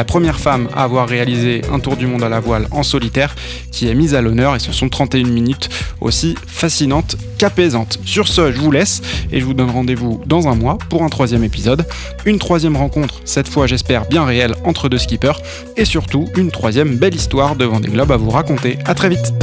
la 0.00 0.04
première 0.04 0.40
femme 0.40 0.66
à 0.74 0.84
avoir 0.84 1.06
réalisé 1.06 1.60
un 1.70 1.78
tour 1.78 1.94
du 1.94 2.06
monde 2.06 2.22
à 2.22 2.30
la 2.30 2.40
voile 2.40 2.68
en 2.70 2.82
solitaire, 2.82 3.34
qui 3.70 3.86
est 3.86 3.94
mise 3.94 4.14
à 4.14 4.22
l'honneur 4.22 4.56
et 4.56 4.58
ce 4.58 4.72
sont 4.72 4.88
31 4.88 5.24
minutes 5.24 5.68
aussi 6.00 6.36
fascinantes 6.46 7.16
qu'apaisantes. 7.36 7.98
Sur 8.06 8.26
ce, 8.26 8.50
je 8.50 8.58
vous 8.58 8.70
laisse 8.70 9.02
et 9.30 9.40
je 9.40 9.44
vous 9.44 9.52
donne 9.52 9.68
rendez-vous 9.68 10.22
dans 10.24 10.48
un 10.48 10.54
mois 10.54 10.78
pour 10.88 11.02
un 11.02 11.10
troisième 11.10 11.44
épisode. 11.44 11.84
Une 12.24 12.38
troisième 12.38 12.78
rencontre, 12.78 13.20
cette 13.26 13.46
fois 13.46 13.66
j'espère 13.66 14.06
bien 14.08 14.24
réelle, 14.24 14.54
entre 14.64 14.88
deux 14.88 14.96
skippers 14.96 15.42
et 15.76 15.84
surtout 15.84 16.30
une 16.34 16.50
troisième 16.50 16.96
belle 16.96 17.14
histoire 17.14 17.54
de 17.54 17.66
Vendée 17.66 17.90
Globe 17.90 18.10
à 18.10 18.16
vous 18.16 18.30
raconter. 18.30 18.78
A 18.86 18.94
très 18.94 19.10
vite 19.10 19.34